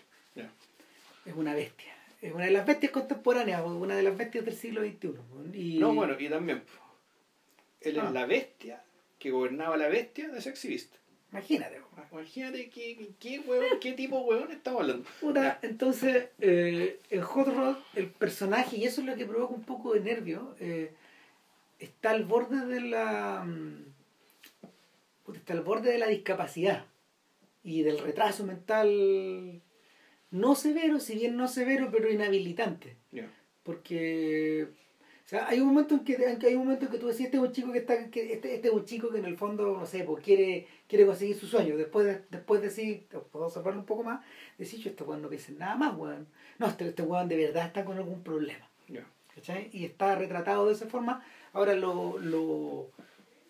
[1.26, 1.92] es una bestia.
[2.22, 5.80] Es una de las bestias contemporáneas, una de las bestias del siglo XXI.
[5.80, 6.62] No, bueno, y también,
[7.82, 8.06] él Ah.
[8.08, 8.84] es la bestia
[9.18, 10.94] que gobernaba la bestia de Sexy Beast.
[11.36, 11.82] Imagínate.
[12.12, 15.06] Imagínate qué, qué, hueón, qué tipo de hueón estamos hablando.
[15.20, 19.64] Puta, entonces, eh, en Hot Rod, el personaje, y eso es lo que provoca un
[19.64, 20.94] poco de nervio, eh,
[21.80, 23.44] está al borde de la.
[23.46, 23.86] mm,
[25.36, 26.86] está al borde de la discapacidad
[27.64, 29.62] y del retraso mental
[30.32, 32.96] no severo, si bien no severo, pero inhabilitante.
[33.12, 33.30] Ya.
[33.64, 34.68] porque
[35.26, 36.16] o sea, hay un momento en que
[36.48, 38.54] hay un momento en que tú decís este es un chico que está que este,
[38.56, 41.48] este es un chico que en el fondo no sé pues quiere quiere conseguir su
[41.48, 44.24] sueño después de, después decir puedo observarlo un poco más
[44.60, 46.28] decir yo este weón no piensa en nada más weón
[46.60, 49.04] no este, este weón de verdad está con algún problema Ya.
[49.34, 49.70] ¿cachai?
[49.74, 51.24] y está retratado de esa forma
[51.54, 52.92] ahora lo lo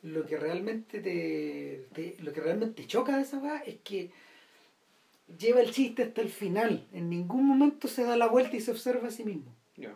[0.04, 4.12] lo que realmente te, te- lo que realmente choca de esa weá es que
[5.40, 8.72] lleva el chiste hasta el final en ningún momento se da la vuelta y se
[8.72, 9.94] observa a sí mismo Ya.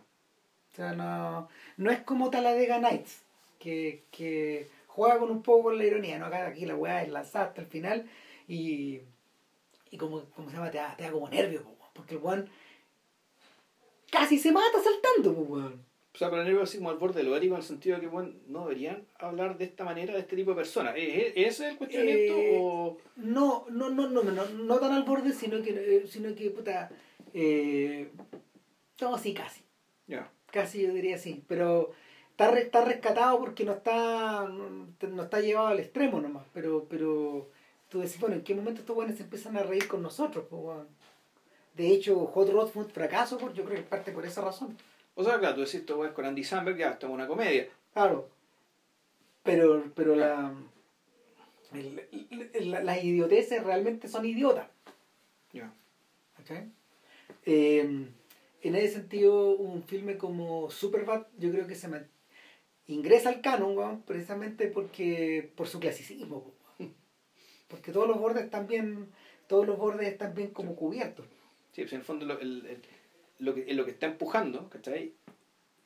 [0.80, 3.22] O sea, no, no es como Talladega Nights,
[3.60, 6.28] que, que juega con un poco con la ironía, ¿no?
[6.28, 8.06] Acá aquí la weá es lanzada hasta el final
[8.48, 9.02] y,
[9.92, 12.50] y como, como se llama, te da, te da como nervio, porque el weón
[14.10, 15.84] casi se mata saltando, weón.
[16.14, 18.02] O sea, pero nervio así como al borde de lo ético en el sentido de
[18.02, 20.96] que bueno, no deberían hablar de esta manera de este tipo de personas.
[20.98, 22.98] ¿Es, es- ese es el cuestionamiento Eh, o...?
[23.18, 26.90] No, no, no, no, no, no tan al borde, sino que, eh, sino que puta,
[27.34, 28.10] eh,
[29.02, 29.62] no, sí, casi.
[30.08, 30.30] Ya.
[30.52, 31.92] Casi yo diría así, pero
[32.32, 37.50] está, está rescatado porque no está no está llevado al extremo nomás, pero pero
[37.90, 40.46] tú decís, bueno, ¿en qué momento estos buenos se empiezan a reír con nosotros?
[40.52, 40.88] weón?
[41.76, 44.78] De hecho, Hot Rod fue un fracaso, por, yo creo que parte por esa razón.
[45.16, 47.68] O sea, claro, tú decís, esto es con Andy Samberg, ya, esto es una comedia.
[47.94, 48.28] Claro.
[49.44, 50.54] Pero, pero la,
[51.74, 52.08] el-
[52.54, 54.68] el- la- las idioteces realmente son idiotas.
[55.54, 55.72] Ya.
[56.38, 56.70] ¿cachai?
[57.46, 58.08] Eh,
[58.62, 62.10] en ese sentido, un filme como Superbad, yo creo que se man-
[62.88, 66.94] ingresa al canon, weón, precisamente porque por su clasicismo, weón.
[67.68, 69.10] porque todos los bordes están bien,
[69.48, 71.26] todos los bordes están bien como cubiertos.
[71.72, 72.82] Sí, pues en el fondo lo, el- el-
[73.40, 75.14] lo, que, lo que está empujando, ¿cachai?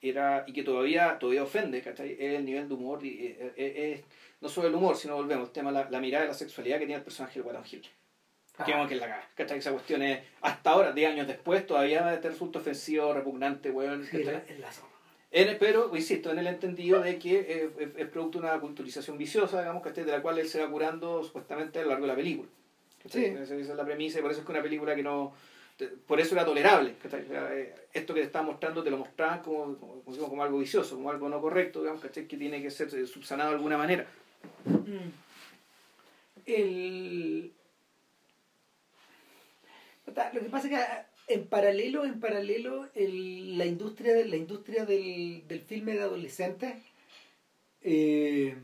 [0.02, 2.14] Era, y que todavía, todavía ofende, ¿cachai?
[2.14, 4.06] Es el nivel de humor, y, eh, eh, es,
[4.42, 6.86] no solo el humor, sino volvemos, el tema, la, la mirada de la sexualidad que
[6.86, 7.84] tiene el personaje de Warren Hill.
[8.58, 9.58] Ah, Que que la caga, ¿cachai?
[9.60, 14.24] Esa cuestión es, hasta ahora, 10 años después, todavía te resulta ofensivo, repugnante, weón, sí,
[14.24, 14.60] ¿cachai?
[14.60, 14.70] la.
[15.32, 19.18] En- pero, insisto, en el entendido de que eh, es, es producto de una culturización
[19.18, 20.04] viciosa, digamos, ¿cachai?
[20.04, 22.48] De la cual él se va curando supuestamente a lo largo de la película.
[23.10, 23.26] Sí.
[23.26, 25.34] Esa, es la premisa y por eso es que una película que no...
[25.76, 26.94] te- Por eso era tolerable.
[27.12, 30.96] eh, Esto que te estaba mostrando te lo mostraban como, como, como- como algo vicioso,
[30.96, 32.28] como algo no correcto, digamos, ¿cachai?
[32.28, 34.06] Que tiene que ser eh, subsanado de alguna manera.
[34.66, 35.10] Mm.
[36.46, 37.52] El...
[40.34, 44.86] Lo que pasa es que ah, en paralelo, en paralelo, el- la industria, la industria
[44.86, 46.76] del, del filme de adolescentes,
[47.82, 48.56] eh,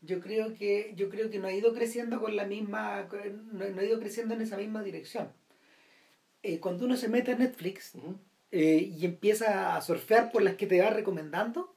[0.00, 3.08] yo creo que, yo creo que no ha ido creciendo con la misma,
[3.52, 5.32] no, no ha ido creciendo en esa misma dirección.
[6.42, 7.92] Eh, cuando uno se mete a Netflix,
[8.52, 11.74] eh, y empieza a surfear por las que te va recomendando,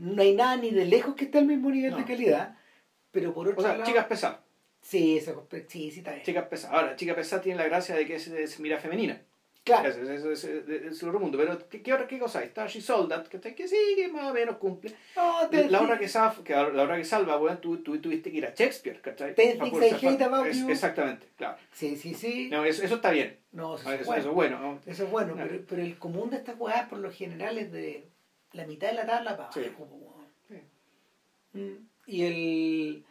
[0.00, 2.56] no hay nada ni de lejos que esté al mismo nivel de calidad,
[3.10, 3.84] Pero por otro O sea, lado...
[3.90, 4.40] chicas pesadas.
[4.82, 6.24] Sí, eso, sí, sí, está bien.
[6.24, 6.76] Chicas pesadas.
[6.76, 9.20] Ahora, chica pesada tiene la gracia de que es, es mira femenina.
[9.62, 9.88] Claro.
[9.90, 9.96] Es,
[10.44, 11.36] es el otro mundo.
[11.36, 12.46] Pero, ¿qué, qué, otra, qué cosa hay?
[12.46, 14.94] Está She Sold That, que, que sí, que más o menos cumple.
[15.50, 18.38] Te, La hora que, sal- que la hora que salva, weón, tú, tú tuviste que
[18.38, 19.34] ir a Shakespeare, ¿cachai?
[19.36, 20.62] Es-.
[20.66, 21.58] Exactamente, claro.
[21.72, 22.48] Sí, sí, sí.
[22.50, 23.36] No, eso, eso está bien.
[23.52, 24.20] No, eso, Eso, es bueno.
[24.22, 24.58] es bueno.
[24.60, 24.80] ¿no?
[24.90, 25.50] Eso es bueno, Claro.
[25.50, 28.08] pero, pero el común de estas weas por lo general es de
[28.52, 29.60] la mitad de la tabla para Sí.
[29.60, 30.24] abajo.
[30.48, 30.54] Sí.
[31.52, 33.04] Mm, Y el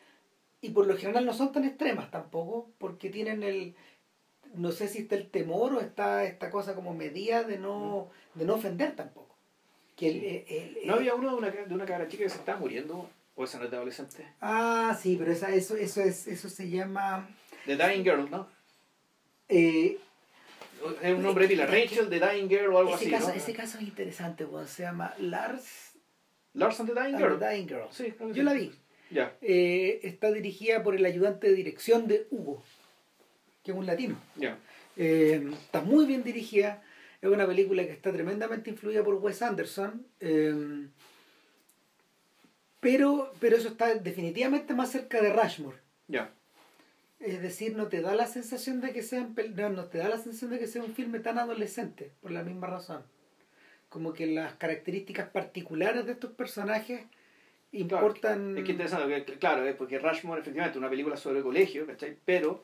[0.61, 3.76] y por lo general no son tan extremas tampoco, porque tienen el
[4.56, 8.45] no sé si está el temor o está esta cosa como medida de no de
[8.45, 9.36] no ofender tampoco.
[9.95, 12.38] Que el- el- el- ¿No había uno de una, de una cabra chica que se
[12.38, 13.10] estaba muriendo?
[13.36, 14.26] ¿O esa no es de adolescente?
[14.41, 17.30] Ah, sí, pero esa, eso eso es eso se llama
[17.65, 18.48] The Dying Girl, ¿no?
[19.48, 19.98] eh,
[21.02, 21.65] Es un nombre de pila.
[21.65, 23.34] Rachel, The Dying Girl o algo ese así, caso ¿no?
[23.34, 25.94] ese caso es interesante, weón, se llama Lars
[26.53, 27.40] Larson, The Dying and Girl.
[27.40, 27.88] the Dying Girl.
[27.91, 28.41] Sí, Yo sí.
[28.41, 28.72] la vi.
[29.11, 32.64] Ya, Eh, está dirigida por el ayudante de dirección de Hugo,
[33.64, 34.19] que es un latino.
[34.36, 34.57] ya.
[34.98, 36.84] Eh, está muy bien dirigida.
[37.22, 40.06] Es una película que está tremendamente influida por Wes Anderson.
[40.19, 40.88] eh,
[42.80, 45.77] pero, pero eso está definitivamente más cerca de Rushmore.
[46.07, 46.31] Ya.
[47.19, 50.18] Es decir, no te da la sensación de que sea no, no te da la
[50.18, 53.03] sensación de que sea un filme tan adolescente, por la misma razón.
[53.90, 57.02] Como que las características particulares de estos personajes
[57.71, 58.57] importan.
[58.57, 62.17] Es que interesante, que, claro, es porque Rushmore efectivamente es una película sobre colegio, ¿cachai?
[62.25, 62.63] Pero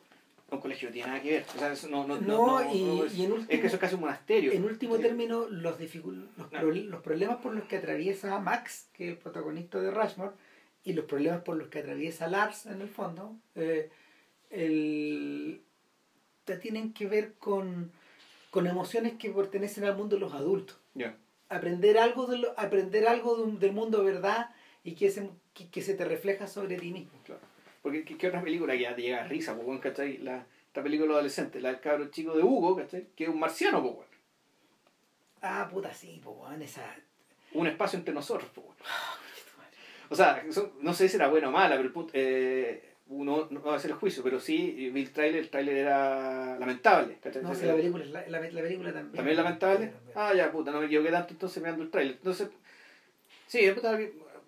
[0.51, 1.45] un colegio no tiene nada que ver.
[1.55, 3.67] O sea, eso no, no, No, no, y- no es, y en último- es que
[3.67, 4.51] eso es casi un monasterio.
[4.51, 5.09] En último ¿cachai?
[5.09, 9.79] término, los, los, pro- los problemas por los que atraviesa Max, que es el protagonista
[9.79, 10.31] de Rushmore,
[10.83, 13.89] y los problemas por los que atraviesa Lars, en el fondo, eh,
[14.51, 15.61] el-
[16.45, 17.91] te tienen que ver con,
[18.51, 20.77] con emociones que pertenecen al mundo de los adultos.
[20.93, 21.17] Ya.
[21.49, 24.49] Aprender algo, de lo- aprender algo de un- del mundo verdad
[24.85, 27.11] y que, ese- que, que se te refleja sobre ti mismo.
[27.25, 27.41] Claro.
[27.81, 30.19] Porque ¿qué, qué otra película que ya te llega a risa, pues, bueno, ¿cachai?
[30.19, 33.07] La, esta película de los adolescentes, la del cabro chico de Hugo, ¿cachai?
[33.15, 34.09] Que es un marciano, pues, bueno.
[35.41, 36.81] Ah, puta, sí, po, weón, esa...
[37.53, 38.79] Un espacio entre nosotros, pues, bueno.
[40.09, 43.47] O sea, son- no sé si era buena o mala, pero el punto, eh, uno
[43.49, 47.17] no va a hacer el juicio, pero sí, vi el tráiler, el tráiler era lamentable.
[47.21, 47.41] ¿cachai?
[47.43, 49.15] No, si la película, es la, la, la película también.
[49.15, 49.87] ¿También lamentable?
[49.87, 50.11] También.
[50.15, 52.15] Ah, ya, puta, no me equivoqué tanto entonces mirando el tráiler.
[52.17, 52.49] Entonces,
[53.47, 53.97] sí, puta,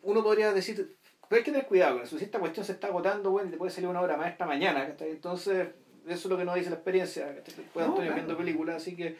[0.03, 0.95] uno podría decir,
[1.29, 2.17] pero hay que tener cuidado con eso.
[2.17, 5.11] Si esta cuestión se está agotando, bueno, te puede salir una obra maestra mañana, ¿cachai?
[5.11, 5.67] Entonces,
[6.05, 7.27] eso es lo que nos dice la experiencia.
[7.27, 8.15] Después No, Antonio claro.
[8.15, 9.17] viendo películas, así que...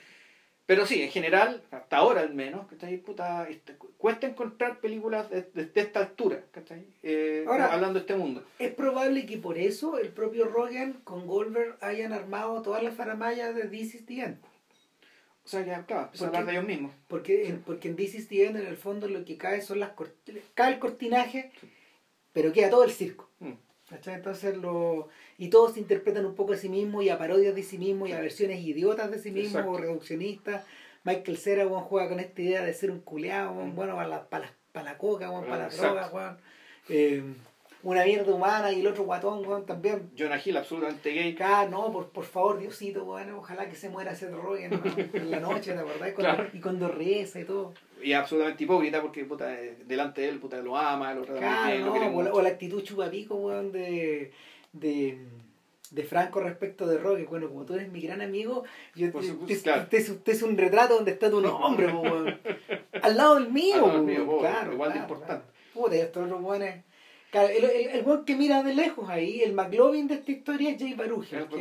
[0.65, 2.97] Pero sí, en general, hasta ahora al menos, ¿cachai?
[2.97, 6.85] Puta, este, cu- cuesta encontrar películas de, de- de esta altura, ¿cachai?
[7.03, 8.43] Eh, Ahora- hablando de este mundo.
[8.59, 13.55] Es probable que por eso el propio Rogan con Goldberg hayan armado todas las faramayas
[13.55, 14.37] de This is the End.
[15.47, 16.91] O sea, que, claro, empieza a hablar de ellos mismos.
[17.07, 19.79] Porque, en, porque en This is the End, en el fondo, lo que cae son
[19.79, 20.11] las cort-
[20.53, 21.51] cae el cortinaje,
[22.33, 23.29] pero queda todo el circo.
[23.39, 23.53] Mm.
[24.07, 25.07] Entonces, lo,
[25.37, 28.09] y todos se interpretan un poco a sí mismos y a parodias de sí mismos
[28.09, 30.65] y a versiones idiotas de sí mismos o reduccionistas.
[31.05, 33.75] Michael Cera weón, juega con esta idea de ser un culeado, Mm.
[33.75, 36.37] bueno, para la, para la, para la coca, weón, para la droga, weón.
[36.89, 37.23] Eh,
[37.89, 40.09] una mierda humana y el otro guatón, weón, también.
[40.17, 41.37] Jonah Hill, absolutamente gay.
[41.39, 44.81] Ah, no, por, por favor, Diosito, weón, ojalá que se muera ese Rogen ¿no?
[45.13, 46.11] en la noche, ¿te acordás?
[46.13, 46.49] Cuando- Claro.
[46.53, 47.73] Y cuando reza y todo.
[48.03, 51.67] Y absolutamente hipócrita porque puta, eh, delante de él puta, lo ama, lo trata Claro,
[51.71, 52.33] bien, no, o, la, mucho.
[52.33, 54.31] o la actitud chupapico, weón, de,
[54.73, 55.17] de,
[55.91, 57.23] de Franco respecto de Roque.
[57.23, 58.65] Bueno, como tú eres mi gran amigo,
[58.95, 59.87] yo te, supuesto, te- claro.
[59.89, 62.03] te- te es un retrato donde está tu nombre, po.
[63.01, 64.29] Al lado del mío, Al lado del po, mío, weón.
[64.29, 64.73] po, claro.
[64.73, 65.45] igual de importante.
[65.73, 66.83] Puta, estos otros weones.
[67.37, 70.71] Claro, el, el, el weón que mira de lejos ahí, el McLovin de esta historia
[70.71, 71.31] es Jay Baruch.
[71.33, 71.55] El que,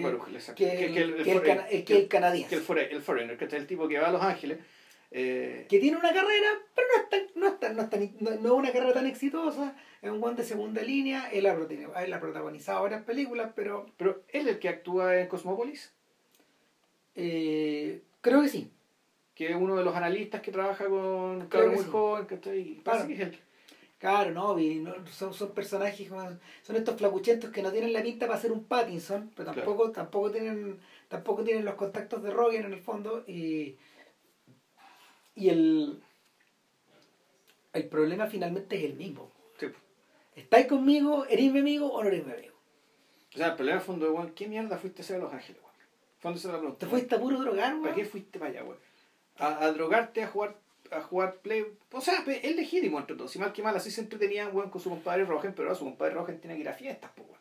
[0.54, 2.48] que, Que- que el- canadiense.
[2.48, 4.58] Que el, fore- el foreigner, que es el tipo que va a Los Ángeles.
[5.10, 8.16] eh, que tiene una carrera, pero no es, tan, no, es tan- no, es tan-
[8.20, 11.54] no- no es una carrera tan exitosa, es un guante de segunda línea, él ha,
[11.56, 15.92] protagoni- él ha protagonizado varias películas, pero pero él es el que actúa en Cosmopolis,
[17.14, 18.70] eh, creo que sí.
[19.34, 22.80] que es uno de los analistas que trabaja con que muy joven, que está ahí.
[22.82, 23.06] Parece Claro.
[23.08, 23.38] que es él.
[23.98, 28.02] Claro, no, y no- son, son personajes, como- son estos flacuchentos que no tienen la
[28.02, 29.62] pinta para ser un Pattinson, pero Claro.
[29.66, 30.78] tampoco, tampoco tienen,
[31.08, 33.76] tampoco tienen los contactos de Rogen en el fondo, y,
[35.34, 36.02] y el,
[37.72, 39.30] el problema finalmente es el mismo.
[39.58, 39.66] Sí.
[40.34, 41.24] ¿Estáis conmigo?
[41.26, 42.54] ¿Eres mi amigo o no eres mi amigo?
[43.34, 45.32] O sea, el problema de fondo es, weón, ¿qué mierda fuiste a hacer a Los
[45.32, 45.74] Ángeles, weón?
[46.18, 46.78] Fondo se la pregunta.
[46.78, 47.94] ¿Te fuiste a puro drogar, ¿Para weón?
[47.94, 48.78] qué fuiste para allá, weón?
[49.38, 50.56] A, a drogarte, a jugar
[50.92, 51.64] a jugar play.
[51.92, 53.30] O sea, es legítimo entre todos.
[53.30, 55.84] Si mal que mal, así se entretenían, weón, con su compadre Rogen, pero ahora su
[55.84, 57.36] compadre Rogen tiene que ir a fiestas, pues, weón.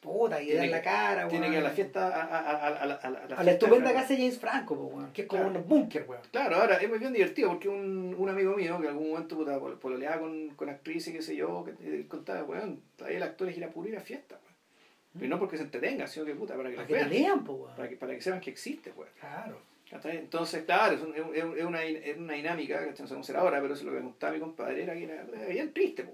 [0.00, 1.52] Puta, y Tiene dar la cara, Tiene weón.
[1.52, 2.08] que ir a la fiesta.
[2.08, 4.74] A, a, a, a, la- a la A la fiesta estupenda casa de James Franco,
[4.74, 5.58] po, weón, que es como Claro.
[5.60, 6.22] un búnker, weón.
[6.32, 9.36] Claro, ahora es muy bien divertido porque un, un amigo mío que en algún momento
[9.36, 13.22] puta, pol- pololeaba con, con actrices, qué sé yo, que eh, contaba, weón, todavía el
[13.24, 15.24] actor es ir a pura ir a fiesta, weón.
[15.26, 17.10] Y no porque se entretenga, sino que puta, para que Para que te vean.
[17.10, 17.68] lean, po.
[17.76, 19.10] Para que, para que sepan que existe, weón.
[19.20, 19.60] Claro.
[19.92, 23.00] Entonces, claro, es, un- es, es- es una, es una dinámica, ¿cachai?
[23.02, 24.94] no sé cómo será ahora, pero eso es lo que me contaba mi compadre, era
[24.94, 26.06] que era, bien triste,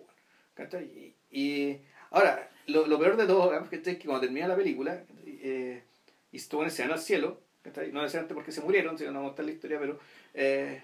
[0.54, 0.84] ¿cachai?
[1.30, 1.80] Y, y
[2.10, 3.78] ahora, lo, lo peor de todo, ¿cachai?
[3.84, 5.82] es que cuando termina la película, eh,
[6.32, 7.92] y estos buenos se van al cielo, ¿cachai?
[7.92, 9.98] no necesariamente porque se murieron, sino no vamos a contar la historia, pero
[10.32, 10.80] eh,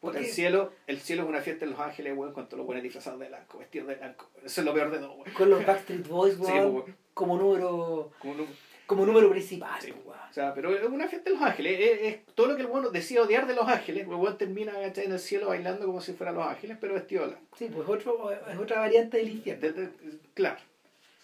[0.00, 2.66] puta, el cielo, el cielo es una fiesta en Los Ángeles, weón, con todos los
[2.66, 4.28] buenos disfrazados de blanco, vestidos de blanco.
[4.44, 5.30] Eso es lo peor de todo, weón.
[5.34, 8.46] Con los Backstreet Boys, Sí, weón, como número Como no-
[8.90, 10.18] como número principal, Sí, weón.
[10.30, 11.78] O sea, pero es una fiesta en Los Ángeles.
[11.80, 14.02] Es, es todo lo que el bueno decía odiar de Los Ángeles.
[14.02, 17.34] El bueno termina en el cielo bailando como si fuera Los Ángeles, pero vestido de.
[17.56, 19.60] Sí, pues otro, es otra variante del infierno.
[19.62, 19.88] De- de-
[20.34, 20.58] claro.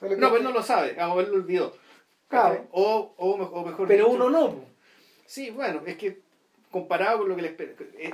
[0.00, 0.92] No, pues él no lo sabe.
[0.94, 1.76] Vamos, él lo olvidó.
[2.28, 2.66] Claro.
[2.72, 4.64] O, o, me- o mejor Pero dicho- uno no, po.
[5.26, 6.20] Sí, bueno, es que
[6.70, 7.54] comparado con lo que les...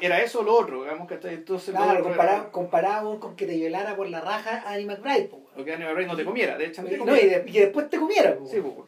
[0.00, 1.74] Era eso o lo otro, digamos, que Entonces...
[1.74, 5.48] Claro, comparado, comparado con que te violara por la raja Annie McBride, po, weón.
[5.56, 6.82] Lo que Annie Rey no te comiera, de hecho.
[6.86, 8.86] Y, no, y, de- y después te comiera, po, Sí, weón.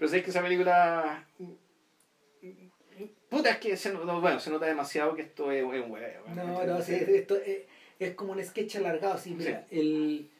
[0.00, 1.26] Pero sabes que esa película.
[3.28, 6.24] Puta, es que se, no- bueno, se nota demasiado que esto es, es un huevo.
[6.34, 7.58] No, no, sí, esto es,
[7.98, 10.30] es como un sketch alargado, sí, mira, el,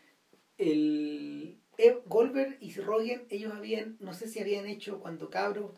[0.56, 5.72] el Ed Goldberg y Rogen, ellos habían, no sé si habían hecho cuando cabros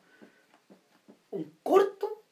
[1.33, 2.23] un corto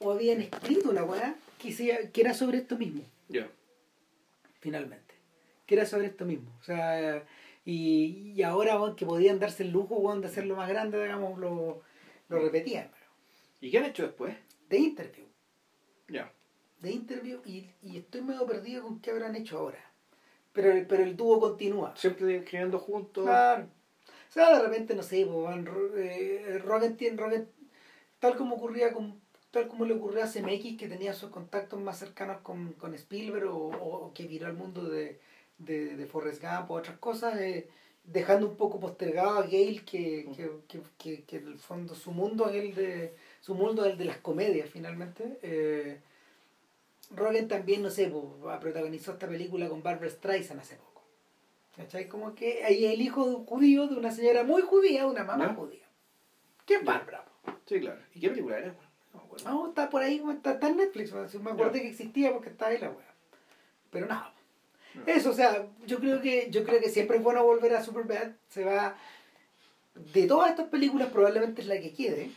[0.00, 3.48] o habían escrito una weá que, sea- que era sobre esto mismo, Ya.
[4.60, 5.14] finalmente,
[5.66, 7.24] que era sobre esto mismo, o sea,
[7.72, 11.82] y, y ahora que podían darse el lujo de hacerlo más grande, digamos, lo,
[12.28, 12.90] lo repetían,
[13.60, 14.34] ¿Y qué han hecho después?
[14.68, 15.26] de interview.
[16.08, 16.32] Ya.
[16.80, 19.84] de interview y, y estoy medio perdido con qué habrán hecho ahora.
[20.52, 21.94] Pero, el- pero el dúo continúa.
[21.96, 23.24] Siempre escribiendo juntos.
[23.24, 23.64] Claro.
[24.28, 25.56] O sea, de repente, no sé, pues,
[25.96, 26.60] eh,
[26.96, 27.48] tiene, Rogen,
[28.18, 29.20] tal como ocurría con,
[29.50, 33.48] tal como le ocurrió a CMX, que tenía sus contactos más cercanos con, con Spielberg
[33.50, 35.20] o, o- o que viró al mundo de,
[35.58, 37.68] de, de Forrest Gump o otras cosas, eh,
[38.04, 42.10] dejando un poco postergado a Gale que, que, que, que, que en el fondo su
[42.12, 45.38] mundo es el de su mundo es el de las comedias finalmente.
[45.42, 46.00] Eh,
[47.10, 48.12] Rogen también, no sé,
[48.60, 51.02] protagonizó esta película con Barbara Streisand hace poco.
[51.76, 52.08] ¿Cachai?
[52.08, 55.24] Como que ahí el hijo de un judío, de una señora muy judía, de una
[55.24, 55.54] mamá ¿Ya?
[55.54, 55.86] judía.
[56.66, 56.92] ¿Qué es po?
[57.66, 58.00] Sí, claro.
[58.14, 58.74] ¿Y qué película era?
[59.14, 59.48] No, acuerdo.
[59.48, 61.12] No, está por ahí, está, está en Netflix.
[61.40, 63.14] Me acuerdo que existía porque está ahí la weá.
[63.90, 64.34] Pero nada.
[65.06, 68.32] Eso, o sea, yo creo que yo creo que siempre es bueno volver a Superbad.
[68.48, 68.96] Se va.
[70.12, 72.30] De todas estas películas, probablemente es la que quede.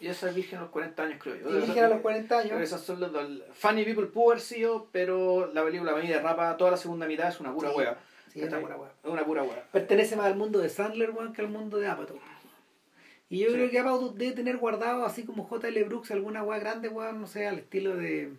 [0.00, 1.50] Y esa es Virgen a los 40 años, creo yo.
[1.50, 2.68] Y Virgen a los 40 Creo que años.
[2.68, 3.28] esas son los dos.
[3.54, 7.28] Funny People pudo haber sido, pero la película a mí derrapa toda la segunda mitad,
[7.28, 7.76] es una pura Sí.
[7.76, 7.98] hueá.
[8.32, 8.90] Sí, es una buena weá.
[9.04, 9.62] Es una pura hueá.
[9.72, 12.18] Pertenece más al mundo de Sandler, weón, que al mundo de Apatow.
[13.28, 13.54] Y yo Sí.
[13.54, 15.84] creo que Apatow debe tener guardado, así como J.L.
[15.84, 18.32] Brooks, alguna weá grande, weón, no sé, al estilo de.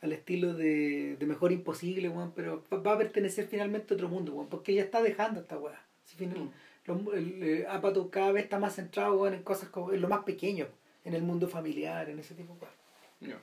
[0.00, 4.32] Al estilo de, de Mejor Imposible, weón, pero va- a pertenecer finalmente a otro mundo,
[4.32, 5.80] weón, porque ya está dejando esta weá.
[6.04, 6.50] Si final- Mm.
[6.86, 10.08] los- el, eh, Apatow cada vez está más centrado, weón, en cosas como, en lo
[10.08, 10.66] más pequeño,
[11.04, 12.74] en el mundo familiar, en ese tipo de cosas.
[13.20, 13.38] Ya,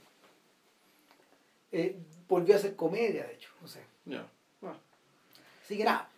[1.71, 1.97] Eh,
[2.29, 3.81] volvió a hacer comedia, de hecho, no sé.
[4.05, 4.77] Bueno,
[5.63, 6.09] Así que nada,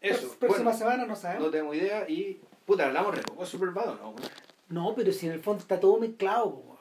[0.00, 0.36] eso.
[0.38, 1.46] Próxima Bueno, semana no sabemos.
[1.46, 2.40] no tengo idea y.
[2.66, 4.14] Puta, hablamos re poco Superbad o no?
[4.68, 6.73] No, pero si en el fondo está todo mezclado, weón.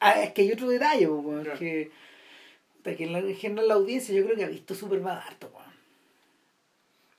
[0.00, 1.54] Ah, es que hay otro detalle, weón, Ya.
[1.54, 1.90] que,
[2.84, 5.66] que en, la- en general la audiencia yo creo que ha visto Superman harto, weón.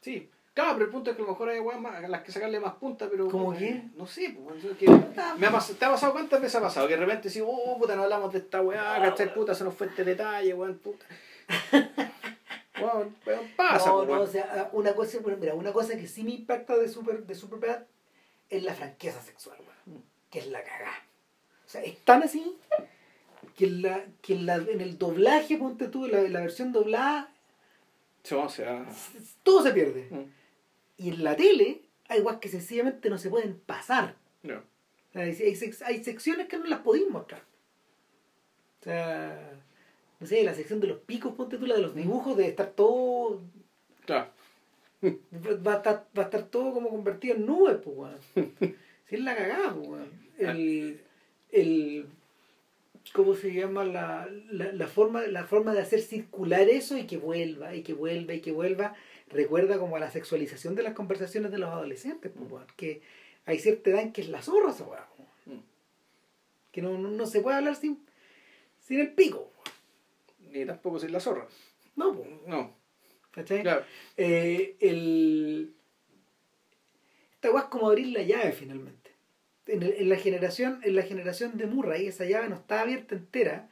[0.02, 0.30] Sí.
[0.54, 2.60] Claro, pero el punto es que a lo mejor hay más, a las que sacarle
[2.60, 3.28] más punta, pero.
[3.30, 3.84] ¿Cómo qué?
[3.96, 4.64] No sé, pues.
[4.64, 6.88] es que me ha pas- ¿Te ha pasado cuántas veces ha pasado?
[6.88, 9.32] Que de repente decís, oh, puta, no hablamos de esta weá, ¿cachai?
[9.36, 11.06] Puta, se nos fue este detalle, weón, puta.
[12.80, 14.28] Weón, weón, pasa, no, pues, no, weón.
[14.28, 17.34] o sea, una cosa, bueno, mira, una cosa que sí me impacta de Super de
[17.34, 17.80] Superbad
[18.52, 20.04] es la franqueza sexual, weón.
[20.30, 20.94] Que es la cagada.
[21.68, 22.56] O sea, es tan así
[23.58, 26.72] que, en la, que en, la, en el doblaje, ponte tú, en la, la versión
[26.72, 27.32] doblada,
[28.24, 28.86] Sí, o sea.
[29.44, 30.08] todo se pierde.
[30.10, 30.24] mm,
[30.98, 34.16] Y en la tele hay guas que sencillamente no se pueden pasar.
[34.44, 34.58] no.
[35.10, 37.42] O sea, hay, hay sec- hay secciones que no las podéis mostrar.
[38.82, 39.54] O sea,
[40.20, 42.72] no sé, la sección de los picos, ponte tú, la de los dibujos, debe estar
[42.72, 43.42] todo.
[44.06, 44.30] Claro.
[45.04, 48.20] Va a estar, va a estar todo como convertido en nubes, pues, weón.
[49.08, 50.12] Si es la cagada, pues, weón.
[50.38, 51.02] El.
[51.52, 52.08] El
[53.14, 53.84] ¿Cómo se llama?
[53.84, 57.94] La, la, la, forma, la forma de hacer circular eso y que vuelva, y que
[57.94, 58.96] vuelva, y que vuelva.
[59.30, 62.66] Recuerda como a la sexualización de las conversaciones de los adolescentes, pues.
[62.76, 63.02] Que
[63.46, 64.86] hay cierta edad en que es la zorra esa.
[65.46, 65.60] Mm.
[66.72, 68.00] Que no, no, no se puede hablar sin,
[68.80, 69.52] sin el pico.
[70.52, 71.48] Ni tampoco soy la zorra.
[71.96, 72.28] No, pues.
[72.46, 72.76] No.
[73.32, 73.62] ¿Cachai?
[73.62, 73.86] Claro.
[74.16, 75.74] Eh, el...
[77.36, 78.97] Esta weá es como abrir la llave finalmente.
[79.68, 83.16] En, el- en la generación, en la generación de Murray, esa llave no estaba abierta
[83.16, 83.70] entera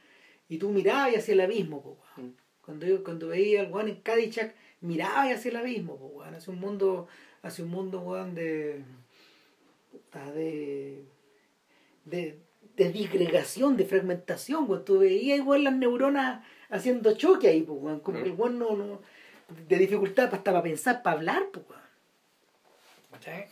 [0.49, 1.97] y tú mirabas hacia el abismo, po.
[2.17, 2.29] Mm.
[2.61, 6.33] Cuando, yo- cuando veía al weón en Cadillac, miraba hacia el abismo, po, weón.
[6.35, 7.07] Hacia un mundo,
[7.43, 8.81] hacia un mundo, weón, de.
[10.33, 11.05] de.
[12.05, 12.39] de,
[12.75, 14.83] de disgregación, de fragmentación, weón.
[14.85, 17.99] Tú veías igual las neuronas haciendo choque ahí, pues, weón.
[18.01, 19.01] Como que el weón no, no-
[19.69, 21.81] de dificultad hasta para pensar, para hablar, pues, weón.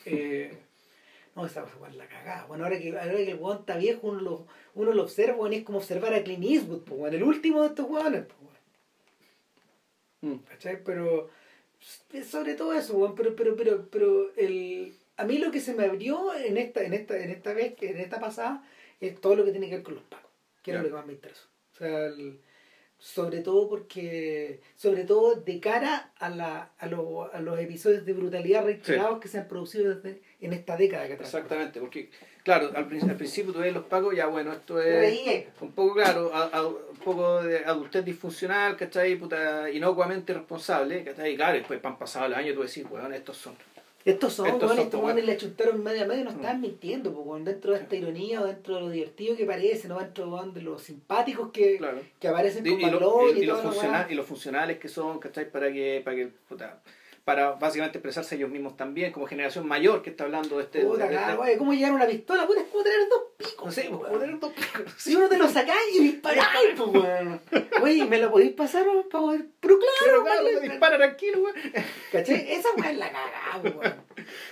[0.05, 0.57] Eh,
[1.35, 2.45] no, esa weón es la cagada.
[2.45, 5.55] Bueno, ahora que, ahora que el weón está viejo, uno lo, uno lo observa, y
[5.57, 7.13] es como observar a Clint Eastwood, pues.
[7.13, 8.43] El último de estos weones, pues.
[10.21, 10.37] Mm.
[10.47, 10.83] ¿Cachai?
[10.83, 11.29] Pero
[12.23, 16.33] sobre todo eso, pero, pero, pero, pero el, a mí lo que se me abrió
[16.33, 18.63] en esta, en esta, en esta vez, en esta pasada,
[19.01, 20.29] es todo lo que tiene que ver con los pagos,
[20.61, 20.83] que era Ya.
[20.83, 21.47] lo que más me interesó.
[21.73, 22.39] O sea, el-
[22.99, 28.13] sobre todo porque, sobre todo de cara a, la, a, lo- a los episodios de
[28.13, 31.41] brutalidad reiterados que se han producido desde, en esta década que transcurre.
[31.43, 32.09] Exactamente, porque,
[32.43, 36.31] claro, al, al principio tú ves los pagos, ya bueno, esto es un poco, claro,
[36.33, 39.15] a- a- un poco de adultez disfuncional, ¿cachai?
[39.15, 41.33] Puta, inocuamente responsable, ¿cachai?
[41.33, 43.55] Y claro, después han pasado los años tú decís, weón, estos son.
[44.05, 46.35] Estos son, Estos weón, son, estos pues, weones le chuntaron media media y no Mm.
[46.35, 49.87] estaban mintiendo, pues, weón, dentro de esta ironía o dentro de lo divertido que parece,
[49.87, 52.01] no dentro de los simpáticos que, Claro.
[52.19, 54.07] que aparecen Y, con y y- y, y los toda la funciona- weá.
[54.11, 55.49] y los funcionales que son, ¿cachai?
[55.49, 56.81] Para que, para que, puta,
[57.23, 60.81] para básicamente expresarse ellos mismos también, como generación mayor que está hablando de este...
[60.81, 62.45] Puta, de- weón, ¿cómo llegar una pistola?
[62.45, 63.65] Puta, es como tener dos picos.
[63.65, 64.11] no sé, weón.
[64.11, 64.93] poner dos picos.
[64.97, 67.41] Si uno te lo sacáis y disparáis, pues, weón.
[67.81, 69.45] Oye, ¿me lo podéis pasar weón, para poder?
[69.61, 71.55] Pero claro, claro, weón, dispara tranquilo, weón.
[72.11, 72.51] ¿Cachai?
[72.51, 74.03] Esa weá es la cagada, pues, weón.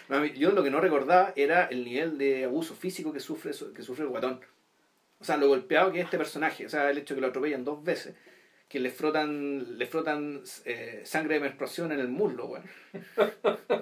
[0.08, 3.52] No, a yo lo que no recordaba era el nivel de abuso físico que sufre,
[3.76, 4.40] que sufre el guatón.
[5.20, 6.66] O sea, lo golpeado que es este personaje.
[6.66, 8.16] O sea, el hecho de que lo atropellan dos veces.
[8.72, 12.64] Que le frotan, le frotan eh, sangre de menstruación en el muslo, weón.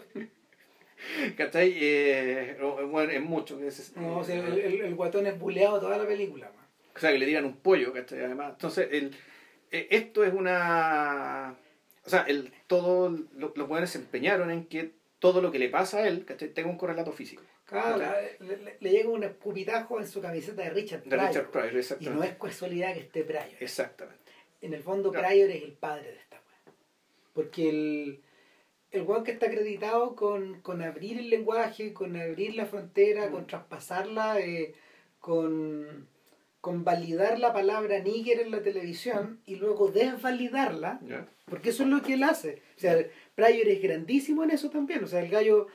[1.38, 1.74] ¿Cachai?
[1.80, 2.58] Eh,
[2.90, 3.60] bueno, es mucho.
[3.64, 6.52] es- No, o sea, el, el, el guatón es buleado toda la película,
[6.96, 8.20] o sea, que le tiran un pollo, ¿cachai?
[8.26, 9.16] Además, entonces, el,
[9.72, 11.56] eh, esto es una...
[12.06, 15.70] O sea, el, todo, lo- los buenos se empeñaron en que todo lo que le
[15.70, 16.50] pasa a él, ¿cachai?
[16.50, 17.44] Tenga un correlato físico.
[17.66, 18.00] Claro,
[18.40, 21.28] le, le- le llega un escupitajo en su camiseta de Richard De Pryor.
[21.28, 23.46] Richard Pryor, Y no es casualidad que esté Pryor.
[23.60, 24.19] Exactamente.
[24.62, 25.28] En el fondo, Claro.
[25.28, 26.74] Pryor es el padre de esta weá.
[27.34, 28.20] Porque el,
[28.92, 33.32] el weón que está acreditado con, con abrir el lenguaje, con abrir la frontera, Mm.
[33.32, 34.74] con traspasarla, eh,
[35.20, 36.08] con,
[36.62, 41.00] con validar la palabra nigger en la televisión y luego desvalidarla,
[41.46, 42.62] porque eso es lo que él hace.
[42.76, 42.98] O sea,
[43.36, 45.04] Pryor es grandísimo en eso también.
[45.04, 45.68] O sea, el gallo,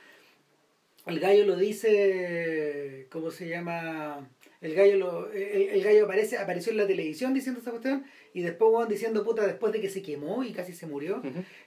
[1.07, 4.29] el gallo lo dice, ¿cómo se llama?
[4.65, 8.41] El gallo, lo, el, el gallo aparece, apareció en la televisión diciendo esa cuestión y
[8.41, 11.21] después Juan diciendo puta después de que se quemó y casi se murió.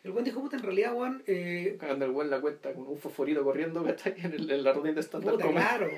[0.05, 2.99] El Juan dijo puta en realidad Juan, eh, Cagando el buen la cuenta con un
[2.99, 4.15] fosforito corriendo ¿cachai?
[4.25, 5.89] en, el- en la rutina de stand-up Puta, claro.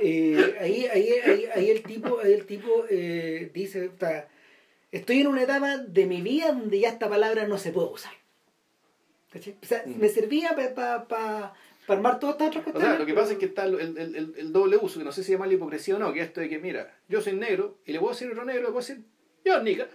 [0.00, 4.28] Eh, ahí, ahí, ahí, ahí el tipo, ahí el tipo eh, dice, puta,
[4.92, 8.12] estoy en una etapa de mi vida donde ya esta palabra no se puede usar.
[9.32, 9.56] ¿Cachai?
[9.62, 9.98] O sea, Mm.
[10.00, 11.54] me servía para
[11.88, 12.90] armar todas estas otras O cuestiones.
[12.90, 15.12] sea, lo que pasa es que está el, el, el- el doble uso, que no
[15.12, 17.78] sé si llama la hipocresía o no, que esto de que, mira, yo soy negro
[17.84, 19.04] y le puedo decir otro negro, le puedo decir,
[19.44, 19.86] yo, nica.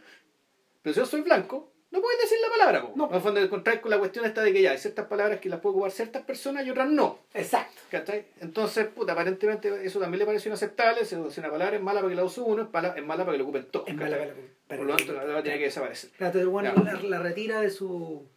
[0.81, 2.93] Pero si yo soy blanco, no puedes decir la palabra, po.
[2.95, 3.09] No.
[3.09, 5.49] En el fondo, encontrar con la cuestión esta de que ya hay ciertas palabras que
[5.49, 7.17] las pueden ocupar ciertas personas y otras no.
[7.33, 7.81] Exacto.
[7.89, 8.25] ¿Cachai?
[8.41, 11.03] Entonces, puta, aparentemente eso también le pareció inaceptable.
[11.03, 13.33] Si una palabra es mala para que la use uno, es mala, es mala para
[13.33, 13.87] que la ocupen todos.
[13.87, 14.33] Es mala para-
[14.67, 16.11] para- Por lo tanto, la palabra tiene que desaparecer.
[16.11, 18.27] Claro, entonces, bueno, la, la retira de su.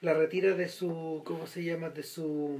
[0.00, 1.22] La retira de su.
[1.24, 1.90] ¿Cómo se llama?
[1.90, 2.58] De su.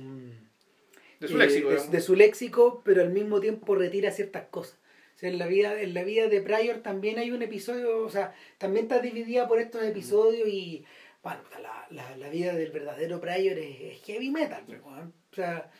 [1.20, 1.92] De su eh, léxico, de, digamos.
[1.92, 4.78] de su léxico, pero al mismo tiempo retira ciertas cosas.
[5.16, 8.08] O sea, en la vida, en la vida de Pryor también hay un episodio, o
[8.10, 10.84] sea, también está dividida por estos episodios y
[11.24, 14.62] bueno, la, la, la vida del verdadero Pryor es, es heavy metal.
[14.68, 14.74] Sí.
[14.84, 15.70] O sea,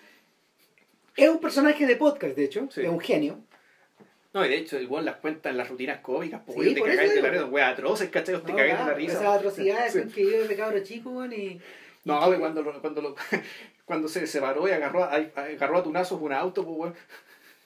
[1.16, 2.82] es un personaje de podcast, de hecho, Sí.
[2.82, 3.38] es un genio.
[4.34, 6.80] No, y de hecho, el buen las cuenta en las rutinas cómicas, Sí, porque te
[6.82, 8.34] cagáis de la risa, weas atroces, ¿cachai?
[8.42, 9.12] Te No, cagáis de la risa.
[9.14, 9.98] Esas atrocidades Sí.
[10.00, 11.60] son que yo de cabro chico, weón, y.
[12.04, 13.16] No, güey, cuando, lo- cuando, lo-
[13.86, 16.94] cuando se separó y agarró a, a- agarró a tunazos un auto, pues, weón.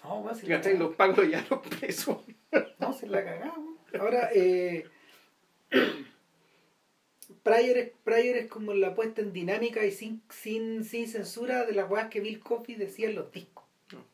[0.05, 0.79] No, weón, la ¿Cachai?
[0.79, 2.25] Los pagos lo llevaron preso.
[2.79, 3.77] No, se la cagamos.
[3.99, 4.87] Ahora, eh,
[7.43, 11.73] Pryor, es, Pryor es como la puesta en dinámica y sin, sin, sin censura de
[11.73, 13.65] las weas que Bill Coffey decía en los discos.
[13.93, 14.05] No.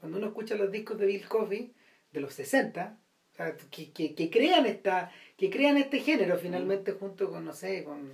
[0.00, 1.70] Cuando uno escucha los discos de Bill Coffey,
[2.12, 2.98] de los 60,
[3.32, 7.52] o sea, que, que, que crean esta, que crean este género finalmente junto con, no
[7.52, 8.12] sé, con,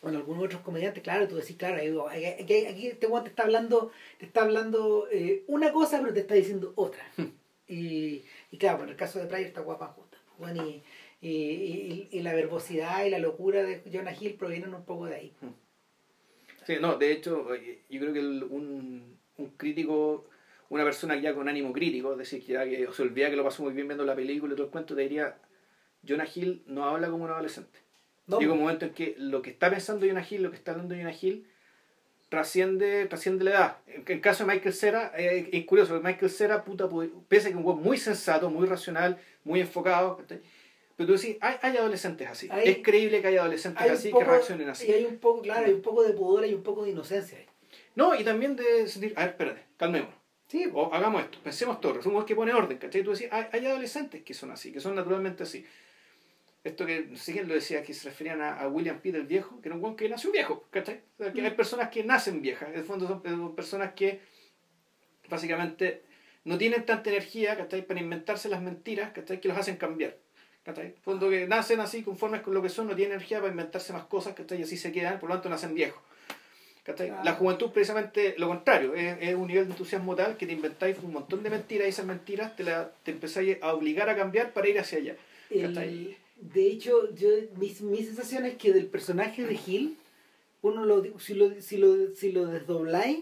[0.00, 1.76] con algunos otros comediantes, claro, tú decís, claro,
[2.08, 6.12] ahí- aquí, aquí este weón te está hablando, te está hablando eh, una cosa, pero
[6.12, 7.04] te está diciendo otra.
[7.68, 10.18] y, y claro, en el caso de Pryor está guapa justa.
[10.38, 10.82] Bueno, y,
[11.20, 15.14] y, y, y la verbosidad y la locura de Jonah Hill provienen un poco de
[15.14, 15.32] ahí.
[16.66, 20.26] Sí, no, de hecho, yo creo que el- un, un crítico,
[20.74, 23.44] una persona ya con ánimo crítico, es decir, que ya que se olvida que lo
[23.44, 25.36] pasó muy bien viendo la película y todo el cuento, te diría,
[26.06, 27.78] Jonah Hill no habla como un adolescente.
[28.26, 30.70] No, Llega un momento en que lo que está pensando Jonah Hill, lo que está
[30.72, 31.46] hablando Jonah Hill,
[32.28, 33.76] trasciende, trasciende la edad.
[33.86, 37.48] En el caso de Michael Cera, eh, es curioso, porque Michael Cera, puta, pu- pese
[37.48, 40.18] a que es un weón muy sensato, muy racional, muy enfocado,
[40.96, 42.48] pero tú decís, hay, hay adolescentes así.
[42.50, 44.86] Hay- es creíble que haya adolescentes hay un así poco- que reaccionen así.
[44.88, 47.36] Y hay un poco, claro, hay un poco de pudor y un poco de inocencia
[47.38, 47.46] ahí.
[47.94, 50.14] No, y también de sentir, a ver, espérate, calmémonos.
[50.52, 53.02] Sí, O hagamos esto, pensemos todos, somos que pone orden, ¿cachai?
[53.02, 55.64] Tú decís, hay, hay adolescentes que son así, que son naturalmente así.
[56.62, 59.26] Esto que, no sé quién lo decía, que se referían a, a William Pitt el
[59.26, 61.00] viejo, que era un weón que nació viejo, ¿cachai?
[61.18, 64.20] O sea, que hay personas que nacen viejas, en el fondo son, son personas que
[65.30, 66.02] básicamente
[66.44, 67.86] no tienen tanta energía, ¿cachai?
[67.86, 69.40] Para inventarse las mentiras, ¿cachai?
[69.40, 70.18] Que los hacen cambiar.
[70.64, 70.84] ¿cachai?
[70.84, 73.52] En el fondo que nacen así, conformes con lo que son, no tienen energía para
[73.52, 74.60] inventarse más cosas, ¿cachai?
[74.60, 76.02] Y así se quedan, por lo tanto nacen viejos.
[77.24, 80.96] La juventud precisamente lo contrario, es, es un nivel de entusiasmo tal que te inventáis
[81.02, 84.52] un montón de mentiras y esas mentiras te, la, te empezáis a obligar a cambiar
[84.52, 85.16] para ir hacia allá.
[86.36, 89.96] De hecho, yo, mi, mi sensación es que del personaje de Hill,
[90.62, 93.20] uno lo, si, lo, si, lo, si lo desdobláis,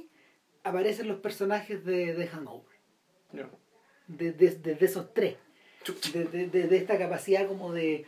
[0.64, 2.76] aparecen los personajes de, de Hangover.
[3.32, 3.48] No.
[4.08, 5.36] De, de, de- esos tres.
[5.84, 6.10] Chucha.
[6.12, 8.06] De, de, de- de esta capacidad como de.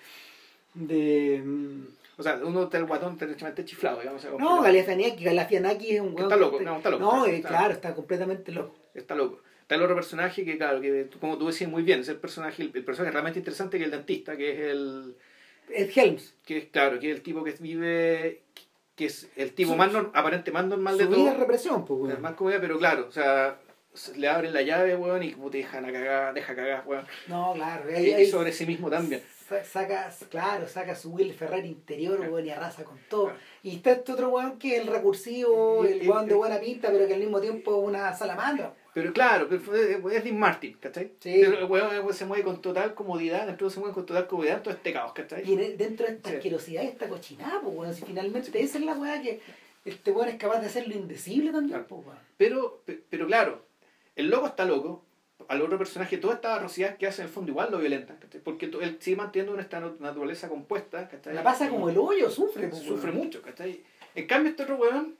[0.74, 1.83] de mm,
[2.23, 4.24] O sea, uno está el guatón derechamente chiflado, digamos.
[4.39, 7.73] no, Galifianakis, Galifianakis es un weón está loco, no, está loco, No, está- eh, claro,
[7.74, 8.77] está completamente loco.
[8.94, 9.40] Está loco.
[9.62, 12.62] Está el otro personaje que, claro, que como tú decías muy bien, es el personaje,
[12.62, 15.16] el, el personaje realmente interesante que es el dentista, que es el,
[15.70, 16.35] Ed Helms.
[16.44, 18.43] que es, claro, que es el tipo que vive,
[18.94, 21.40] que es el tipo más nor- aparente más normal de Su vida es todo.
[21.40, 22.23] represión, pues, El weón.
[22.23, 23.59] más comida, pero claro, o sea,
[23.94, 27.07] se- le abren la llave, weón, y como te dejan a cagar, deja cagar, weón.
[27.28, 27.90] No, claro.
[27.90, 29.23] Y, ahí- y ahí sobre sí mismo también.
[29.53, 33.33] Sa- Saca, claro, saca su Will Ferrari interior, weón, y arrasa con todo.
[33.62, 36.59] Y está este otro weón que es el recursivo, Y- el y- weón de buena
[36.61, 38.74] pinta, pero que al mismo tiempo es una salamandra.
[38.95, 41.12] Pero claro, es Dean Martin, ¿cachai?
[41.19, 41.41] Sí.
[41.41, 44.62] Pero el weón se mueve con total comodidad, dentro se mueve con total comodidad en
[44.65, 45.49] todo este caos, ¿cachai?
[45.49, 46.37] Y en- dentro de esta Sí.
[46.37, 47.95] asquerosidad y esta cochinada, pues, weón.
[47.95, 49.41] Si finalmente esa es la weá que
[49.87, 52.03] este weón es capaz de hacer lo indecible también, Claro.
[52.05, 52.16] pues.
[52.37, 53.62] Pero, pe- pero claro,
[54.15, 55.03] el loco está loco,
[55.48, 58.40] al otro personaje, toda esta atrocidad que hace en el fondo igual lo violenta, ¿cachai?
[58.40, 61.35] Porque él sigue manteniendo una esta nat- naturaleza compuesta, ¿cachai?
[61.35, 63.81] La pasa como el hoyo, sufre, pues, sufre mucho, ¿cachai?
[64.14, 65.16] En cambio este otro weón,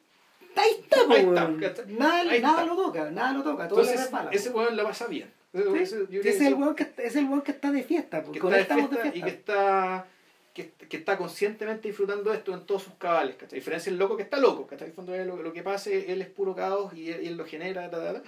[0.55, 1.61] Ahí está, pues, Ahí está, weón.
[1.61, 1.85] ¿cachai?
[1.95, 2.67] Nada, Ahí nada está.
[2.75, 4.31] lo toca, nada lo toca, todo entonces resbala.
[4.31, 5.31] ese weón la pasa bien.
[5.53, 7.83] Ese- Sí, ese- ese es el weón que, está- es el weón que está de
[7.83, 10.07] fiesta, porque que con está él estamos de fiesta y que está
[10.55, 13.57] que, que está conscientemente disfrutando esto en todos sus cabales, ¿cachai?
[13.57, 14.85] A diferencia del loco que está loco, ¿cachai?
[14.89, 17.37] En el fondo es lo, lo que pase, él es puro caos y él, él
[17.39, 18.23] lo genera, ta, ta, ta.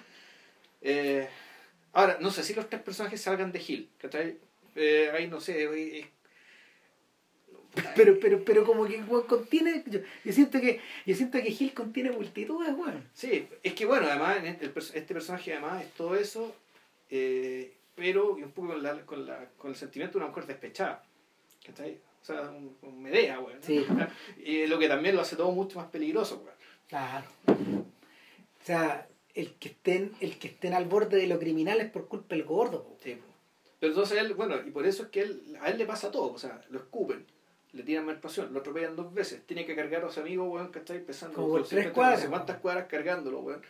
[0.81, 1.29] Eh,
[1.95, 4.39] ahora, no sé si los tres personajes salgan de Hill, ¿cachai?
[4.77, 6.11] Eh, ahí no sé, eh,
[7.97, 9.83] Pero, pero, pero como que weón, contiene.
[9.87, 13.09] Yo, yo siento que yo siento que Gil contiene multitudes, weón.
[13.15, 16.55] Sí, es que bueno, además en este, el pers- este personaje además es todo eso,
[17.11, 21.05] eh, pero un poco con, la, con, la, con el sentimiento de una mujer despechada.
[21.66, 21.99] ¿Cachai?
[22.23, 23.59] O sea, un, un Medea, weón.
[23.59, 23.66] ¿no?
[23.66, 23.85] Sí.
[24.45, 26.57] Y lo que también lo hace todo mucho más peligroso, weón.
[26.89, 27.27] Claro.
[27.49, 32.09] O sea, el que estén, el que estén al borde de lo criminal es por
[32.09, 32.97] culpa del gordo, po.
[33.02, 33.24] Sí, po.
[33.81, 36.32] Pero entonces él, bueno, y por eso es que él, a él le pasa todo,
[36.32, 37.27] o sea, lo escupen,
[37.73, 41.05] le tiran menstruación, lo atropellan dos veces, tiene que cargar a su amigo, weón, ¿cachai?
[41.05, 43.62] Pesando Como por 250, tres cuadras, no sé cuántas cuadras cargándolo, weón.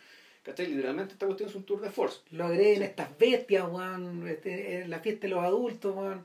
[0.43, 0.67] ¿Cachai?
[0.67, 2.21] Literalmente esta cuestión es un tour de force.
[2.31, 2.83] Lo agreden Sí.
[2.85, 6.23] estas bestias, weón, este, en la fiesta de los adultos, weón.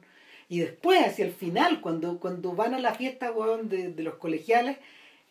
[0.49, 4.15] Y después, hacia el final, cuando, cuando van a la fiesta, weón, de, de los
[4.15, 4.77] colegiales,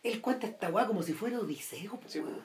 [0.03, 2.41] él cuenta esta weá como si fuera Odiseo, Sí, weón.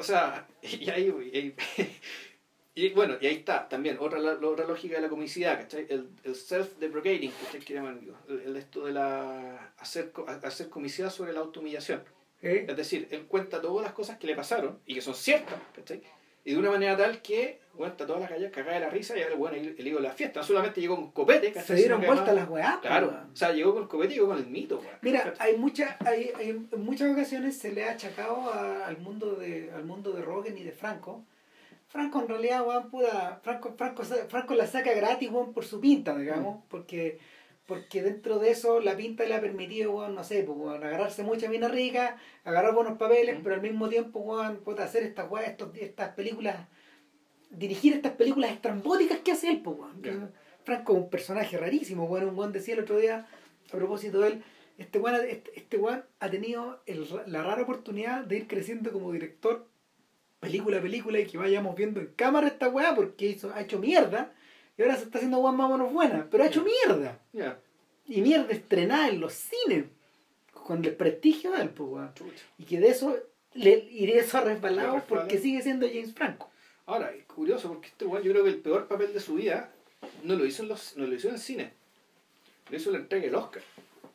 [0.00, 1.54] O sea, y ahí,
[2.74, 5.86] y, bueno, y ahí está también otra, la- otra lógica de la comicidad, ¿cachai?
[5.88, 7.32] El, el self-deprecating.
[7.64, 10.12] Que llaman, el, el esto de la hacer,
[10.42, 12.02] hacer comicidad sobre la autohumillación.
[12.42, 12.64] ¿Eh?
[12.66, 16.02] Es decir, él cuenta todas las cosas que le pasaron y que son ciertas, ¿cachai?
[16.44, 19.22] Y de una manera tal que cuenta todas las calles cagada de la risa y
[19.22, 20.42] ahora, bueno, el, el hijo de la fiesta.
[20.42, 23.30] Solamente llegó con copete, Se dieron Sino que vuelta además- las weá, po, Claro, weón.
[23.32, 24.94] o sea, llegó con el copete y llegó con el mito, weón.
[25.02, 29.34] Mira, hay muchas, hay, hay- en muchas ocasiones se le ha achacado a- al mundo
[29.34, 31.22] de, al mundo de Rogen y de Franco.
[31.88, 36.16] Franco en realidad, weón, puta, Franco, Franco, Franco la saca gratis, weón, por su pinta,
[36.16, 37.18] digamos, porque,
[37.66, 41.22] porque dentro de eso la pinta le ha permitido, weón, no sé, pues, weón, agarrarse
[41.22, 43.42] mucha mina rica, agarrar buenos papeles, Mm.
[43.42, 46.56] pero al mismo tiempo, weón, puta, hacer estas weas, estos, estas películas,
[47.50, 50.02] dirigir estas películas estrambóticas que hace él, pues, weón.
[50.02, 50.30] Ya.
[50.64, 53.26] Franco es un personaje rarísimo, weón, un weón decía el otro día,
[53.68, 54.44] a propósito de él,
[54.78, 58.92] este weón, ha- este, este weón ha tenido el la rara oportunidad de ir creciendo
[58.92, 59.68] como director,
[60.40, 63.78] película a película, y que vayamos viendo en cámara esta weá, porque hizo, ha hecho
[63.78, 64.32] mierda
[64.80, 67.18] Y ahora se está haciendo guan más o menos buena, pero ha hecho mierda.
[68.08, 69.84] Y mierda estrenada en los cines.
[70.54, 72.14] Con el prestigio del pues, weón.
[72.14, 72.42] Chucha.
[72.56, 73.14] Y que de eso
[73.52, 75.04] le iré eso Le resbalado resbala.
[75.06, 76.50] porque sigue siendo James Franco.
[76.86, 79.70] Ahora, es curioso porque este weón yo creo que el peor papel de su vida
[80.22, 81.74] no lo hizo en, los, no lo hizo en el cine.
[82.70, 83.62] Lo hizo en la entrega del Oscar.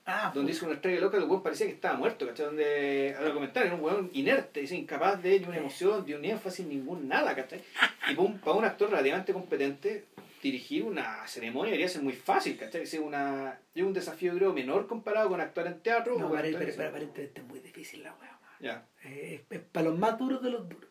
[0.07, 2.47] Ah, Donde hizo una entrega del Oscar, el weón parecía que estaba muerto, ¿cachai?
[2.47, 6.25] Donde, al comentar, era un weón inerte, dice, incapaz de ni una emoción, de un
[6.25, 7.61] énfasis, ningún nada, ¿cachai?
[8.09, 10.05] Y para un, para un actor relativamente competente,
[10.41, 12.83] dirigir una ceremonia debería ser muy fácil, ¿cachai?
[12.83, 16.17] Es una, es un desafío, creo, menor comparado con actuar en teatro.
[16.19, 16.73] no, pero- cine.
[16.75, 18.39] pero aparentemente es muy difícil la weá.
[18.59, 18.87] Ya.
[19.03, 20.89] Eh, es, es para los más duros de los duros.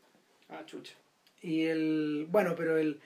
[0.48, 0.94] Ah, chucha.
[1.40, 2.26] Y el.
[2.30, 3.00] Bueno, pero el.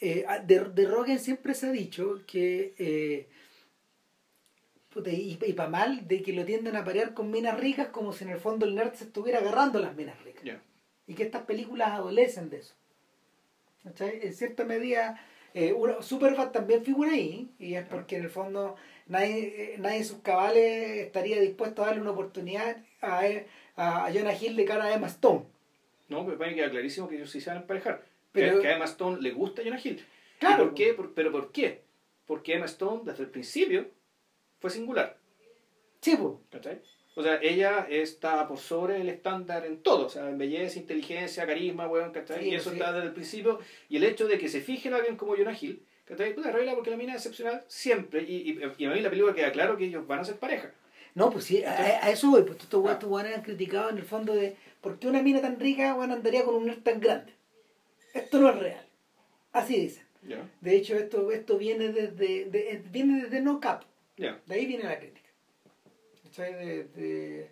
[0.00, 2.74] eh, de, de Rogen siempre se ha dicho que.
[2.78, 3.28] eh,
[4.90, 8.24] puta, y, para mal, de que lo tienden a parear con minas ricas como si
[8.24, 10.44] en el fondo el nerd se estuviera agarrando las minas ricas.
[10.44, 10.62] Ya.
[11.06, 12.74] Y que estas películas adolecen de eso.
[13.82, 14.20] ¿Cachai?
[14.22, 15.20] En cierta medida,
[15.54, 18.76] eh, uno- Superbad también figura ahí, y es porque en el fondo
[19.06, 23.22] nadie, eh, nadie en sus cabales estaría dispuesto a darle una oportunidad a,
[23.76, 25.44] a Jonah Hill de cara a Emma Stone.
[26.08, 28.02] No, pero para mí queda clarísimo que ellos sí se van a emparejar.
[28.32, 30.04] Pero- que, que a Emma Stone le gusta Jonah Hill.
[30.38, 30.64] Claro.
[30.64, 30.92] ¿Y por qué?
[30.94, 31.80] Por- ¿Pero por qué?
[32.26, 33.86] Porque Emma Stone, desde el principio,
[34.60, 35.16] fue singular.
[36.00, 36.34] Sí, pues.
[37.16, 41.46] O sea, ella está por sobre el estándar en todo, o sea, en belleza, inteligencia,
[41.46, 42.42] carisma, weón, ¿cachai?
[42.42, 42.76] Sí, y eso sí.
[42.76, 43.60] está desde el principio.
[43.88, 46.34] Y el hecho de que se fije en alguien como Jonah Hill, ¿cachai?
[46.34, 48.22] Puta, revela porque la mina es excepcional siempre.
[48.22, 50.72] Y, y, y a mí la película queda claro que ellos van a ser pareja.
[51.14, 51.70] No, pues sí, a,
[52.04, 52.42] a eso voy.
[52.42, 52.92] Pues estos Ah.
[52.94, 56.14] estos guanes han criticado en el fondo de por qué una mina tan rica bueno,
[56.14, 57.32] andaría con un nerd tan grande.
[58.12, 58.86] Esto no es real.
[59.52, 60.04] Así dicen.
[60.60, 63.84] De hecho, esto, esto viene desde, de- viene desde No Cap.
[64.16, 65.23] De ahí viene la crítica.
[66.34, 66.54] ¿Cachai?
[66.54, 67.50] De, de-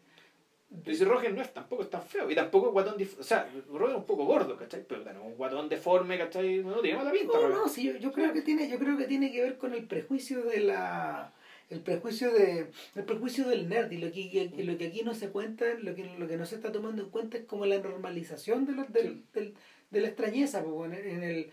[0.70, 2.30] Dice Roger no es tampoco es tan feo.
[2.30, 4.84] Y tampoco es guatón O sea, Roger es un poco gordo, ¿cachai?
[4.88, 6.62] Pero no, un guatón deforme, ¿cachai?
[6.64, 9.04] No tiene mala pinta, No, no, sí, yo, yo creo que tiene, yo creo que
[9.04, 11.32] tiene que ver con el prejuicio de la
[11.68, 15.14] el prejuicio de el prejuicio del nerd y lo que, y lo que aquí no
[15.14, 17.78] se cuenta, lo que lo que no se está tomando en cuenta es como la
[17.78, 19.24] normalización de la, del- Sí.
[19.34, 19.54] del-
[19.90, 21.50] de la extrañeza, en, en el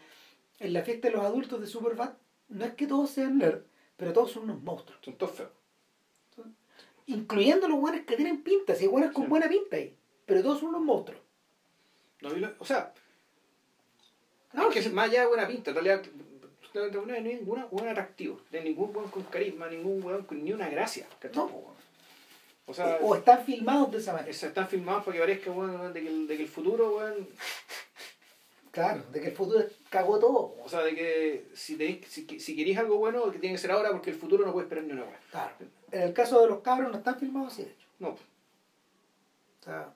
[0.62, 2.14] en la fiesta de los adultos de Superbad
[2.50, 3.64] no es que todos sean nerd,
[3.98, 5.50] pero todos son unos monstruos, Son todos feos.
[7.14, 9.30] Incluyendo los buenos que tienen pinta, si hay buenos con Sí.
[9.30, 9.96] buena pinta ahí,
[10.26, 11.22] pero todos son unos monstruos.
[12.22, 12.30] No,
[12.60, 12.94] o sea,
[14.54, 16.04] No, es que más allá de buena pinta, en realidad
[16.74, 20.70] no hay ningún buen atractivo, de ningún buen con carisma, ningún buen con ni una
[20.70, 21.08] gracia.
[21.36, 21.76] no,
[22.66, 24.30] O sea, o están filmados de esa manera.
[24.32, 27.16] están filmados para que parezca bueno, de, que el, de que el futuro, bueno,
[28.72, 30.56] Claro, de que el futuro cagó todo.
[30.64, 33.72] o sea, de que si, tenéis- si, si queréis algo bueno, que tiene que ser
[33.72, 35.20] ahora porque el futuro no puede esperar ni una hora.
[35.32, 35.56] Claro.
[35.92, 37.88] En el caso de los cabros no están filmados así, de hecho.
[38.00, 38.18] No, O
[39.64, 39.94] sea,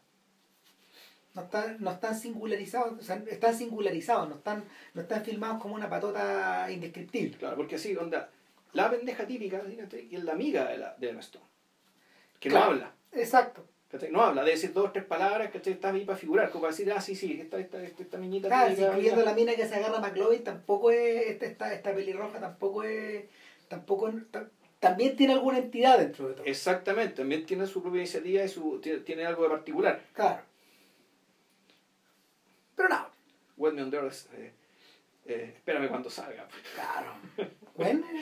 [1.33, 4.63] no están, no están singularizados, o sea, están singularizados, no están,
[4.93, 7.37] no están filmados como una patota indescriptible.
[7.37, 8.29] claro, porque así, onda,
[8.73, 11.45] la pendeja típica, que es la amiga de la de Stone,
[12.39, 12.65] que Claro.
[12.65, 12.91] no habla.
[13.11, 13.65] Exacto.
[13.89, 14.11] ¿cachai?
[14.11, 16.71] No habla, de decir dos o tres palabras, que Está ahí para figurar, como para
[16.71, 18.47] decir, ah, sí, sí, esta, esta, esta, esta niñita.
[18.47, 21.73] Claro, si típica, incluyendo la mina que se agarra a McLovin, tampoco es, esta, esta,
[21.73, 23.25] esta pelirroja tampoco es,
[23.67, 24.49] tampoco es- ta-
[24.83, 26.45] también tiene alguna entidad dentro de todo.
[26.45, 30.01] Exactamente, también tiene su propia iniciativa y su, tiene, tiene algo de particular.
[30.13, 30.43] Claro.
[32.75, 33.09] Pero nada,
[33.55, 34.51] Wet Me on Doors, eh,
[35.25, 36.47] eh, espérame cuando salga.
[36.75, 37.13] claro.
[37.75, 38.05] Bueno,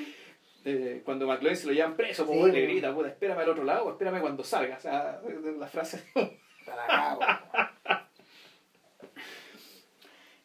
[0.64, 2.68] Eh, cuando McLean se lo llevan preso, pues Sí, le bueno.
[2.68, 4.78] grita, puta, espérame al otro lado, espérame cuando salga.
[4.78, 5.20] O sea,
[5.58, 6.04] la frase.
[6.64, 7.74] para.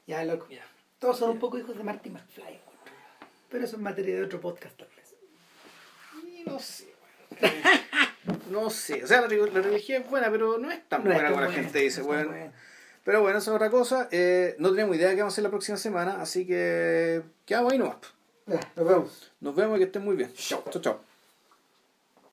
[0.06, 0.48] Ya, loco.
[0.98, 2.58] Todos son un poco hijos de Marty McFly.
[3.50, 4.80] Pero eso es materia de otro podcast.
[4.80, 4.95] Y
[6.56, 7.54] no sé, bueno.
[8.50, 11.16] No sé, o sea, la, la religión es buena, pero no es tan No es
[11.16, 12.30] buena tan como la buena, gente dice, no es tan bueno.
[12.30, 12.52] buena.
[13.04, 14.08] Pero bueno, eso es otra cosa.
[14.10, 17.72] Eh, no tenemos idea de qué vamos a hacer la próxima semana, así que quedamos
[17.72, 17.96] ahí nomás.
[18.46, 19.32] Ya, nos vemos.
[19.40, 20.32] Nos vemos y que estén muy bien.
[20.34, 21.05] Chao, chao, chao.